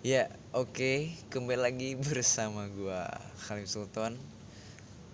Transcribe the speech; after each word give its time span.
Ya, 0.00 0.32
oke, 0.56 1.12
kembali 1.28 1.60
lagi 1.60 1.92
bersama 2.00 2.64
gua 2.72 3.04
Khalif 3.44 3.68
Sultan, 3.68 4.16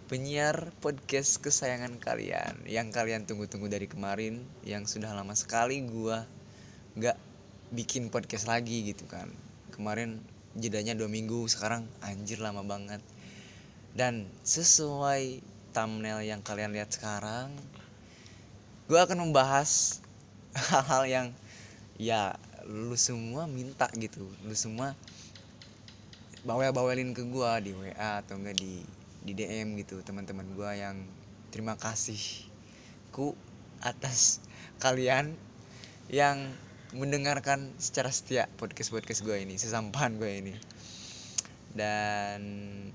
penyiar 0.06 0.70
podcast 0.78 1.42
kesayangan 1.42 1.98
kalian, 1.98 2.54
yang 2.70 2.94
kalian 2.94 3.26
tunggu-tunggu 3.26 3.66
dari 3.66 3.90
kemarin, 3.90 4.46
yang 4.62 4.86
sudah 4.86 5.10
lama 5.10 5.34
sekali 5.34 5.82
gua 5.82 6.22
nggak 6.94 7.18
bikin 7.74 8.14
podcast 8.14 8.46
lagi 8.46 8.86
gitu 8.86 9.10
kan. 9.10 9.26
Kemarin 9.74 10.22
jedanya 10.54 10.94
dua 10.94 11.10
minggu, 11.10 11.50
sekarang 11.50 11.82
anjir 12.06 12.38
lama 12.38 12.62
banget. 12.62 13.02
Dan 13.90 14.30
sesuai 14.46 15.42
thumbnail 15.74 16.22
yang 16.22 16.46
kalian 16.46 16.70
lihat 16.70 16.94
sekarang, 16.94 17.50
gua 18.86 19.02
akan 19.02 19.18
membahas 19.18 19.98
hal-hal 20.70 21.02
yang 21.10 21.26
ya 21.98 22.38
lu 22.66 22.98
semua 22.98 23.46
minta 23.46 23.86
gitu. 23.94 24.26
Lu 24.42 24.54
semua 24.58 24.98
bawel-bawelin 26.42 27.14
ke 27.14 27.22
gua 27.26 27.58
di 27.62 27.74
WA 27.74 28.22
atau 28.22 28.38
enggak 28.38 28.58
di 28.58 28.82
di 29.26 29.32
DM 29.34 29.74
gitu 29.82 29.98
teman-teman 30.02 30.46
gua 30.54 30.74
yang 30.74 31.02
terima 31.50 31.74
kasih 31.74 32.18
ku 33.10 33.34
atas 33.82 34.38
kalian 34.78 35.34
yang 36.06 36.38
mendengarkan 36.94 37.74
secara 37.82 38.14
setia 38.14 38.46
podcast 38.58 38.94
podcast 38.94 39.26
gua 39.26 39.38
ini 39.38 39.58
sesampahan 39.58 40.18
gua 40.18 40.30
ini. 40.30 40.54
Dan 41.76 42.40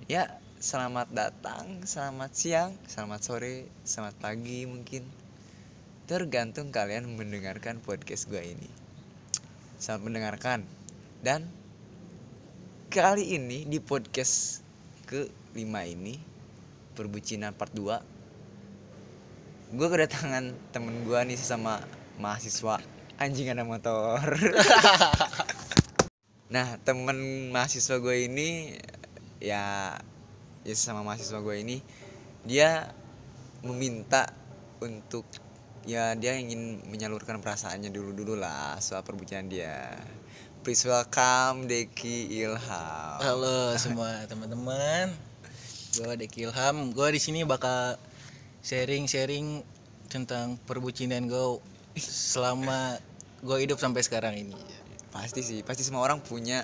ya 0.07 0.39
selamat 0.59 1.11
datang 1.15 1.83
selamat 1.87 2.31
siang 2.35 2.71
selamat 2.87 3.19
sore 3.23 3.55
selamat 3.87 4.15
pagi 4.19 4.67
mungkin. 4.67 5.03
Tergantung 6.11 6.75
kalian 6.75 7.07
mendengarkan 7.15 7.79
podcast 7.79 8.27
gua 8.27 8.43
ini 8.43 8.80
selamat 9.81 10.05
mendengarkan. 10.05 10.61
Dan 11.25 11.49
kali 12.93 13.33
ini 13.33 13.65
di 13.65 13.81
podcast 13.81 14.61
ke 15.09 15.25
5 15.57 15.65
ini 15.89 16.21
perbucinan 16.93 17.57
part 17.57 17.73
2 17.73 18.13
gue 19.71 19.87
kedatangan 19.87 20.51
temen 20.69 21.07
gue 21.07 21.15
nih 21.25 21.33
sesama 21.33 21.81
mahasiswa 22.21 22.77
anjing 23.17 23.49
ada 23.49 23.65
motor. 23.65 24.21
Nah 26.51 26.75
temen 26.83 27.47
mahasiswa 27.49 27.97
gue 28.03 28.27
ini 28.27 28.75
ya 29.39 29.95
ya 30.67 30.73
sesama 30.75 31.01
mahasiswa 31.01 31.39
gue 31.39 31.55
ini 31.57 31.79
dia 32.43 32.91
meminta 33.63 34.27
untuk 34.83 35.23
ya 35.85 36.13
dia 36.13 36.37
ingin 36.37 36.85
menyalurkan 36.85 37.41
perasaannya 37.41 37.89
dulu 37.89 38.13
dulu 38.13 38.33
lah 38.37 38.77
soal 38.77 39.01
perbucinan 39.01 39.49
dia 39.49 39.97
please 40.61 40.85
welcome 40.85 41.65
Deki 41.65 42.29
Ilham 42.37 43.17
Halo 43.17 43.73
semua 43.81 44.29
teman-teman. 44.29 45.09
Gue 45.91 46.13
Deki 46.15 46.47
Ilham. 46.47 46.95
Gue 46.95 47.11
di 47.11 47.19
sini 47.19 47.43
bakal 47.43 47.99
sharing-sharing 48.61 49.65
tentang 50.07 50.55
perbucinan 50.69 51.25
gue 51.27 51.59
selama 51.99 53.01
gue 53.41 53.57
hidup 53.65 53.81
sampai 53.81 54.05
sekarang 54.05 54.37
ini. 54.37 54.55
pasti 55.11 55.43
sih 55.43 55.59
pasti 55.59 55.83
semua 55.83 56.07
orang 56.07 56.23
punya 56.23 56.63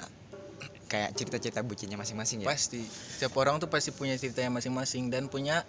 kayak 0.87 1.11
cerita-cerita 1.19 1.59
bucinnya 1.67 1.99
masing-masing 1.99 2.45
ya 2.45 2.47
Pasti. 2.47 2.79
Setiap 2.87 3.35
orang 3.35 3.59
tuh 3.59 3.67
pasti 3.67 3.91
punya 3.91 4.15
ceritanya 4.15 4.55
masing-masing 4.55 5.11
dan 5.11 5.27
punya 5.27 5.67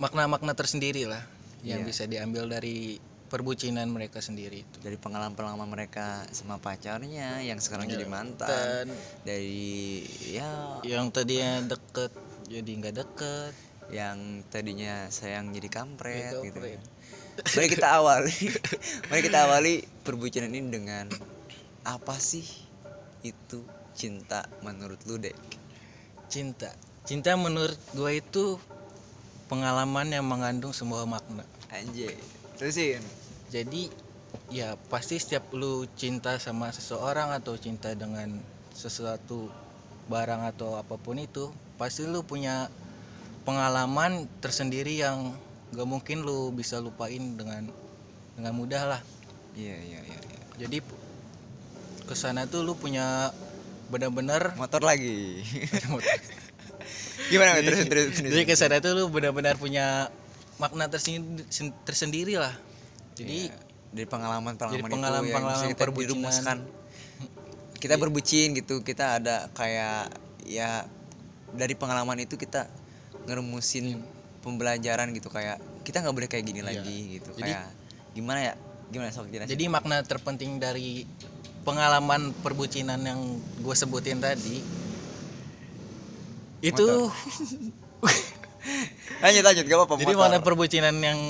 makna-makna 0.00 0.56
tersendiri 0.56 1.04
lah 1.04 1.20
yang 1.62 1.80
Iya. 1.80 1.86
bisa 1.86 2.02
diambil 2.04 2.48
dari 2.48 2.96
perbucinan 3.26 3.86
mereka 3.86 4.18
sendiri 4.18 4.60
itu. 4.60 4.76
dari 4.80 4.96
pengalaman-pengalaman 4.96 5.68
mereka 5.68 6.26
sama 6.28 6.56
pacarnya 6.56 7.38
yang 7.38 7.56
sekarang 7.56 7.86
jadi 7.86 8.02
mantan 8.04 8.48
Dan 8.84 8.96
dari 9.22 10.02
ya 10.28 10.80
yang 10.82 11.08
tadinya 11.08 11.62
deket 11.64 12.10
jadi 12.46 12.66
nggak 12.66 12.94
deket. 12.96 13.54
yang 13.88 14.18
tadinya 14.46 15.06
sayang 15.08 15.50
jadi 15.50 15.66
kampret, 15.68 16.30
Jadi 16.32 16.46
gitu 16.48 16.58
kampret. 16.60 16.82
mari 17.50 17.68
kita 17.68 17.88
awali 17.92 18.34
mari 19.10 19.20
kita 19.20 19.38
awali 19.42 19.74
perbucinan 20.00 20.46
ini 20.48 20.68
dengan 20.68 21.06
apa 21.82 22.14
sih 22.14 22.46
itu 23.20 23.62
cinta 23.92 24.42
menurut 24.60 24.98
lu 25.04 25.16
dek 25.16 25.34
Cinta. 26.26 26.70
Cinta 27.02 27.34
menurut 27.34 27.74
gue 27.90 28.10
itu 28.14 28.54
pengalaman 29.50 30.14
yang 30.14 30.22
mengandung 30.22 30.70
semua 30.70 31.02
makna. 31.02 31.42
anjay 31.74 32.14
terusin 32.54 33.02
Jadi 33.50 33.90
ya 34.46 34.78
pasti 34.86 35.18
setiap 35.18 35.50
lu 35.50 35.82
cinta 35.98 36.38
sama 36.38 36.70
seseorang 36.70 37.34
atau 37.34 37.58
cinta 37.58 37.90
dengan 37.98 38.38
sesuatu 38.70 39.50
barang 40.06 40.46
atau 40.54 40.78
apa 40.78 40.94
pun 40.94 41.18
itu, 41.18 41.50
pasti 41.74 42.06
lu 42.06 42.22
punya 42.22 42.70
pengalaman 43.42 44.30
tersendiri 44.38 45.02
yang 45.02 45.34
gak 45.74 45.86
mungkin 45.86 46.22
lu 46.22 46.54
bisa 46.54 46.78
lupain 46.78 47.34
dengan 47.34 47.66
dengan 48.38 48.52
mudah 48.54 48.82
lah. 48.86 49.00
iya 49.58 49.74
iya 49.82 50.00
iya 50.06 50.20
iya. 50.30 50.40
Jadi 50.66 50.78
ke 52.06 52.14
sana 52.14 52.46
tuh 52.46 52.62
lu 52.62 52.78
punya 52.78 53.34
benar-benar 53.90 54.54
motor 54.54 54.86
lagi 54.86 55.42
gimana 57.28 57.58
terus 57.58 57.84
terus 57.84 58.06
terus 58.10 58.30
Jadi 58.30 58.44
ke 58.44 58.54
sana 58.54 58.78
tuh 58.78 58.94
lu 58.94 59.04
benar-benar 59.06 59.54
punya 59.54 60.08
makna 60.56 60.86
tersendiri, 60.86 61.44
tersendiri 61.82 62.34
lah. 62.36 62.54
Jadi 63.12 63.48
Iya. 63.48 63.56
dari 63.90 64.06
pengalaman 64.06 64.54
pengalaman 64.54 64.76
Dari 64.76 64.82
itu 64.82 64.94
pengalaman-pengalaman 64.94 65.50
yang 65.50 65.60
bisa 65.60 65.66
kita 65.68 65.82
perbucinan. 65.82 66.08
dirumuskan 66.08 66.58
kita 67.76 67.94
berbucin 67.96 68.48
gitu 68.54 68.74
kita 68.80 69.18
ada 69.18 69.48
kayak 69.50 70.12
ya 70.42 70.84
dari 71.50 71.72
pengalaman 71.72 72.20
itu 72.20 72.36
kita 72.36 72.68
ngerumusin 73.24 73.98
pembelajaran 74.40 75.10
gitu 75.10 75.26
kayak 75.26 75.56
kita 75.82 76.00
nggak 76.00 76.12
boleh 76.12 76.28
kayak 76.28 76.44
gini 76.44 76.60
Iya. 76.60 76.68
lagi 76.70 76.98
gitu 77.16 77.30
Jadi- 77.34 77.50
kayak 77.50 77.64
gimana 78.12 78.40
ya 78.42 78.54
gimana 78.86 79.08
sok 79.08 79.28
jelasin 79.28 79.48
Jadi 79.48 79.64
makna 79.66 80.02
terpenting 80.02 80.56
dari 80.56 81.08
pengalaman 81.60 82.32
perbucinan 82.36 83.00
yang 83.00 83.20
gue 83.58 83.74
sebutin 83.74 84.18
tadi 84.18 84.60
itu 86.60 86.86
lanjut 89.20 89.42
lanjut 89.42 89.64
gak 89.64 89.78
apa-apa 89.78 89.94
jadi 89.96 90.12
motor. 90.12 90.22
makna 90.22 90.38
perbucinan 90.40 90.96
yang 90.96 91.20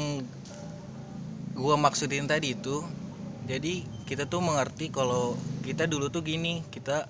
gue 1.53 1.75
maksudin 1.77 2.25
tadi 2.25 2.55
itu 2.55 2.83
jadi 3.45 3.83
kita 4.05 4.27
tuh 4.27 4.41
mengerti 4.41 4.89
kalau 4.89 5.35
kita 5.61 5.85
dulu 5.85 6.07
tuh 6.09 6.23
gini 6.23 6.63
kita 6.69 7.07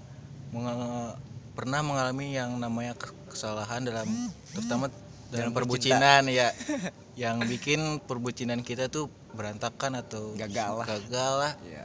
menga- 0.50 1.16
pernah 1.52 1.80
mengalami 1.80 2.32
yang 2.32 2.56
namanya 2.56 2.92
ke- 2.92 3.12
kesalahan 3.28 3.84
dalam 3.84 4.08
terutama 4.50 4.88
dalam 5.28 5.52
perbucinan 5.52 6.26
ya 6.26 6.50
yang 7.22 7.38
bikin 7.40 8.00
perbucinan 8.00 8.60
kita 8.60 8.88
tuh 8.88 9.06
berantakan 9.30 10.00
atau 10.00 10.34
Gagal 10.34 10.70
lah. 10.74 10.86
gagal 10.88 11.32
lah 11.38 11.52
Iya. 11.62 11.84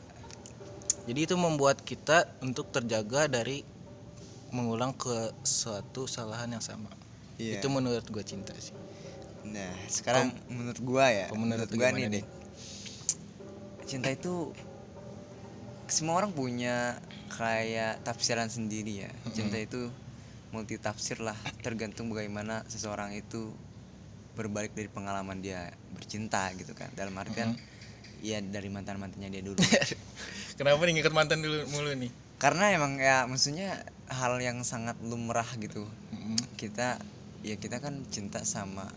Jadi 1.05 1.19
itu 1.21 1.37
membuat 1.37 1.85
kita 1.85 2.25
untuk 2.41 2.73
terjaga 2.73 3.29
dari 3.29 3.61
mengulang 4.55 4.95
ke 4.95 5.35
suatu 5.43 6.07
kesalahan 6.07 6.47
yang 6.55 6.63
sama. 6.63 6.87
Iya. 7.35 7.59
Itu 7.59 7.67
menurut 7.67 8.07
gue 8.07 8.23
cinta 8.23 8.55
sih. 8.55 8.71
Nah, 9.45 9.73
sekarang 9.85 10.33
menurut 10.49 10.79
gua 10.81 11.05
ya, 11.13 11.27
menurut 11.37 11.69
gua 11.69 11.93
gimana 11.93 12.09
nih? 12.09 12.21
Dek. 12.21 12.25
Cinta 13.85 14.09
itu 14.09 14.49
semua 15.85 16.17
orang 16.17 16.33
punya 16.33 16.97
kayak 17.29 18.01
tafsiran 18.01 18.49
sendiri 18.49 19.05
ya. 19.05 19.11
Cinta 19.37 19.61
itu 19.61 19.93
multi 20.49 20.81
tafsir 20.81 21.21
lah, 21.21 21.37
tergantung 21.61 22.09
bagaimana 22.09 22.65
seseorang 22.65 23.13
itu 23.13 23.53
berbalik 24.33 24.73
dari 24.73 24.89
pengalaman 24.89 25.39
dia 25.45 25.69
bercinta 25.93 26.49
gitu 26.57 26.73
kan. 26.73 26.89
Dalam 26.97 27.13
artian 27.13 27.53
ya 28.25 28.41
dari 28.41 28.73
mantan-mantannya 28.73 29.29
dia 29.29 29.43
dulu. 29.45 29.61
Kenapa 30.57 30.81
nih 30.89 30.93
ngikut 30.99 31.13
mantan 31.13 31.45
dulu 31.45 31.69
mulu 31.69 31.93
nih? 31.93 32.09
Karena 32.41 32.73
emang 32.73 32.97
ya 32.97 33.29
maksudnya 33.29 33.85
hal 34.07 34.37
yang 34.37 34.61
sangat 34.61 34.97
lumrah 34.99 35.47
gitu. 35.55 35.85
Kita 36.55 36.97
ya 37.41 37.55
kita 37.55 37.77
kan 37.77 38.01
cinta 38.07 38.41
sama 38.41 38.89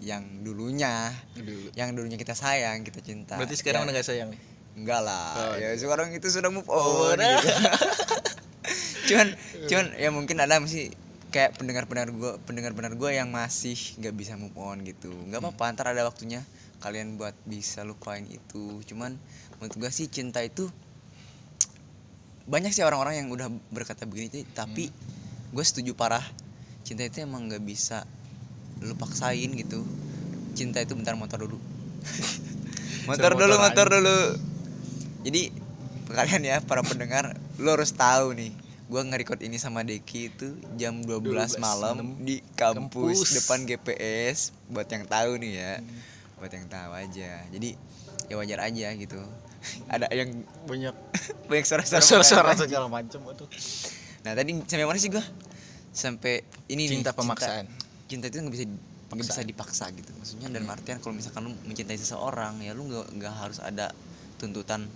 yang 0.00 0.24
dulunya 0.40 1.12
Dulu. 1.34 1.74
yang 1.74 1.92
dulunya 1.92 2.16
kita 2.16 2.32
sayang 2.32 2.80
kita 2.80 3.02
cinta 3.02 3.36
Berarti 3.36 3.52
sekarang 3.52 3.84
Ya, 3.84 3.86
udah 3.86 3.94
gak 3.94 4.06
sayang 4.06 4.28
nih? 4.30 4.40
enggak 4.72 5.00
lah 5.02 5.28
Oh, 5.36 5.54
ya 5.58 5.74
sekarang 5.74 6.08
itu 6.10 6.24
sudah 6.24 6.48
move 6.48 6.64
Oh, 6.64 7.10
on 7.10 7.18
udah. 7.18 7.36
gitu. 7.36 7.50
cuman 9.10 9.28
cuman 9.66 9.86
ya 9.94 10.08
mungkin 10.08 10.36
ada 10.38 10.56
masih 10.56 10.94
kayak 11.28 11.52
pendengar 11.54 11.84
pendengar 11.84 12.10
gue 12.10 12.32
pendengar 12.44 12.72
pendengar 12.72 12.94
gue 12.96 13.10
yang 13.12 13.28
masih 13.28 13.74
nggak 13.98 14.14
bisa 14.14 14.34
move 14.34 14.54
on 14.54 14.80
gitu 14.80 15.10
nggak 15.10 15.42
apa-apa 15.42 15.74
ntar 15.74 15.86
ada 15.90 16.02
waktunya 16.02 16.40
kalian 16.78 17.18
buat 17.18 17.34
bisa 17.44 17.82
lupain 17.82 18.24
itu 18.24 18.80
cuman 18.86 19.18
menurut 19.58 19.74
gue 19.76 19.90
sih 19.90 20.06
cinta 20.06 20.40
itu 20.40 20.70
banyak 22.50 22.74
sih 22.74 22.82
orang-orang 22.82 23.22
yang 23.22 23.28
udah 23.30 23.46
berkata 23.70 24.02
begini 24.10 24.42
tapi 24.50 24.90
gue 25.54 25.64
setuju 25.64 25.94
parah 25.94 26.22
cinta 26.82 27.06
itu 27.06 27.22
emang 27.22 27.46
nggak 27.46 27.62
bisa 27.62 28.02
lu 28.82 28.96
paksain 28.98 29.54
gitu. 29.54 29.86
Cinta 30.58 30.82
itu 30.82 30.98
bentar 30.98 31.14
motor 31.14 31.46
dulu. 31.46 31.58
Motor 33.08 33.32
dulu 33.32 33.56
motor 33.56 33.64
motor 33.64 33.86
dulu. 33.96 34.18
Jadi 35.24 35.42
kalian 36.12 36.42
ya 36.46 36.56
para 36.62 36.84
pendengar 36.84 37.32
lu 37.56 37.70
harus 37.72 37.90
tahu 37.90 38.36
nih. 38.36 38.52
Gua 38.90 39.02
nge-record 39.06 39.40
ini 39.40 39.56
sama 39.56 39.86
Deki 39.86 40.20
itu 40.30 40.52
jam 40.76 41.00
12, 41.00 41.58
12 41.58 41.62
malam 41.62 42.18
di 42.20 42.44
kampus, 42.58 43.24
Kampus. 43.24 43.34
depan 43.40 43.58
GPS 43.66 44.52
buat 44.68 44.86
yang 44.90 45.08
tahu 45.08 45.38
nih 45.42 45.52
ya. 45.58 45.72
Buat 46.38 46.52
yang 46.54 46.66
tahu 46.68 46.90
aja. 46.92 47.30
Jadi 47.50 47.74
ya 48.30 48.34
wajar 48.38 48.62
aja 48.62 48.94
gitu 48.94 49.18
ada 49.88 50.06
yang 50.10 50.30
banyak. 50.64 50.94
banyak 51.48 51.64
suara-suara 51.66 52.00
suara-suara 52.00 52.52
segala 52.56 52.86
macam 52.88 53.20
aduh 53.28 53.48
nah 54.24 54.32
tadi 54.32 54.52
sampai 54.64 54.84
mana 54.84 54.98
sih 55.00 55.08
gua? 55.08 55.24
Sampai 55.90 56.44
ini 56.70 56.86
nih, 56.86 57.02
cinta 57.02 57.10
pemaksaan. 57.10 57.66
Cinta 58.06 58.30
itu 58.30 58.38
nggak 58.38 58.54
bisa 58.54 58.64
nggak 59.10 59.26
bisa 59.26 59.42
dipaksa 59.42 59.90
gitu 59.90 60.14
maksudnya 60.14 60.46
dalam 60.48 60.70
Hmm. 60.70 60.76
artian 60.78 61.02
kalau 61.02 61.18
misalkan 61.18 61.50
lu 61.50 61.52
mencintai 61.66 61.98
seseorang 61.98 62.62
ya 62.62 62.70
lu 62.72 62.86
nggak 62.86 63.10
nggak 63.18 63.34
harus 63.34 63.58
ada 63.58 63.90
tuntutan 64.38 64.86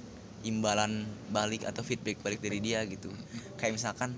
imbalan 0.46 1.02
balik 1.32 1.66
atau 1.66 1.82
feedback 1.82 2.20
balik 2.22 2.38
dari 2.38 2.62
dia 2.62 2.84
gitu. 2.86 3.10
Kayak 3.58 3.74
misalkan 3.80 4.14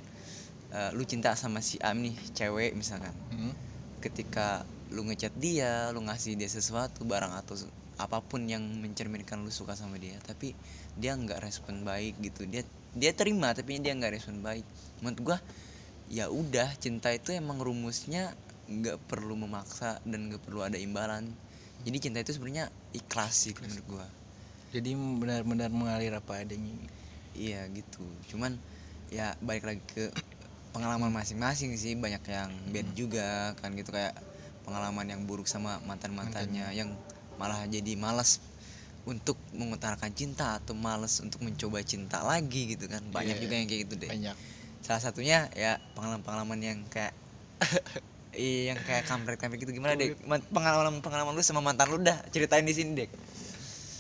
eh, 0.69 0.91
lu 0.93 1.07
cinta 1.09 1.33
sama 1.33 1.63
si 1.63 1.81
A 1.81 1.95
nih 1.97 2.13
cewek 2.35 2.77
misalkan. 2.77 3.15
Hmm. 3.33 3.55
ketika 3.97 4.63
lu 4.93 5.03
ngechat 5.03 5.35
dia 5.35 5.91
lu 5.91 6.05
ngasih 6.05 6.37
dia 6.37 6.47
sesuatu 6.47 7.03
barang 7.03 7.33
atau 7.35 7.57
apa 7.97 8.21
pun 8.21 8.45
yang 8.45 8.61
mencerminkan 8.61 9.41
lu 9.41 9.49
suka 9.49 9.73
sama 9.73 9.97
dia 9.97 10.21
tapi 10.21 10.53
dia 10.97 11.17
nggak 11.17 11.41
respon 11.41 11.81
baik 11.81 12.21
gitu. 12.21 12.45
Dia 12.45 12.65
dia 12.97 13.13
terima 13.17 13.53
tapi 13.57 13.81
dia 13.81 13.97
nggak 13.97 14.21
respon 14.21 14.45
baik. 14.45 14.65
Menurut 15.01 15.21
gua 15.25 15.39
ya 16.07 16.29
udah 16.29 16.71
cinta 16.77 17.11
itu 17.11 17.33
emang 17.33 17.59
rumusnya 17.59 18.37
nggak 18.69 19.01
perlu 19.09 19.35
memaksa 19.39 19.99
dan 20.05 20.29
nggak 20.29 20.45
perlu 20.45 20.61
ada 20.65 20.77
imbalan. 20.77 21.25
Jadi 21.85 21.97
cinta 22.03 22.19
itu 22.21 22.37
sebenarnya 22.37 22.69
ikhlas 22.93 23.49
sih 23.49 23.55
menurut 23.57 23.87
gua. 23.89 24.07
Jadi 24.77 24.93
benar-benar 24.93 25.73
mengalir 25.73 26.13
apa 26.13 26.45
adanya. 26.45 26.77
Iya 27.33 27.65
gitu. 27.73 28.05
Cuman 28.33 28.57
ya 29.09 29.33
balik 29.41 29.65
lagi 29.65 29.83
ke 29.89 30.13
pengalaman 30.77 31.09
masing-masing 31.09 31.73
sih. 31.81 31.97
Banyak 31.97 32.25
yang 32.29 32.53
bad 32.73 32.89
juga 32.93 33.57
kan 33.57 33.73
gitu 33.73 33.89
kayak 33.89 34.13
pengalaman 34.69 35.07
yang 35.09 35.25
buruk 35.25 35.49
sama 35.49 35.81
mantan 35.89 36.13
mantannya. 36.13 36.75
yang 36.77 36.93
malah 37.37 37.65
jadi 37.65 37.93
malas 37.95 38.41
untuk 39.07 39.39
mengutarakan 39.53 40.11
cinta 40.11 40.59
atau 40.59 40.75
malas 40.75 41.23
untuk 41.23 41.39
mencoba 41.41 41.79
cinta 41.81 42.21
lagi 42.21 42.75
gitu 42.75 42.91
kan. 42.91 43.01
Banyak 43.09 43.39
Iya. 43.39 43.43
juga 43.43 43.55
yang 43.55 43.67
kayak 43.67 43.81
gitu 43.87 43.95
deh. 43.97 44.11
banyak. 44.11 44.37
Salah 44.83 45.03
satunya 45.03 45.47
ya 45.53 45.79
pengalaman-pengalaman 45.95 46.59
yang 46.59 46.79
kayak 46.87 47.15
Iya 48.37 48.75
yang 48.75 48.79
kayak 48.83 49.09
kampret 49.09 49.41
kampret 49.41 49.65
gitu. 49.65 49.73
Gimana 49.73 49.97
dek? 49.97 50.21
Pengalaman 50.53 51.01
pengalaman 51.01 51.33
lu 51.33 51.41
sama 51.41 51.65
mantan 51.65 51.89
lu 51.89 51.97
dah. 51.97 52.21
Ceritain 52.29 52.63
di 52.63 52.77
sini 52.77 52.93
dek. 52.95 53.11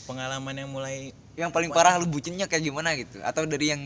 Pengalaman 0.05 0.53
yang 0.53 0.69
mulai 0.69 1.09
yang 1.35 1.49
paling 1.49 1.73
parah 1.73 1.97
lu 1.97 2.05
bucinnya 2.05 2.45
kayak 2.45 2.65
gimana 2.65 2.93
gitu? 2.95 3.17
Atau 3.25 3.49
dari 3.49 3.73
yang 3.73 3.81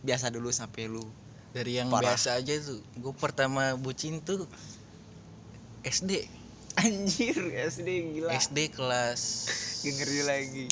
biasa 0.00 0.32
dulu 0.32 0.48
sampai 0.48 0.88
lu 0.88 1.04
dari 1.52 1.76
yang 1.76 1.92
Parah. 1.92 2.16
biasa 2.16 2.40
aja 2.40 2.54
tuh. 2.56 2.80
Gue 2.96 3.12
pertama 3.12 3.76
bucin 3.76 4.22
tuh 4.22 4.48
SD 5.82 6.24
anjir 6.76 7.34
SD 7.66 7.88
gila 8.14 8.30
SD 8.32 8.58
kelas 8.70 9.22
Gak 9.80 9.92
ngeri 9.96 10.20
lagi 10.22 10.66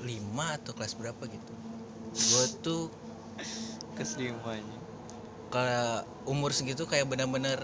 5 0.00 0.10
atau 0.56 0.72
kelas 0.72 0.94
berapa 0.94 1.22
gitu 1.24 1.52
gue 2.14 2.44
tuh 2.60 2.82
keselimanya 3.94 4.78
kalau 5.50 6.02
umur 6.26 6.50
segitu 6.50 6.82
kayak 6.84 7.06
benar-benar 7.06 7.62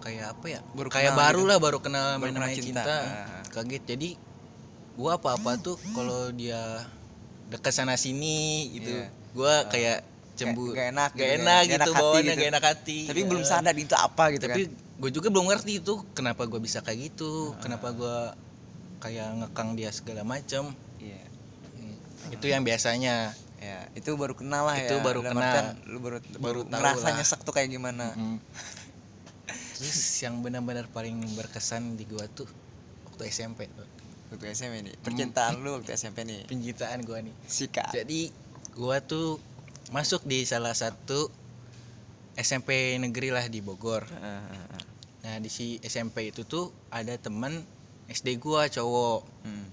kayak 0.00 0.32
apa 0.32 0.46
ya 0.48 0.60
Baru 0.72 0.88
kayak 0.88 1.12
baru 1.12 1.44
gitu. 1.44 1.48
lah 1.48 1.58
baru 1.58 1.78
kenal 1.78 2.16
Baru 2.16 2.32
namanya 2.32 2.56
cinta. 2.56 2.80
cinta, 2.80 2.96
Ah. 2.96 3.42
kaget 3.50 3.84
jadi 3.86 4.08
gua 4.94 5.16
apa-apa 5.16 5.56
tuh 5.56 5.76
kalau 5.90 6.28
dia 6.30 6.60
dekat 7.48 7.68
sana 7.70 7.96
sini 7.96 8.68
gitu 8.72 8.92
Iya. 8.94 9.06
gua 9.32 9.54
kayak 9.66 10.00
cemburu 10.32 10.72
Gak- 10.72 10.76
gak 10.78 10.88
enak 10.90 11.10
gak 11.10 11.20
gitu, 11.20 11.36
enak 11.36 11.52
gak 11.54 11.60
gitu 11.62 11.74
enak 11.74 11.86
hati 11.86 12.00
bawaannya 12.00 12.24
gitu. 12.26 12.40
gak 12.40 12.48
enak 12.48 12.64
hati 12.64 12.98
tapi 13.06 13.20
Ya. 13.20 13.26
belum 13.28 13.44
sadar 13.44 13.74
itu 13.76 13.94
apa 13.94 14.24
gitu 14.30 14.44
tapi 14.46 14.62
kan 14.62 14.72
gue 15.00 15.10
juga 15.10 15.28
belum 15.28 15.48
ngerti 15.48 15.80
itu 15.80 16.04
kenapa 16.12 16.44
gua 16.44 16.60
bisa 16.60 16.78
kayak 16.78 17.10
gitu 17.10 17.56
kenapa 17.58 17.88
gua 17.90 18.36
kayak 18.98 19.32
ngekang 19.40 19.72
dia 19.72 19.88
segala 19.90 20.22
macem 20.22 20.70
iya 20.98 21.24
Hmm. 21.72 21.96
itu 22.30 22.46
yang 22.46 22.60
biasanya 22.60 23.32
ya 23.56 23.88
itu 23.92 24.12
baru 24.12 24.32
kenal 24.34 24.62
lah 24.62 24.76
Itu 24.76 24.94
ya 24.94 25.00
baru 25.00 25.20
Dalam 25.22 25.32
kenal. 25.34 25.64
lu 25.86 25.98
baru 25.98 26.16
Baru 26.36 26.60
baru 26.66 27.00
lah. 27.00 27.16
nyesek 27.16 27.40
tuh 27.40 27.50
kayak 27.50 27.68
gimana 27.70 28.12
Mm. 28.12 28.36
Terus 29.74 29.96
yang 30.20 30.44
benar-benar 30.44 30.84
paling 30.86 31.16
berkesan 31.32 31.96
di 31.96 32.04
gua 32.04 32.28
tuh 32.28 32.44
waktu 33.06 33.32
SMP 33.32 33.64
tuh. 33.66 33.88
waktu 34.28 34.52
SMP 34.52 34.74
nih 34.82 34.94
percintaan 35.00 35.56
lu 35.58 35.74
waktu 35.74 35.96
SMP 35.96 36.22
nih 36.22 36.44
Pencintaan 36.44 37.00
gua 37.00 37.18
nih. 37.18 37.32
Sika 37.42 37.88
Jadi 37.90 38.28
gua 38.74 39.00
tuh 39.00 39.40
masuk 39.88 40.20
di 40.22 40.44
salah 40.44 40.72
satu 40.72 41.32
SMP 42.34 42.68
negeri 42.96 43.28
lah 43.28 43.44
di 43.44 43.58
Bogor. 43.58 44.04
Ah, 44.14 44.44
ah, 44.44 44.66
ah. 44.70 44.84
Nah, 45.20 45.36
di 45.36 45.52
si 45.52 45.76
SMP 45.84 46.32
itu 46.32 46.48
tuh 46.48 46.72
ada 46.88 47.12
teman 47.20 47.60
SD 48.08 48.40
gua 48.40 48.66
cowok. 48.72 49.20
Hmm. 49.44 49.66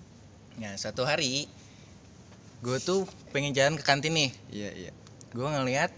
Nah, 0.60 0.76
satu 0.76 1.08
hari 1.08 1.48
gua 2.60 2.82
tuh 2.84 3.08
pengen 3.32 3.56
jalan 3.56 3.80
ke 3.80 3.84
kantin 3.86 4.14
nih. 4.18 4.32
iya 4.52 4.70
iya. 4.76 4.92
Gua 5.32 5.56
ngeliat 5.56 5.94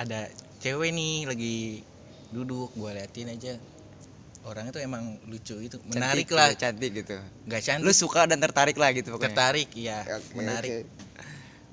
ada 0.00 0.30
cewek 0.64 0.90
nih 0.94 1.28
lagi 1.28 1.56
duduk, 2.32 2.72
gua 2.78 2.96
liatin 2.96 3.28
aja. 3.28 3.60
Orang 4.44 4.68
itu 4.68 4.76
emang 4.76 5.16
lucu 5.24 5.56
itu, 5.56 5.80
menarik 5.88 6.28
Cantik 6.28 6.36
lah. 6.36 6.48
gitu, 6.52 6.60
cantik 6.60 6.90
gitu. 7.00 7.16
Gak 7.48 7.62
cantik. 7.64 7.84
Lu 7.88 7.92
suka 7.96 8.28
dan 8.28 8.40
tertarik 8.44 8.76
lah 8.76 8.92
gitu 8.92 9.16
pokoknya. 9.16 9.32
Tertarik 9.32 9.70
iya. 9.72 10.04
Oke, 10.04 10.36
menarik. 10.36 10.84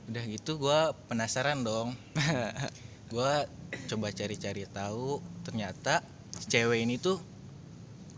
Udah 0.07 0.23
gitu 0.27 0.59
gua 0.59 0.95
penasaran 1.07 1.63
dong. 1.63 1.95
Gua 3.11 3.43
coba 3.91 4.07
cari-cari 4.15 4.63
tahu. 4.71 5.19
Ternyata 5.43 5.99
cewek 6.41 6.83
ini 6.83 6.95
tuh 6.95 7.19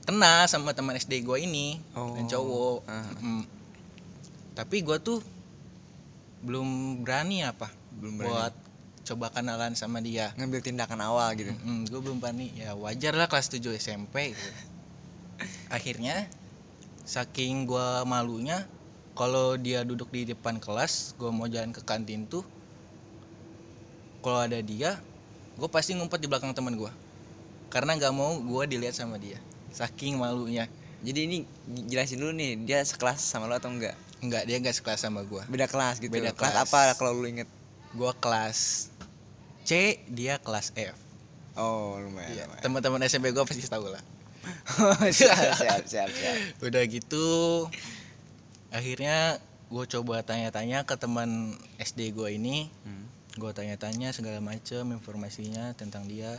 kenal 0.03 0.45
sama 0.45 0.71
teman 0.71 0.93
SD 0.93 1.23
gua 1.23 1.37
ini 1.37 1.79
dan 1.95 2.23
Oh, 2.23 2.27
cowok 2.27 2.77
ah. 2.85 3.07
Mm. 3.17 3.43
tapi 4.53 4.81
gua 4.81 4.99
tuh 4.99 5.23
belum 6.43 6.67
berani 7.01 7.41
apa 7.41 7.71
Belum 7.93 8.19
berani. 8.19 8.27
buat 8.29 8.53
coba 9.03 9.31
kenalan 9.31 9.73
sama 9.73 9.99
dia 9.99 10.31
ngambil 10.35 10.59
tindakan 10.59 10.99
awal 11.01 11.27
gitu 11.35 11.51
gue 11.83 11.99
belum 11.99 12.19
berani 12.19 12.51
ya 12.55 12.71
wajar 12.73 13.11
lah 13.11 13.27
kelas 13.27 13.51
7 13.51 13.59
SMP 13.75 14.31
gitu. 14.31 14.49
akhirnya 15.75 16.27
saking 17.03 17.63
gua 17.63 18.03
malunya 18.03 18.63
kalau 19.11 19.55
dia 19.55 19.83
duduk 19.83 20.07
di 20.07 20.23
depan 20.25 20.55
kelas 20.55 21.15
gua 21.15 21.35
mau 21.35 21.47
jalan 21.47 21.71
ke 21.71 21.79
kantin 21.79 22.23
tuh 22.25 22.47
kalau 24.19 24.39
ada 24.39 24.59
dia 24.59 24.99
gue 25.53 25.67
pasti 25.67 25.93
ngumpet 25.93 26.17
di 26.17 26.27
belakang 26.27 26.55
teman 26.55 26.73
gua 26.73 26.91
karena 27.73 27.97
nggak 27.97 28.13
mau 28.13 28.37
gua 28.45 28.69
dilihat 28.69 28.93
sama 28.93 29.17
dia. 29.17 29.41
Saking 29.73 30.21
malunya. 30.21 30.69
Jadi 31.01 31.19
ini 31.25 31.37
jelasin 31.89 32.21
dulu 32.21 32.31
nih 32.31 32.61
dia 32.61 32.79
sekelas 32.85 33.17
sama 33.17 33.49
lo 33.49 33.57
atau 33.57 33.73
enggak 33.73 33.97
nggak 34.21 34.43
dia 34.45 34.61
nggak 34.61 34.77
sekelas 34.77 35.01
sama 35.01 35.25
gua. 35.25 35.41
Beda 35.49 35.65
kelas 35.65 35.97
gitu. 35.97 36.13
Beda 36.13 36.31
kelas, 36.31 36.53
kelas. 36.53 36.69
apa 36.69 36.93
kalau 36.95 37.17
lu 37.17 37.25
inget? 37.25 37.49
Gua 37.97 38.13
kelas 38.13 38.87
C 39.65 39.97
dia 40.05 40.37
kelas 40.37 40.69
F. 40.77 40.93
Oh 41.57 41.97
lumayan, 41.97 42.29
Iya, 42.33 42.43
lumayan. 42.45 42.61
teman-teman 42.61 43.01
SMP 43.09 43.33
gua 43.33 43.43
pasti 43.43 43.65
tahu 43.65 43.89
lah. 43.89 44.01
Siap 45.17 45.55
siap 45.55 45.81
siap 45.87 46.09
siap. 46.11 46.35
Udah 46.61 46.83
gitu 46.85 47.25
akhirnya 48.73 49.37
gue 49.69 49.85
coba 49.89 50.21
tanya-tanya 50.21 50.83
ke 50.85 50.97
teman 50.97 51.55
SD 51.79 52.13
gue 52.13 52.29
ini. 52.37 52.67
Hmm. 52.85 53.05
gue 53.33 53.49
tanya-tanya 53.49 54.13
segala 54.13 54.37
macem 54.45 54.85
informasinya 54.93 55.73
tentang 55.73 56.05
dia 56.05 56.37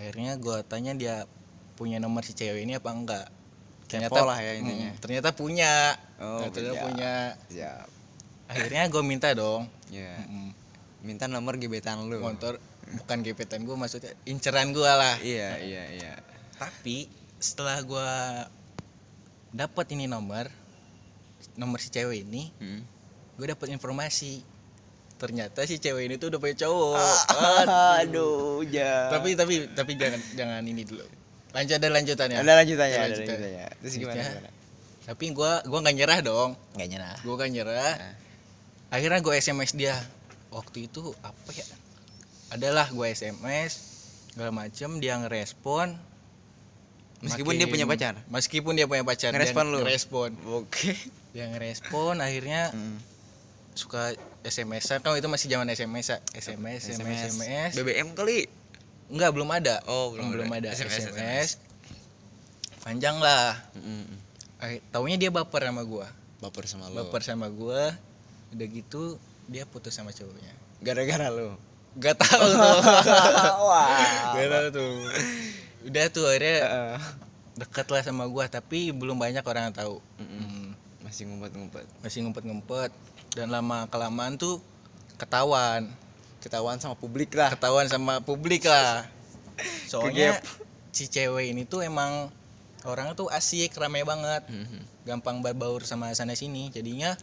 akhirnya 0.00 0.40
gue 0.40 0.64
tanya 0.64 0.96
dia 0.96 1.28
punya 1.76 2.00
nomor 2.00 2.24
si 2.24 2.32
cewek 2.32 2.64
ini 2.64 2.80
apa 2.80 2.88
enggak. 2.88 3.28
Kepo 3.84 4.24
lah 4.24 4.40
ya 4.40 4.56
intinya. 4.56 4.96
Hmm, 4.96 5.00
ternyata 5.02 5.28
punya. 5.36 5.92
Oh, 6.16 6.40
ternyata 6.48 6.80
punya. 6.80 6.84
punya. 6.88 7.14
Siap. 7.52 7.88
Akhirnya 8.48 8.82
gue 8.88 9.02
minta 9.04 9.28
dong. 9.36 9.68
Ya 9.92 10.14
Mm, 10.24 10.56
minta 11.04 11.28
nomor 11.28 11.60
gebetan 11.60 12.08
lu. 12.08 12.16
Motor 12.22 12.56
bukan 12.96 13.18
gebetan 13.20 13.66
gue 13.68 13.76
maksudnya 13.76 14.16
inceran 14.24 14.72
gue 14.72 14.88
lah. 14.88 15.20
Iya 15.20 15.60
iya 15.60 15.84
iya. 15.92 16.14
Tapi 16.56 17.10
setelah 17.36 17.82
gue 17.84 18.10
dapat 19.50 19.86
ini 19.92 20.06
nomor 20.06 20.46
nomor 21.58 21.82
si 21.82 21.90
cewek 21.90 22.22
ini 22.22 22.52
Hmm. 22.62 22.82
gue 23.36 23.46
dapat 23.48 23.72
informasi 23.72 24.44
ternyata 25.20 25.60
si 25.62 25.76
cewek 25.76 26.08
ini 26.08 26.16
tuh 26.16 26.32
udah 26.32 26.40
punya 26.40 26.56
cowok. 26.58 26.96
Ah, 26.96 28.00
aduh. 28.02 28.64
ja 28.66 29.12
tapi 29.12 29.36
tapi 29.36 29.68
tapi 29.70 29.92
jangan 29.94 30.20
jangan 30.34 30.62
ini 30.64 30.82
dulu. 30.82 31.04
Lanjut 31.50 31.76
ada 31.76 31.88
lanjutannya? 31.90 32.36
Ada 32.36 32.52
lanjutannya 32.56 32.88
Ada 32.90 33.02
ada 33.02 33.12
lanjutannya. 33.12 33.50
lanjutannya. 33.52 33.66
Terus 33.78 33.94
gimana, 33.94 34.16
Ya. 34.16 34.28
gimana? 34.32 34.50
tapi 35.00 35.24
gue 35.28 35.52
gua 35.66 35.78
nggak 35.80 35.96
nyerah 35.96 36.18
dong. 36.20 36.50
Nggak 36.72 36.88
nyerah. 36.88 37.16
Gue 37.20 37.34
gak 37.36 37.50
nyerah. 37.50 37.94
Nah. 37.94 38.14
akhirnya 38.90 39.20
gue 39.20 39.34
sms 39.36 39.70
dia. 39.74 39.96
Waktu 40.48 40.86
itu 40.86 41.02
apa 41.20 41.50
ya? 41.52 41.66
Adalah 42.50 42.88
gue 42.88 43.06
sms 43.08 43.72
segala 44.30 44.50
macem 44.50 44.98
dia 44.98 45.14
ngerespon. 45.16 45.98
Meskipun 47.20 47.52
dia 47.52 47.68
Makin- 47.68 47.74
punya 47.76 47.86
pacar? 47.86 48.14
Meskipun 48.26 48.72
dia 48.72 48.86
punya 48.86 49.04
pacar 49.04 49.30
Ngerespon 49.30 49.64
dia 49.64 49.72
lu? 49.72 49.78
ngerespon. 49.80 50.30
Oke. 50.56 50.96
Dia 51.30 51.46
ngerespon 51.46 52.16
akhirnya 52.16 52.70
Hmm. 52.70 52.96
suka 53.72 54.16
SMS-an 54.40 55.04
kan 55.04 55.12
itu 55.16 55.28
masih 55.28 55.52
zaman 55.52 55.68
SMS 55.68 56.16
SMS 56.32 56.96
SMS 56.96 57.36
SMS 57.36 57.70
BBM 57.76 58.16
kali? 58.16 58.48
Enggak 59.10 59.30
belum 59.34 59.50
ada. 59.50 59.82
Oh, 59.90 60.14
belum 60.14 60.30
belum 60.30 60.48
ada. 60.48 60.70
ada. 60.70 60.78
SMS, 60.78 61.10
SMS, 61.10 61.48
panjang 62.86 63.18
lah. 63.18 63.58
Mm-mm. 63.74 64.06
Eh, 64.62 64.78
taunya 64.94 65.18
dia 65.18 65.34
baper 65.34 65.66
sama 65.66 65.82
gua. 65.82 66.06
Baper 66.38 66.64
sama 66.70 66.86
lo. 66.88 67.04
Baper 67.04 67.22
sama 67.26 67.46
gua. 67.50 67.92
Udah 68.54 68.66
gitu 68.70 69.18
dia 69.50 69.66
putus 69.66 69.98
sama 69.98 70.14
cowoknya. 70.14 70.54
Gara-gara 70.80 71.26
lo? 71.28 71.58
Gak 71.98 72.22
tahu 72.22 72.48
tuh. 72.54 72.80
Wah. 73.66 74.38
Gak 74.38 74.48
tahu 74.48 74.66
tuh. 74.78 74.92
Udah 75.90 76.04
tuh 76.08 76.24
akhirnya 76.30 76.58
Heeh. 76.62 76.98
deket 77.58 77.86
lah 77.90 78.02
sama 78.06 78.24
gua 78.30 78.46
tapi 78.46 78.94
belum 78.94 79.18
banyak 79.18 79.42
orang 79.42 79.68
yang 79.68 79.76
tahu. 79.76 79.98
Mm-mm. 80.22 80.38
Hmm, 80.38 80.68
masih 81.02 81.26
ngumpet-ngumpet. 81.26 81.86
Masih 81.98 82.18
ngumpet-ngumpet 82.22 82.94
dan 83.34 83.50
lama 83.50 83.86
kelamaan 83.90 84.34
tuh 84.34 84.58
ketahuan. 85.18 85.86
Ketahuan 86.40 86.80
sama 86.80 86.96
publik 86.96 87.36
lah. 87.36 87.52
Ketahuan 87.52 87.86
sama 87.86 88.24
publik 88.24 88.64
lah. 88.64 89.04
Soalnya 89.90 90.40
si 90.90 91.06
cewek 91.06 91.52
ini 91.52 91.68
tuh 91.68 91.84
emang 91.84 92.32
orangnya 92.88 93.12
tuh 93.12 93.28
asik 93.28 93.76
rame 93.76 94.02
banget. 94.02 94.44
Mhm. 94.48 94.88
gampang 95.00 95.40
berbaur 95.40 95.82
sama 95.82 96.12
sana 96.12 96.36
sini. 96.36 96.68
Jadinya 96.70 97.16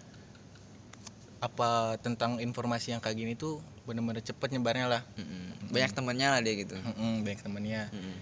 apa 1.37 1.95
tentang 2.01 2.41
informasi 2.41 2.97
yang 2.97 3.01
kayak 3.01 3.17
gini 3.17 3.33
tuh 3.37 3.61
bener-bener 3.85 4.19
cepet 4.25 4.57
nyebarnya 4.57 4.89
lah. 4.89 5.01
Mm-mm. 5.15 5.71
banyak 5.71 5.93
temennya 5.93 6.27
lah 6.33 6.41
dia 6.41 6.53
gitu. 6.57 6.75
Mm-mm, 6.75 7.23
banyak 7.23 7.41
temennya. 7.45 7.81
Mm-mm. 7.93 8.15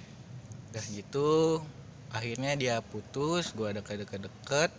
udah 0.76 0.86
gitu 0.92 1.64
akhirnya 2.12 2.52
dia 2.60 2.84
putus 2.84 3.56
gua 3.56 3.72
deket-deket-deket 3.72 4.72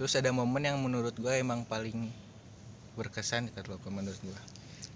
terus 0.00 0.16
ada 0.16 0.32
momen 0.32 0.64
yang 0.64 0.80
menurut 0.80 1.12
gua 1.20 1.36
emang 1.36 1.60
paling 1.68 2.08
berkesan 2.96 3.52
kalau 3.52 3.76
menurut 3.92 4.16
gua. 4.24 4.40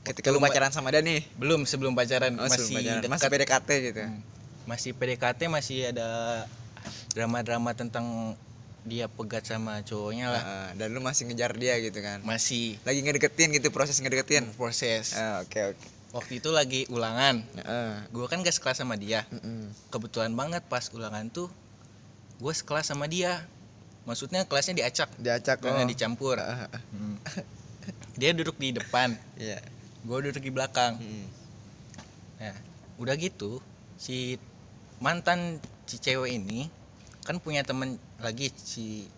Ketika 0.00 0.32
lu 0.32 0.40
pacaran 0.40 0.72
sama 0.72 0.88
dia 0.88 1.04
nih? 1.04 1.20
Belum 1.36 1.68
sebelum 1.68 1.92
pacaran. 1.92 2.32
Oh, 2.40 2.48
masih 2.48 2.64
sebelum 2.64 2.80
pacaran. 2.80 3.00
dekat. 3.04 3.12
Masih 3.12 3.28
PDKT 3.28 3.68
gitu 3.84 4.00
Hmm. 4.00 4.20
masih 4.64 4.90
PDKT 4.96 5.40
masih 5.52 5.78
ada 5.92 6.08
drama-drama 7.12 7.76
tentang 7.76 8.32
dia 8.80 9.12
pegat 9.12 9.44
sama 9.44 9.84
cowoknya 9.84 10.32
lah. 10.32 10.40
Heeh, 10.40 10.68
dan 10.80 10.88
lu 10.96 11.04
masih 11.04 11.28
ngejar 11.28 11.52
dia 11.52 11.76
gitu 11.84 12.00
kan? 12.00 12.24
Masih. 12.24 12.80
Lagi 12.88 13.04
ngedeketin 13.04 13.52
gitu 13.52 13.68
proses 13.68 14.00
ngedeketin? 14.00 14.48
Proses. 14.56 15.12
Ah, 15.20 15.44
oke 15.44 15.76
oke. 15.76 15.84
Waktu 16.16 16.40
itu 16.40 16.48
lagi 16.48 16.88
ulangan. 16.88 17.44
Heeh. 17.60 17.92
gue 18.08 18.24
kan 18.24 18.40
gak 18.40 18.56
sekelas 18.56 18.80
sama 18.80 18.96
dia. 18.96 19.28
Mm-mm. 19.28 19.68
kebetulan 19.92 20.32
banget 20.32 20.64
pas 20.64 20.88
ulangan 20.96 21.28
tuh 21.28 21.52
gue 22.40 22.52
sekelas 22.56 22.88
sama 22.88 23.04
dia 23.04 23.44
maksudnya 24.04 24.44
kelasnya 24.44 24.76
diacak 24.84 25.10
diacak 25.16 25.60
karena 25.64 25.84
oh. 25.84 25.88
dicampur 25.88 26.36
Ah, 26.36 26.68
ah, 26.68 26.76
ah. 26.76 26.82
Hmm. 26.92 27.16
dia 28.20 28.30
duduk 28.36 28.56
di 28.60 28.76
depan 28.76 29.16
iya 29.40 29.60
gue 30.04 30.18
duduk 30.30 30.44
di 30.44 30.52
belakang 30.52 31.00
Mm-mm. 31.00 31.26
nah 32.40 32.56
udah 33.00 33.16
gitu 33.16 33.58
si 33.96 34.36
mantan 35.00 35.58
si 35.88 35.96
cewek 36.00 36.36
ini 36.36 36.68
kan 37.24 37.40
punya 37.40 37.64
temen 37.64 37.96
lagi 38.20 38.52
si 38.52 39.08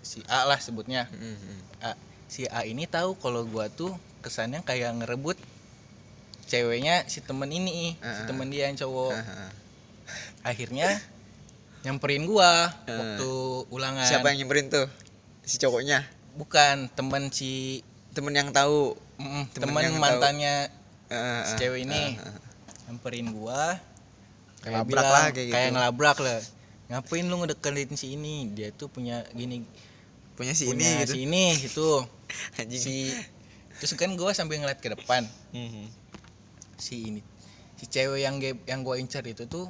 si 0.00 0.24
A 0.32 0.48
lah 0.48 0.56
sebutnya 0.56 1.04
Mm-mm. 1.12 1.84
A. 1.84 1.92
si 2.28 2.48
A 2.48 2.64
ini 2.64 2.88
tahu 2.88 3.20
kalau 3.20 3.44
gua 3.44 3.68
tuh 3.68 3.92
kesannya 4.24 4.64
kayak 4.64 4.96
ngerebut 5.04 5.36
ceweknya 6.48 7.04
si 7.06 7.20
temen 7.20 7.48
ini 7.52 7.94
si 7.94 8.04
Ah, 8.04 8.24
ah. 8.24 8.26
temen 8.26 8.48
dia 8.48 8.72
yang 8.72 8.80
cowok 8.80 9.12
ah. 9.12 9.52
akhirnya 10.42 10.98
nyamperin 11.80 12.24
gua 12.24 12.68
Ah. 12.68 12.70
waktu 12.90 13.30
ulangan. 13.68 14.04
siapa 14.04 14.30
yang 14.30 14.44
nyemperin 14.44 14.68
tuh? 14.68 14.86
Si 15.42 15.56
cowoknya? 15.56 16.04
Bukan 16.34 16.88
temen 16.90 17.28
si 17.30 17.80
temen 18.10 18.32
yang 18.32 18.50
tahu. 18.50 18.94
Mm, 19.16 19.44
Temen 19.48 19.60
temen 19.66 19.80
yang 19.82 19.94
tahu. 19.94 20.02
mantannya 20.02 20.54
Ah, 21.06 21.42
si 21.44 21.52
cewek 21.58 21.84
ini. 21.84 22.16
ah, 22.16 22.28
ah. 22.28 22.36
nyamperin 22.86 23.28
gua. 23.30 23.80
Kayak 24.60 24.84
Ngelabrak 24.84 24.88
bilang 24.90 25.08
lah 25.08 25.24
kayak 25.26 25.36
gitu. 25.40 25.54
kayak 25.54 25.70
ngelabrak 25.72 26.18
lah. 26.20 26.38
Ngapain 26.86 27.24
lu 27.24 27.36
ngedeketin 27.38 27.90
si 27.94 28.06
ini? 28.12 28.34
Dia 28.50 28.68
tuh 28.70 28.86
punya 28.86 29.24
gini. 29.30 29.64
Punya 30.34 30.52
si 30.52 30.66
punya 30.66 30.84
ini 30.84 31.00
gitu. 31.00 31.10
si 31.10 31.18
ini 31.24 31.44
gitu. 31.58 31.90
Si 32.76 32.96
terus 33.76 33.96
kan 33.96 34.12
gua 34.14 34.30
sambil 34.30 34.60
ngeliat 34.60 34.78
ke 34.78 34.90
depan. 34.90 35.24
Mhm. 35.50 35.88
si 36.76 36.96
ini. 37.06 37.20
Si 37.74 37.84
cewek 37.84 38.20
yang 38.20 38.36
ge- 38.36 38.60
yang 38.64 38.80
gua 38.80 38.96
incar 38.96 39.20
itu 39.22 39.44
tuh 39.44 39.68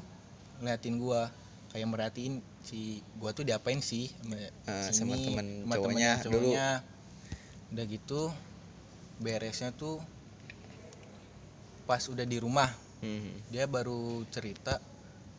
ngeliatin 0.59 0.95
gua 0.97 1.27
kayak 1.71 1.87
merhatiin 1.87 2.35
si 2.61 2.99
gua 3.15 3.31
tuh 3.31 3.43
diapain 3.43 3.79
sih? 3.79 4.11
Sama, 4.11 4.37
Ah, 4.67 4.85
si 4.85 4.93
sama 4.93 5.15
temen 5.15 5.47
sama 5.63 5.75
cowoknya 5.79 6.11
temen 6.19 6.27
dulu. 6.27 6.51
cowoknya. 6.51 6.69
udah 7.71 7.85
gitu 7.87 8.23
beresnya 9.17 9.71
tuh 9.71 10.03
pas 11.87 12.03
udah 12.05 12.23
di 12.23 12.39
rumah. 12.39 12.71
Mhm. 13.01 13.49
dia 13.49 13.65
baru 13.65 14.21
cerita 14.29 14.77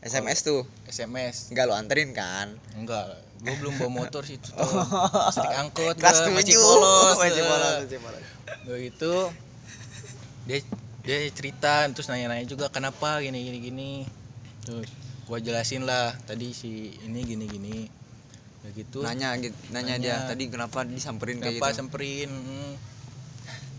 SMS 0.01 0.41
tuh? 0.41 0.65
SMS 0.89 1.53
enggak 1.53 1.65
lo 1.69 1.77
anterin 1.77 2.09
kan? 2.09 2.49
Enggak 2.73 3.05
gue 3.37 3.53
belum 3.53 3.77
bawa 3.77 3.91
motor 4.01 4.25
sih 4.25 4.37
itu 4.37 4.49
tuh. 4.49 4.65
Sedikit 5.29 5.57
angkot 5.59 5.93
kelas 5.93 6.25
masih 6.25 6.57
tujuh. 6.57 6.57
polos 6.57 7.17
masih 7.17 7.43
polos 7.43 7.73
masih 7.85 7.99
polos. 8.01 8.23
Udah 8.65 8.79
itu 8.79 9.13
dia 10.41 10.57
dia 11.01 11.17
cerita 11.29 11.85
terus 11.89 12.07
nanya-nanya 12.07 12.45
juga 12.45 12.65
kenapa 12.67 13.21
gini 13.21 13.45
gini 13.45 13.57
gini? 13.61 13.91
Terus 14.65 14.89
gua 15.31 15.39
jelasin 15.39 15.87
lah 15.87 16.11
tadi 16.27 16.51
si 16.51 16.91
ini 17.07 17.23
gini 17.23 17.47
gini 17.47 17.87
udah 18.61 18.71
gitu 18.75 18.99
nanya 18.99 19.39
gitu 19.39 19.55
nanya, 19.71 19.95
dia 19.95 20.19
Nanya. 20.19 20.27
tadi 20.27 20.43
kenapa 20.51 20.83
disamperin 20.83 21.39
kayak 21.39 21.55
kenapa 21.55 21.71
gitu 21.71 21.77
semperin 21.79 22.29
mm. 22.35 22.73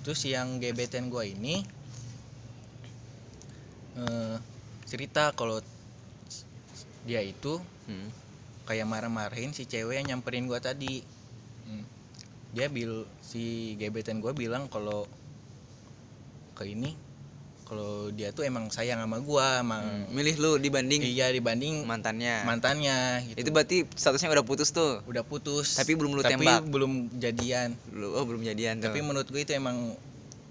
terus 0.00 0.25
yang 0.25 0.56
gebetan 0.56 1.12
gua 1.12 1.28
ini 1.28 1.61
eh, 4.00 4.37
cerita 4.88 5.37
kalau 5.37 5.61
dia 7.04 7.21
itu 7.21 7.61
Hmm. 7.82 8.09
kayak 8.62 8.87
marah-marahin 8.87 9.50
si 9.50 9.66
cewek 9.66 9.99
yang 9.99 10.16
nyamperin 10.16 10.47
gua 10.47 10.62
tadi 10.62 11.02
Hmm. 11.68 11.82
dia 12.54 12.71
bil 12.71 13.04
si 13.21 13.75
gebetan 13.76 14.23
gua 14.23 14.30
bilang 14.32 14.71
kalau 14.71 15.04
ke 16.54 16.71
ini 16.71 16.94
kalau 17.73 18.12
dia 18.12 18.29
tuh 18.31 18.45
emang 18.45 18.69
sayang 18.69 19.00
sama 19.00 19.17
gua 19.19 19.64
emang 19.64 19.81
Hmm. 19.81 20.05
milih 20.12 20.37
lu 20.37 20.50
dibanding 20.57 21.00
iya 21.00 21.33
dibanding 21.33 21.88
mantannya 21.88 22.45
mantannya 22.45 23.25
gitu. 23.26 23.38
itu 23.38 23.49
berarti 23.49 23.88
statusnya 23.88 24.29
udah 24.31 24.45
putus 24.45 24.69
tuh 24.71 25.00
udah 25.09 25.25
putus 25.25 25.81
Tapi 25.81 25.97
belum 25.97 26.12
lu 26.12 26.21
tapi 26.21 26.37
tembak. 26.37 26.69
belum 26.69 27.17
jadian 27.17 27.73
lu 27.88 28.12
oh 28.12 28.29
belum 28.29 28.45
jadian 28.45 28.76
tuh 28.76 28.93
tapi 28.93 29.00
menurut 29.00 29.25
gue 29.25 29.41
itu 29.41 29.57
emang 29.57 29.97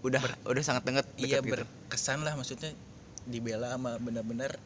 udah 0.01 0.17
udah 0.43 0.63
sangat 0.65 0.81
deket 0.81 1.05
iya 1.15 1.37
gitu. 1.37 1.53
berkesan 1.53 2.25
lah 2.25 2.33
maksudnya 2.33 2.73
dibela 3.23 3.69
sama 3.69 4.01
bener-bener 4.01 4.57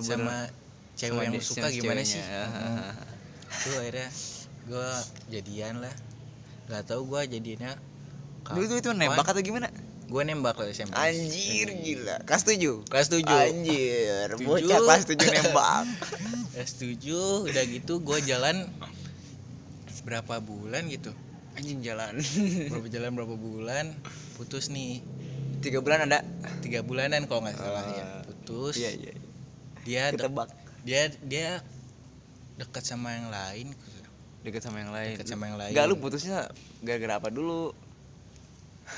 sama 0.00 0.48
cewek 0.96 1.28
yang 1.28 1.32
dia- 1.36 1.36
lu 1.36 1.44
suka 1.44 1.60
sama 1.62 1.76
gimana 1.76 2.00
ceweknya. 2.00 2.08
sih 2.08 2.22
Hmm. 2.24 2.92
tuh 3.60 3.74
akhirnya 3.76 4.08
gue 4.64 4.88
jadian 5.28 5.74
lah 5.76 5.94
nggak 6.72 6.82
tahu 6.88 7.04
gue 7.04 7.20
jadinya 7.28 7.76
Dulu 8.42 8.64
tuh 8.66 8.78
itu 8.80 8.90
nembak 8.90 9.22
atau 9.22 9.38
gimana? 9.38 9.68
Gue 10.12 10.22
nembak 10.22 10.54
loh 10.54 10.68
SMP 10.68 10.92
Anjir 10.92 11.72
gila. 11.74 12.20
Kelas 12.22 12.44
7. 12.44 12.84
kelas 12.84 13.08
7 13.08 13.24
Anjir, 13.24 14.28
Tujuh. 14.30 14.44
bocah 14.44 14.78
kelas 14.78 15.02
7 15.06 15.16
nembak. 15.32 15.84
kelas 16.52 16.72
7 16.76 17.00
udah 17.42 17.64
gitu 17.66 17.94
gue 17.98 18.18
jalan 18.22 18.68
berapa 20.02 20.36
bulan 20.38 20.84
gitu 20.86 21.14
Anjing 21.52 21.80
jalan. 21.80 22.18
berapa 22.68 22.88
jalan 22.88 23.10
berapa 23.12 23.34
bulan 23.34 23.92
putus 24.34 24.68
nih 24.68 25.00
Tiga 25.60 25.78
bulan 25.78 26.04
ada. 26.04 26.26
tiga 26.58 26.82
bulanan 26.82 27.24
kalau 27.24 27.40
nggak 27.40 27.54
salah 27.54 27.86
ya 27.88 28.02
Ah. 28.02 28.22
putus 28.24 28.74
Iya, 28.76 28.90
iya. 28.92 29.14
dia 29.80 30.02
dek- 30.08 30.26
Ketebak. 30.26 30.48
dia 30.82 31.02
dia 31.22 31.48
dekat 32.54 32.82
sama 32.82 33.12
yang 33.12 33.28
lain 33.28 33.70
Deket 34.42 34.58
sama 34.60 34.76
yang 34.76 34.90
lain. 34.90 35.14
dekat 35.14 35.28
sama 35.28 35.46
yang 35.46 35.54
lain 35.56 35.70
Enggak 35.70 35.86
lu 35.86 35.94
putusnya 35.96 36.50
gara-gara 36.82 37.14
apa 37.16 37.30
dulu? 37.30 37.70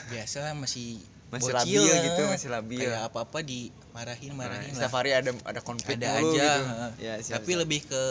Biasa 0.07 0.53
masih 0.55 1.01
Masih 1.29 1.51
bocil 1.51 1.59
labil 1.59 1.83
lah. 1.85 1.99
gitu, 2.05 2.23
masih 2.29 2.49
labil. 2.49 2.81
kayak 2.81 3.01
apa 3.05 3.19
apa 3.23 3.39
dimarahin 3.41 4.33
marahin 4.33 4.71
Nah, 4.71 4.77
lah 4.77 4.87
setiap 4.87 4.95
hari 4.95 5.11
ada 5.13 5.31
ada 5.43 5.61
konflik 5.61 5.97
ada 5.97 6.15
mulu 6.17 6.31
aja 6.33 6.47
gitu. 6.47 6.63
Ya, 7.01 7.15
siap, 7.19 7.41
tapi 7.41 7.51
siap. 7.51 7.61
lebih 7.61 7.81
ke 7.83 8.03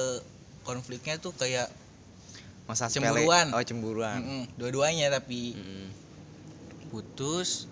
konfliknya 0.62 1.15
tuh 1.17 1.31
kayak 1.31 1.67
masa 2.63 2.88
cemburuan. 2.88 3.51
Oh, 3.51 3.59
cemburuan. 3.59 4.17
mm-mm, 4.17 4.43
dua-duanya 4.55 5.07
tapi 5.09 5.53
Mm-mm. 5.53 5.88
putus 6.88 7.67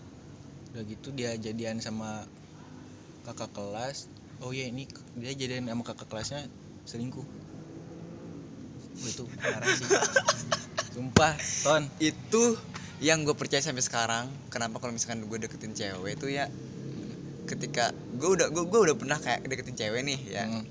udah 0.72 0.84
gitu 0.84 1.12
dia 1.12 1.36
jadian 1.36 1.78
sama 1.78 2.24
kakak 3.22 3.52
kelas 3.52 4.08
oh 4.40 4.50
ya 4.50 4.66
ini 4.66 4.88
dia 5.14 5.36
jadian 5.36 5.68
sama 5.68 5.84
kakak 5.84 6.08
kelasnya 6.08 6.48
selingkuh 6.84 7.28
itu 9.02 9.24
parah 9.36 9.68
sih 9.68 9.88
sumpah 10.96 11.34
ton 11.62 11.84
Itu 11.98 12.56
yang 13.02 13.26
gue 13.26 13.34
percaya 13.34 13.60
sampai 13.60 13.82
sekarang. 13.82 14.30
Kenapa 14.54 14.78
kalau 14.78 14.94
misalkan 14.94 15.26
gue 15.26 15.38
deketin 15.42 15.74
cewek 15.74 16.22
itu 16.22 16.30
ya 16.32 16.46
ketika 17.50 17.92
gue 18.16 18.30
udah 18.38 18.48
gue, 18.54 18.64
udah 18.64 18.96
pernah 18.96 19.18
kayak 19.18 19.44
deketin 19.50 19.76
cewek 19.76 20.02
nih 20.06 20.20
ya. 20.30 20.46
Mm, 20.48 20.64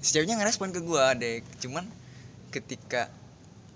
si 0.00 0.16
ceweknya 0.16 0.40
ngerespon 0.40 0.72
ke 0.72 0.80
gue 0.80 1.04
deh 1.20 1.36
cuman 1.60 1.84
ketika 2.48 3.12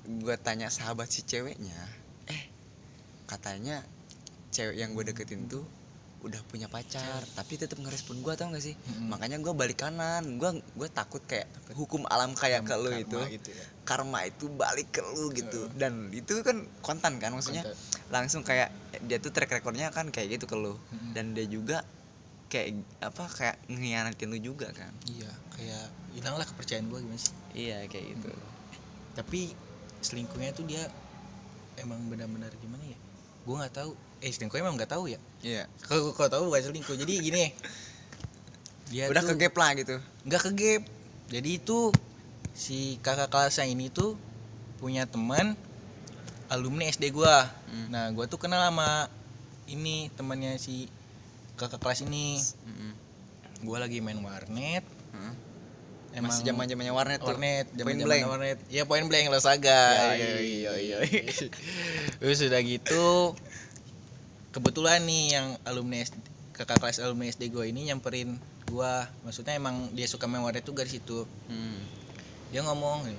gue 0.09 0.37
tanya 0.41 0.73
sahabat 0.73 1.13
si 1.13 1.21
ceweknya 1.21 1.77
eh 2.33 2.49
katanya 3.29 3.85
cewek 4.49 4.81
yang 4.81 4.97
gue 4.97 5.05
deketin 5.05 5.45
tuh 5.53 5.69
udah 6.25 6.41
punya 6.49 6.73
pacar 6.73 7.21
tapi 7.37 7.61
tetap 7.61 7.77
ngerespon 7.77 8.25
gue 8.25 8.33
tau 8.33 8.49
gak 8.49 8.65
sih? 8.65 8.73
Mm-mm. 8.75 9.13
makanya 9.13 9.37
gue 9.45 9.53
balik 9.53 9.85
kanan. 9.85 10.41
Gue 10.41 10.57
gue 10.73 10.89
takut 10.89 11.21
kayak 11.21 11.47
hukum 11.77 12.09
alam 12.09 12.33
kayak 12.33 12.65
ke 12.65 12.75
lu 12.81 12.91
itu. 12.97 13.21
gitu 13.37 13.51
ya. 13.53 13.65
karma 13.85 14.25
itu 14.25 14.49
balik 14.49 14.89
ke 14.97 15.05
lu 15.05 15.29
gitu. 15.37 15.69
Dan 15.77 16.09
itu 16.17 16.41
kan 16.41 16.65
kontan 16.81 17.21
kan 17.21 17.37
maksudnya 17.37 17.69
Konten. 17.69 18.09
langsung 18.09 18.41
kayak 18.41 18.73
dia 19.05 19.21
tuh 19.21 19.29
track 19.29 19.53
recordnya 19.61 19.93
kan 19.93 20.09
kayak 20.09 20.41
gitu 20.41 20.49
ke 20.49 20.57
lu. 20.57 20.81
Mm-mm. 20.91 21.13
dan 21.13 21.37
dia 21.37 21.45
juga 21.45 21.85
kayak 22.49 22.81
apa 23.05 23.25
kayak 23.29 23.57
ngianatin 23.69 24.29
lu 24.33 24.39
juga 24.41 24.73
kan. 24.73 24.93
Iya 25.05 25.29
kayak 25.61 25.85
hilanglah 26.17 26.47
kepercayaan 26.49 26.89
gue 26.89 26.99
gimana 27.05 27.21
sih? 27.21 27.35
Iya 27.53 27.85
kayak 27.93 28.17
gitu. 28.17 28.33
Tapi 29.15 29.53
selingkuhnya 30.01 30.57
tuh 30.57 30.65
dia 30.65 30.89
emang 31.79 32.01
benar-benar 32.09 32.55
gimana 32.63 32.85
ya? 32.87 32.99
Gue 33.45 33.61
nggak 33.61 33.75
tahu 33.75 33.93
eh 34.25 34.33
selingkuh 34.33 34.57
emang 34.57 34.81
nggak 34.81 34.89
tahu 34.89 35.13
ya? 35.13 35.21
Iya. 35.45 35.69
Kalau 35.85 36.17
kau 36.17 36.33
tahu 36.33 36.49
bukan 36.49 36.65
selingkuh 36.65 36.97
jadi 36.97 37.13
gini. 37.21 37.53
Dia 38.89 39.13
udah 39.13 39.21
tuh 39.21 39.37
ke 39.37 39.45
gap 39.45 39.55
lah 39.61 39.71
gitu. 39.77 40.01
Nggak 40.25 40.43
ke 40.49 40.51
gap 40.57 40.83
jadi 41.29 41.51
itu 41.61 41.93
si 42.57 42.97
kakak 43.05 43.29
kelasnya 43.29 43.69
ini 43.69 43.93
tuh 43.93 44.17
punya 44.81 45.05
teman 45.05 45.53
alumni 46.49 46.89
SD 46.89 47.13
gua. 47.13 47.49
Hmm. 47.69 47.93
nah 47.93 48.09
gua 48.17 48.25
tuh 48.25 48.41
kenal 48.41 48.65
sama 48.65 49.09
ini 49.69 50.09
temannya 50.17 50.57
si 50.57 50.89
kakak 51.61 51.85
kelas 51.85 52.05
ini. 52.09 52.41
Mm-mm. 52.41 52.93
gua 53.65 53.85
lagi 53.85 54.01
main 54.01 54.21
warnet. 54.25 54.85
Heeh. 54.85 55.35
emang 56.15 56.31
masih 56.31 56.47
zaman 56.47 56.71
zamannya 56.71 56.95
warnet 56.95 57.19
tuh? 57.19 57.35
warnet 57.35 57.67
zaman 57.75 57.99
blank. 58.07 58.23
warnet. 58.31 58.59
Ya 58.71 58.87
point 58.87 59.03
blank 59.03 59.35
lo 59.35 59.43
saga 59.43 60.15
Ya, 60.15 60.39
iya, 60.39 60.73
iya, 60.79 60.97
terus 62.23 62.39
udah 62.39 62.63
gitu 62.63 63.35
kebetulan 64.55 65.03
nih 65.03 65.35
yang 65.35 65.47
alumni 65.67 65.99
SD, 65.99 66.15
kakak 66.55 66.79
kelas 66.79 67.03
alumni 67.03 67.27
SD 67.27 67.51
gue 67.51 67.67
ini 67.67 67.91
nyamperin 67.91 68.39
gua 68.65 69.05
maksudnya 69.21 69.53
emang 69.53 69.91
dia 69.93 70.07
suka 70.07 70.25
main 70.25 70.41
warnet 70.41 70.63
tuh 70.63 70.73
dari 70.73 70.89
situ 70.89 71.27
Hmm. 71.51 71.83
dia 72.49 72.63
ngomong 72.63 73.11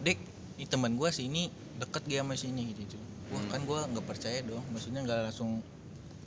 dek 0.00 0.16
ini 0.56 0.64
teman 0.64 0.96
gua 0.96 1.12
sih 1.12 1.28
ini 1.28 1.46
deket 1.76 2.02
gak 2.02 2.24
sama 2.24 2.34
sini 2.34 2.72
gitu 2.72 2.96
wah 3.28 3.38
Hmm. 3.38 3.50
kan 3.52 3.60
gua 3.62 3.84
nggak 3.86 4.02
percaya 4.02 4.40
dong 4.42 4.64
maksudnya 4.66 5.04
nggak 5.04 5.28
langsung 5.30 5.60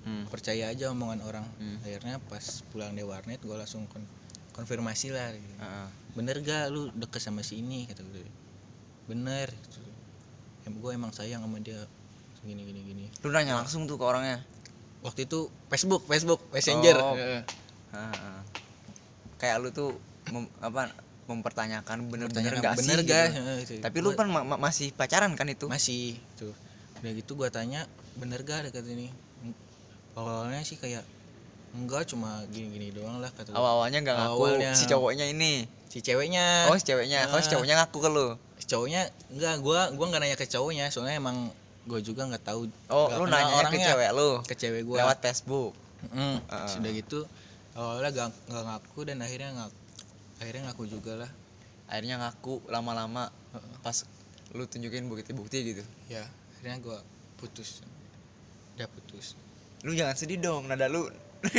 Hmm. 0.01 0.23
percaya 0.29 0.69
aja 0.69 0.89
omongan 0.89 1.19
orang 1.21 1.45
Hmm. 1.57 1.81
akhirnya 1.81 2.21
pas 2.21 2.45
pulang 2.69 2.93
di 2.93 3.01
warnet 3.01 3.41
gua 3.41 3.59
langsung 3.59 3.89
kon- 3.89 4.07
konfirmasi 4.51 5.09
lah 5.09 5.31
gitu. 5.31 5.55
Heeh. 5.57 5.87
bener 6.11 6.35
gak 6.39 6.67
lu 6.69 6.91
deket 6.93 7.23
sama 7.23 7.39
si 7.39 7.59
ini 7.59 7.87
kata 7.87 8.03
gue 8.03 8.27
bener 9.07 9.47
gitu. 9.47 9.79
em 10.61 10.75
gue 10.75 10.91
emang 10.91 11.09
sayang 11.09 11.39
sama 11.41 11.57
dia 11.57 11.79
gini 12.41 12.61
gini 12.63 12.79
gini 12.83 13.03
lu 13.21 13.29
nanya 13.29 13.57
langsung 13.57 13.85
tuh 13.85 13.95
ke 13.95 14.03
orangnya 14.03 14.41
waktu 15.01 15.25
itu 15.25 15.49
Facebook 15.67 16.05
Facebook 16.05 16.41
Messenger 16.49 16.95
Oh. 16.97 17.13
Heeh. 17.13 17.41
Heeh. 17.91 18.39
kayak 19.35 19.57
lu 19.57 19.69
tuh 19.69 19.97
mem- 20.27 20.49
apa 20.59 20.89
mempertanyakan 21.25 22.05
bener-bener 22.07 22.53
gak 22.57 22.75
bener 22.75 22.99
sih 22.99 23.07
gak 23.07 23.25
gitu. 23.27 23.37
Heeh, 23.37 23.57
gitu. 23.63 23.73
tapi 23.79 23.97
lu 23.99 24.09
kan 24.11 24.27
ma- 24.27 24.43
ma- 24.43 24.59
masih 24.59 24.91
pacaran 24.91 25.31
kan 25.33 25.47
itu 25.47 25.65
masih 25.65 26.17
tuh 26.35 26.53
udah 26.99 27.11
gitu 27.11 27.33
gua 27.33 27.49
tanya 27.49 27.85
bener 28.13 28.41
gak 28.41 28.67
deket 28.67 28.85
ini 28.87 29.09
awalnya 30.13 30.61
sih 30.61 30.75
kayak 30.75 31.01
enggak 31.71 32.03
cuma 32.05 32.43
gini-gini 32.47 32.91
doang 32.91 33.17
lah 33.17 33.31
kata 33.31 33.49
gua. 33.49 33.57
awal-awalnya 33.57 33.99
nggak 34.01 34.17
ngaku 34.17 34.43
Awalnya. 34.43 34.71
si 34.71 34.83
cowoknya 34.85 35.25
ini 35.25 35.53
si 35.87 35.99
ceweknya 35.99 36.67
oh 36.67 36.75
si 36.75 36.83
ceweknya 36.83 37.25
kalau 37.25 37.39
si 37.39 37.47
Ah. 37.47 37.51
cowoknya 37.53 37.75
ngaku 37.79 37.97
ke 37.97 38.09
lu 38.09 38.27
si 38.57 38.65
cowoknya 38.67 39.01
enggak 39.29 39.55
gua 39.59 39.87
gua 39.89 40.05
nggak 40.05 40.21
nanya 40.21 40.35
ke 40.35 40.45
cowoknya 40.45 40.91
soalnya 40.91 41.15
emang 41.15 41.47
gua 41.89 41.99
juga 42.01 42.29
nggak 42.29 42.43
tahu 42.45 42.69
oh 42.93 43.05
nggak 43.09 43.19
lu 43.19 43.25
nanya 43.27 43.63
ke 43.69 43.79
cewek 43.81 44.09
lu? 44.13 44.29
Ke 44.45 44.55
cewek 44.57 44.81
gua. 44.85 44.97
Lewat 45.05 45.17
Facebook? 45.21 45.73
Mm, 46.11 46.41
Ah. 46.49 46.65
sudah 46.65 46.89
gitu 46.97 47.29
awalnya 47.77 48.09
gak, 48.09 48.29
nggak 48.49 48.63
ngaku 48.65 48.99
dan 49.05 49.17
akhirnya 49.21 49.49
ngaku 49.53 49.77
akhirnya 50.41 50.61
ngaku 50.69 50.83
juga 50.89 51.13
lah. 51.25 51.31
Akhirnya 51.91 52.15
ngaku 52.23 52.65
lama-lama 52.71 53.29
pas 53.85 53.97
lu 54.51 54.65
tunjukin 54.65 55.05
bukti-bukti 55.07 55.57
gitu? 55.75 55.83
Ya 56.09 56.25
akhirnya 56.57 56.81
gua 56.81 56.97
putus. 57.37 57.85
Udah 58.77 58.89
putus. 58.89 59.37
Lu 59.85 59.93
jangan 59.93 60.17
sedih 60.17 60.41
dong 60.41 60.69
nada 60.69 60.89
lu. 60.89 61.09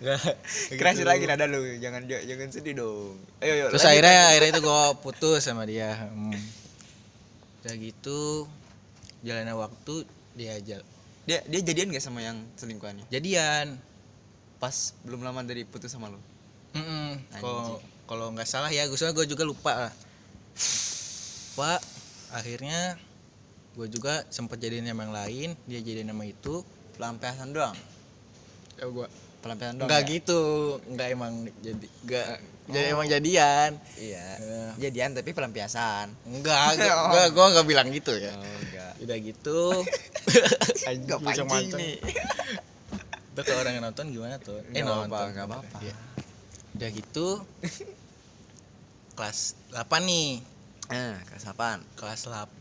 Enggak. 0.00 0.40
kerasi 0.72 1.04
lagi 1.04 1.28
nada 1.28 1.44
lu 1.44 1.60
jangan 1.80 2.08
jangan 2.08 2.48
sedih 2.48 2.74
dong. 2.80 3.20
Ayo 3.44 3.52
ayo 3.52 3.64
terus 3.68 3.84
lanjut, 3.84 3.92
akhirnya 3.92 4.22
akhirnya 4.32 4.50
itu 4.56 4.60
gue 4.64 4.82
putus 5.04 5.40
sama 5.44 5.68
dia 5.68 6.08
hmm. 6.08 6.40
udah 7.60 7.74
gitu 7.76 8.48
jalannya 9.24 9.54
waktu 9.56 9.94
dia 10.36 10.58
aja 10.58 10.76
dia 11.26 11.42
dia 11.50 11.60
jadian 11.60 11.90
gak 11.90 12.04
sama 12.06 12.22
yang 12.22 12.38
selingkuhannya? 12.54 13.02
Jadian. 13.10 13.74
Pas 14.62 14.94
belum 15.02 15.26
lama 15.26 15.42
dari 15.42 15.66
putus 15.66 15.90
sama 15.90 16.08
lu? 16.08 16.22
Mm-mm. 16.76 17.16
kalau 17.40 17.80
kalau 18.04 18.26
nggak 18.36 18.44
salah 18.44 18.68
ya 18.68 18.84
gue 18.86 18.94
gue 18.96 19.26
juga 19.26 19.42
lupa 19.42 19.72
lah. 19.74 19.92
Pak 21.58 21.80
akhirnya 22.36 23.00
gue 23.74 23.86
juga 23.88 24.24
sempat 24.28 24.60
jadiin 24.60 24.86
sama 24.86 25.08
yang 25.08 25.16
lain 25.16 25.48
dia 25.66 25.80
jadiin 25.82 26.08
sama 26.14 26.24
itu. 26.24 26.62
Pelampiasan 26.96 27.52
doang? 27.52 27.76
Ya 28.78 28.86
gue 28.86 29.06
pelampiasan 29.42 29.82
doang 29.82 29.88
nggak 29.90 30.02
ya? 30.06 30.10
gitu. 30.14 30.40
Nggak 30.94 31.08
emang 31.10 31.32
jadi 31.60 31.86
nggak 32.06 32.26
jadi 32.66 32.86
oh. 32.88 32.94
emang 32.94 33.06
jadian 33.06 33.70
iya 33.96 34.26
Eh. 34.36 34.70
jadian 34.78 35.10
tapi 35.12 35.30
pelampiasan 35.30 36.10
enggak 36.24 36.76
Oh. 36.86 37.10
gue 37.10 37.24
gue 37.30 37.46
nggak 37.52 37.66
bilang 37.66 37.88
gitu 37.88 38.12
ya 38.12 38.32
oh 38.32 38.42
enggak 38.60 38.92
udah 38.98 39.16
gitu 39.18 39.60
Nggak 40.86 41.18
Bisa 41.20 41.42
pancing 41.42 41.74
nih 41.74 41.94
Udah 43.32 43.44
kalau 43.44 43.60
orang 43.60 43.74
yang 43.74 43.84
nonton 43.84 44.08
gimana 44.08 44.40
tuh? 44.40 44.56
Eh 44.66 44.80
Nggak 44.80 44.86
nonton. 44.86 45.12
apa-apa, 45.12 45.28
nggak 45.28 45.46
apa-apa. 45.46 45.78
Iya. 45.84 45.96
Udah 46.72 46.88
gitu 46.90 47.26
kelas 49.12 49.38
8 49.70 49.84
nih. 50.02 50.30
eh 50.88 51.16
kelas 51.26 51.44
apaan 51.46 51.80
Kelas 51.94 52.20
8 52.24 52.56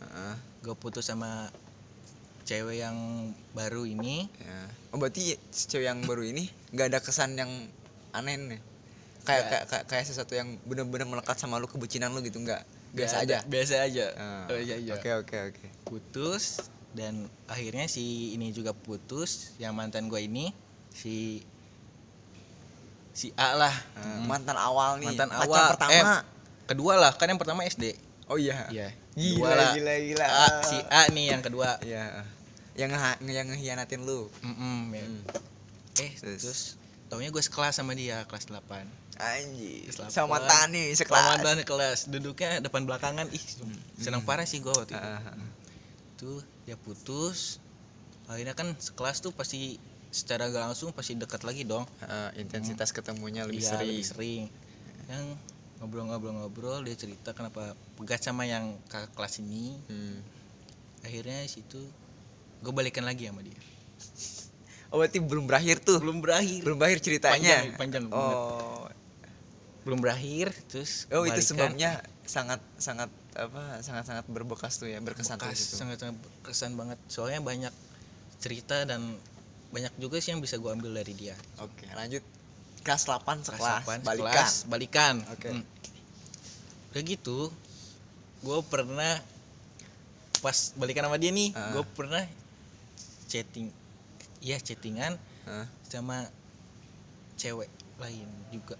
Heeh, 0.00 0.34
gue 0.60 0.74
putus 0.74 1.04
sama 1.04 1.52
cewek 2.42 2.80
yang 2.80 2.96
baru 3.52 3.84
ini. 3.84 4.24
ya. 4.38 4.58
oh 4.88 4.96
berarti 4.96 5.36
cewek 5.52 5.86
yang 5.86 6.00
baru 6.02 6.24
ini 6.24 6.48
nggak 6.72 6.88
ada 6.88 6.98
kesan 6.98 7.36
yang 7.36 7.50
aneh 8.10 8.34
nih 8.38 8.60
kayak 9.28 9.42
Nggak. 9.42 9.50
kayak 9.50 9.64
kayak, 9.68 9.84
kayak 9.86 10.04
sesuatu 10.06 10.32
yang 10.32 10.56
bener-bener 10.62 11.04
melekat 11.06 11.36
sama 11.36 11.56
lu 11.56 11.66
kebucinan 11.66 12.08
lu 12.08 12.20
gitu 12.20 12.40
nggak 12.40 12.64
biasa 12.90 13.20
aja 13.20 13.44
Biasa 13.44 13.74
aja. 13.82 14.06
Ah, 14.16 14.48
Oh, 14.48 14.56
iya, 14.56 14.74
iya. 14.74 14.96
oke 14.96 15.04
oke 15.18 15.36
oke 15.46 15.66
Putus 15.84 16.64
dan 16.90 17.28
akhirnya 17.44 17.84
si 17.86 18.32
ini 18.32 18.48
juga 18.48 18.72
putus 18.72 19.52
yang 19.56 19.72
mantan 19.72 20.08
gue 20.08 20.18
ini 20.18 20.56
si 20.90 21.44
si 23.12 23.28
A 23.34 23.52
lah. 23.52 23.74
Eh, 23.94 24.06
Mm. 24.16 24.24
mantan 24.24 24.56
awal 24.56 24.96
nih 24.96 25.12
Mantan 25.12 25.28
pacar 25.28 25.44
awal. 25.44 25.68
pertama 25.74 26.12
Kedua 26.64 26.94
lah, 26.96 27.12
kan 27.12 27.26
yang 27.26 27.36
pertama 27.36 27.64
SD. 27.64 27.96
oh 28.26 28.36
iya 28.36 28.68
Iya. 28.68 28.92
gila 29.14 29.50
lah. 29.50 29.72
gila 29.72 29.94
gila 29.98 30.26
A, 30.26 30.46
si 30.62 30.76
A 30.86 31.08
nih 31.08 31.32
yang 31.32 31.40
kedua. 31.40 31.80
Iya. 31.80 32.24
Yang 32.72 32.90
nge 32.94 33.10
yang 33.26 33.46
ngehianatin 33.48 34.00
lu. 34.00 34.28
Mm-mm, 34.38 34.92
ya. 34.92 35.02
Hmm. 35.02 35.20
Eh, 35.98 36.12
Terus? 36.14 36.38
terus, 36.38 36.60
taunya 37.06 37.26
gue 37.26 37.40
sekelas 37.40 37.74
sama 37.74 37.90
dia, 37.92 38.22
kelas 38.24 38.46
8 38.46 38.86
Kelas 39.18 40.14
Sama. 40.14 40.38
Tani 40.46 40.94
sekelas. 40.94 41.42
Mantan 41.42 41.66
kelas, 41.66 42.06
duduknya 42.06 42.62
depan 42.62 42.86
belakangan, 42.86 43.26
ih 43.34 43.44
seneng 43.98 44.22
parah 44.22 44.46
sih 44.46 44.62
gue 44.62 44.70
waktu 44.70 44.94
itu. 44.94 45.02
Ah, 45.02 45.18
ah, 45.18 45.34
ah. 45.34 45.50
Tuh, 46.14 46.38
dia 46.62 46.78
putus, 46.78 47.58
akhirnya 48.30 48.54
kan 48.54 48.78
sekelas 48.78 49.18
tuh 49.18 49.34
pasti 49.34 49.82
secara 50.14 50.46
gak 50.48 50.70
langsung 50.70 50.94
pasti 50.94 51.18
dekat 51.18 51.42
lagi 51.42 51.66
dong. 51.66 51.82
Ah, 52.06 52.30
intensitas 52.38 52.94
ketemunya 52.94 53.42
lebih 53.42 53.58
Iya, 53.58 53.70
sering. 53.74 53.90
lebih 53.90 54.06
sering. 54.06 54.42
Yang 55.10 55.24
ngobrol-ngobrol-ngobrol, 55.82 56.86
dia 56.86 56.94
cerita 56.94 57.34
kenapa 57.34 57.74
pegat 57.98 58.22
sama 58.22 58.46
yang 58.46 58.78
kakak 58.86 59.10
kelas 59.18 59.42
ini. 59.42 59.74
Hmm. 59.90 60.22
Akhirnya 61.02 61.42
situ 61.50 61.82
gue 62.62 62.72
balikan 62.74 63.02
lagi 63.02 63.26
sama 63.26 63.42
dia. 63.42 63.58
Oh, 64.88 65.02
berarti 65.02 65.18
belum 65.20 65.44
berakhir 65.44 65.82
tuh. 65.84 65.98
Belum 66.00 66.22
berakhir. 66.22 66.62
Belum 66.64 66.78
berakhir 66.78 67.02
ceritanya. 67.02 67.66
Panjang, 67.66 67.76
panjang 67.76 68.04
banget. 68.06 68.38
Belum 69.88 69.98
berakhir, 69.98 70.52
terus 70.68 71.08
Oh, 71.08 71.24
itu 71.24 71.32
balikan. 71.32 71.48
sebabnya 71.48 71.90
sangat 72.22 72.60
sangat 72.76 73.08
apa? 73.32 73.80
Sangat-sangat 73.80 74.28
berbekas 74.28 74.76
tuh 74.76 74.84
ya, 74.84 75.00
berkesan 75.00 75.34
tuh 75.34 75.48
bekas 75.48 75.64
gitu. 75.64 75.74
sangat 75.78 75.96
sangat 75.98 76.16
berkesan 76.20 76.72
banget 76.74 76.98
soalnya 77.06 77.40
banyak 77.40 77.72
cerita 78.36 78.84
dan 78.84 79.16
banyak 79.68 79.90
juga 79.96 80.16
sih 80.18 80.30
yang 80.30 80.38
bisa 80.38 80.54
gue 80.54 80.68
ambil 80.68 80.92
dari 80.94 81.12
dia 81.12 81.32
Oke, 81.58 81.88
lanjut. 81.90 82.20
Kelas 82.80 83.04
8 83.04 83.20
Kelas 83.20 83.48
sekelas, 83.48 83.82
8, 83.82 84.00
balikan. 84.02 84.28
sekelas, 84.30 84.54
balikan 84.66 85.14
Oke. 85.28 85.48
Hmm. 85.50 85.64
udah 86.88 87.02
gitu 87.02 87.38
gue 88.38 88.58
pernah 88.64 89.18
pas 90.38 90.56
balikan 90.74 91.04
sama 91.04 91.16
dia 91.16 91.28
nih 91.30 91.50
Ah. 91.52 91.74
gue 91.74 91.84
pernah 91.90 92.24
chatting 93.26 93.68
ya 94.38 94.56
chattingan 94.56 95.18
Hah? 95.44 95.66
sama 95.84 96.24
cewek 97.34 97.68
lain 97.98 98.24
juga 98.48 98.78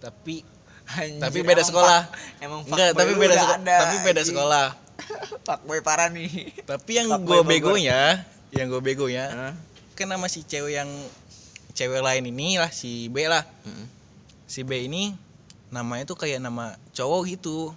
tapi 0.00 0.42
Anjir, 0.90 1.20
tapi 1.20 1.38
beda 1.40 1.54
emang 1.56 1.70
sekolah 1.70 2.00
fa- 2.02 2.18
Emang 2.40 2.60
enggak 2.64 2.88
fuckboy 2.88 2.98
tapi 2.98 3.12
beda 3.14 3.34
sekolah 3.36 3.56
ada, 3.56 3.76
tapi 3.78 3.96
beda 4.00 4.10
anjing. 4.16 4.28
sekolah 4.28 4.66
Fuckboy 5.46 5.80
parah 5.80 6.08
nih. 6.08 6.30
tapi 6.64 6.90
yang 6.94 7.06
gue 7.20 7.40
begonya 7.42 8.00
yang 8.50 8.66
gue 8.66 8.80
begonya 8.80 9.24
Hah? 9.28 9.54
kan 9.94 10.06
nama 10.08 10.26
si 10.26 10.42
cewek 10.42 10.74
yang 10.74 10.90
cewek 11.72 12.00
lain 12.00 12.26
ini 12.26 12.56
lah 12.56 12.68
si 12.68 13.06
B 13.06 13.22
lah 13.24 13.46
Mm-mm. 13.62 13.86
si 14.44 14.60
B 14.60 14.82
ini 14.82 15.14
namanya 15.70 16.02
tuh 16.04 16.16
kayak 16.16 16.38
nama 16.38 16.74
cowok 16.90 17.22
gitu 17.30 17.70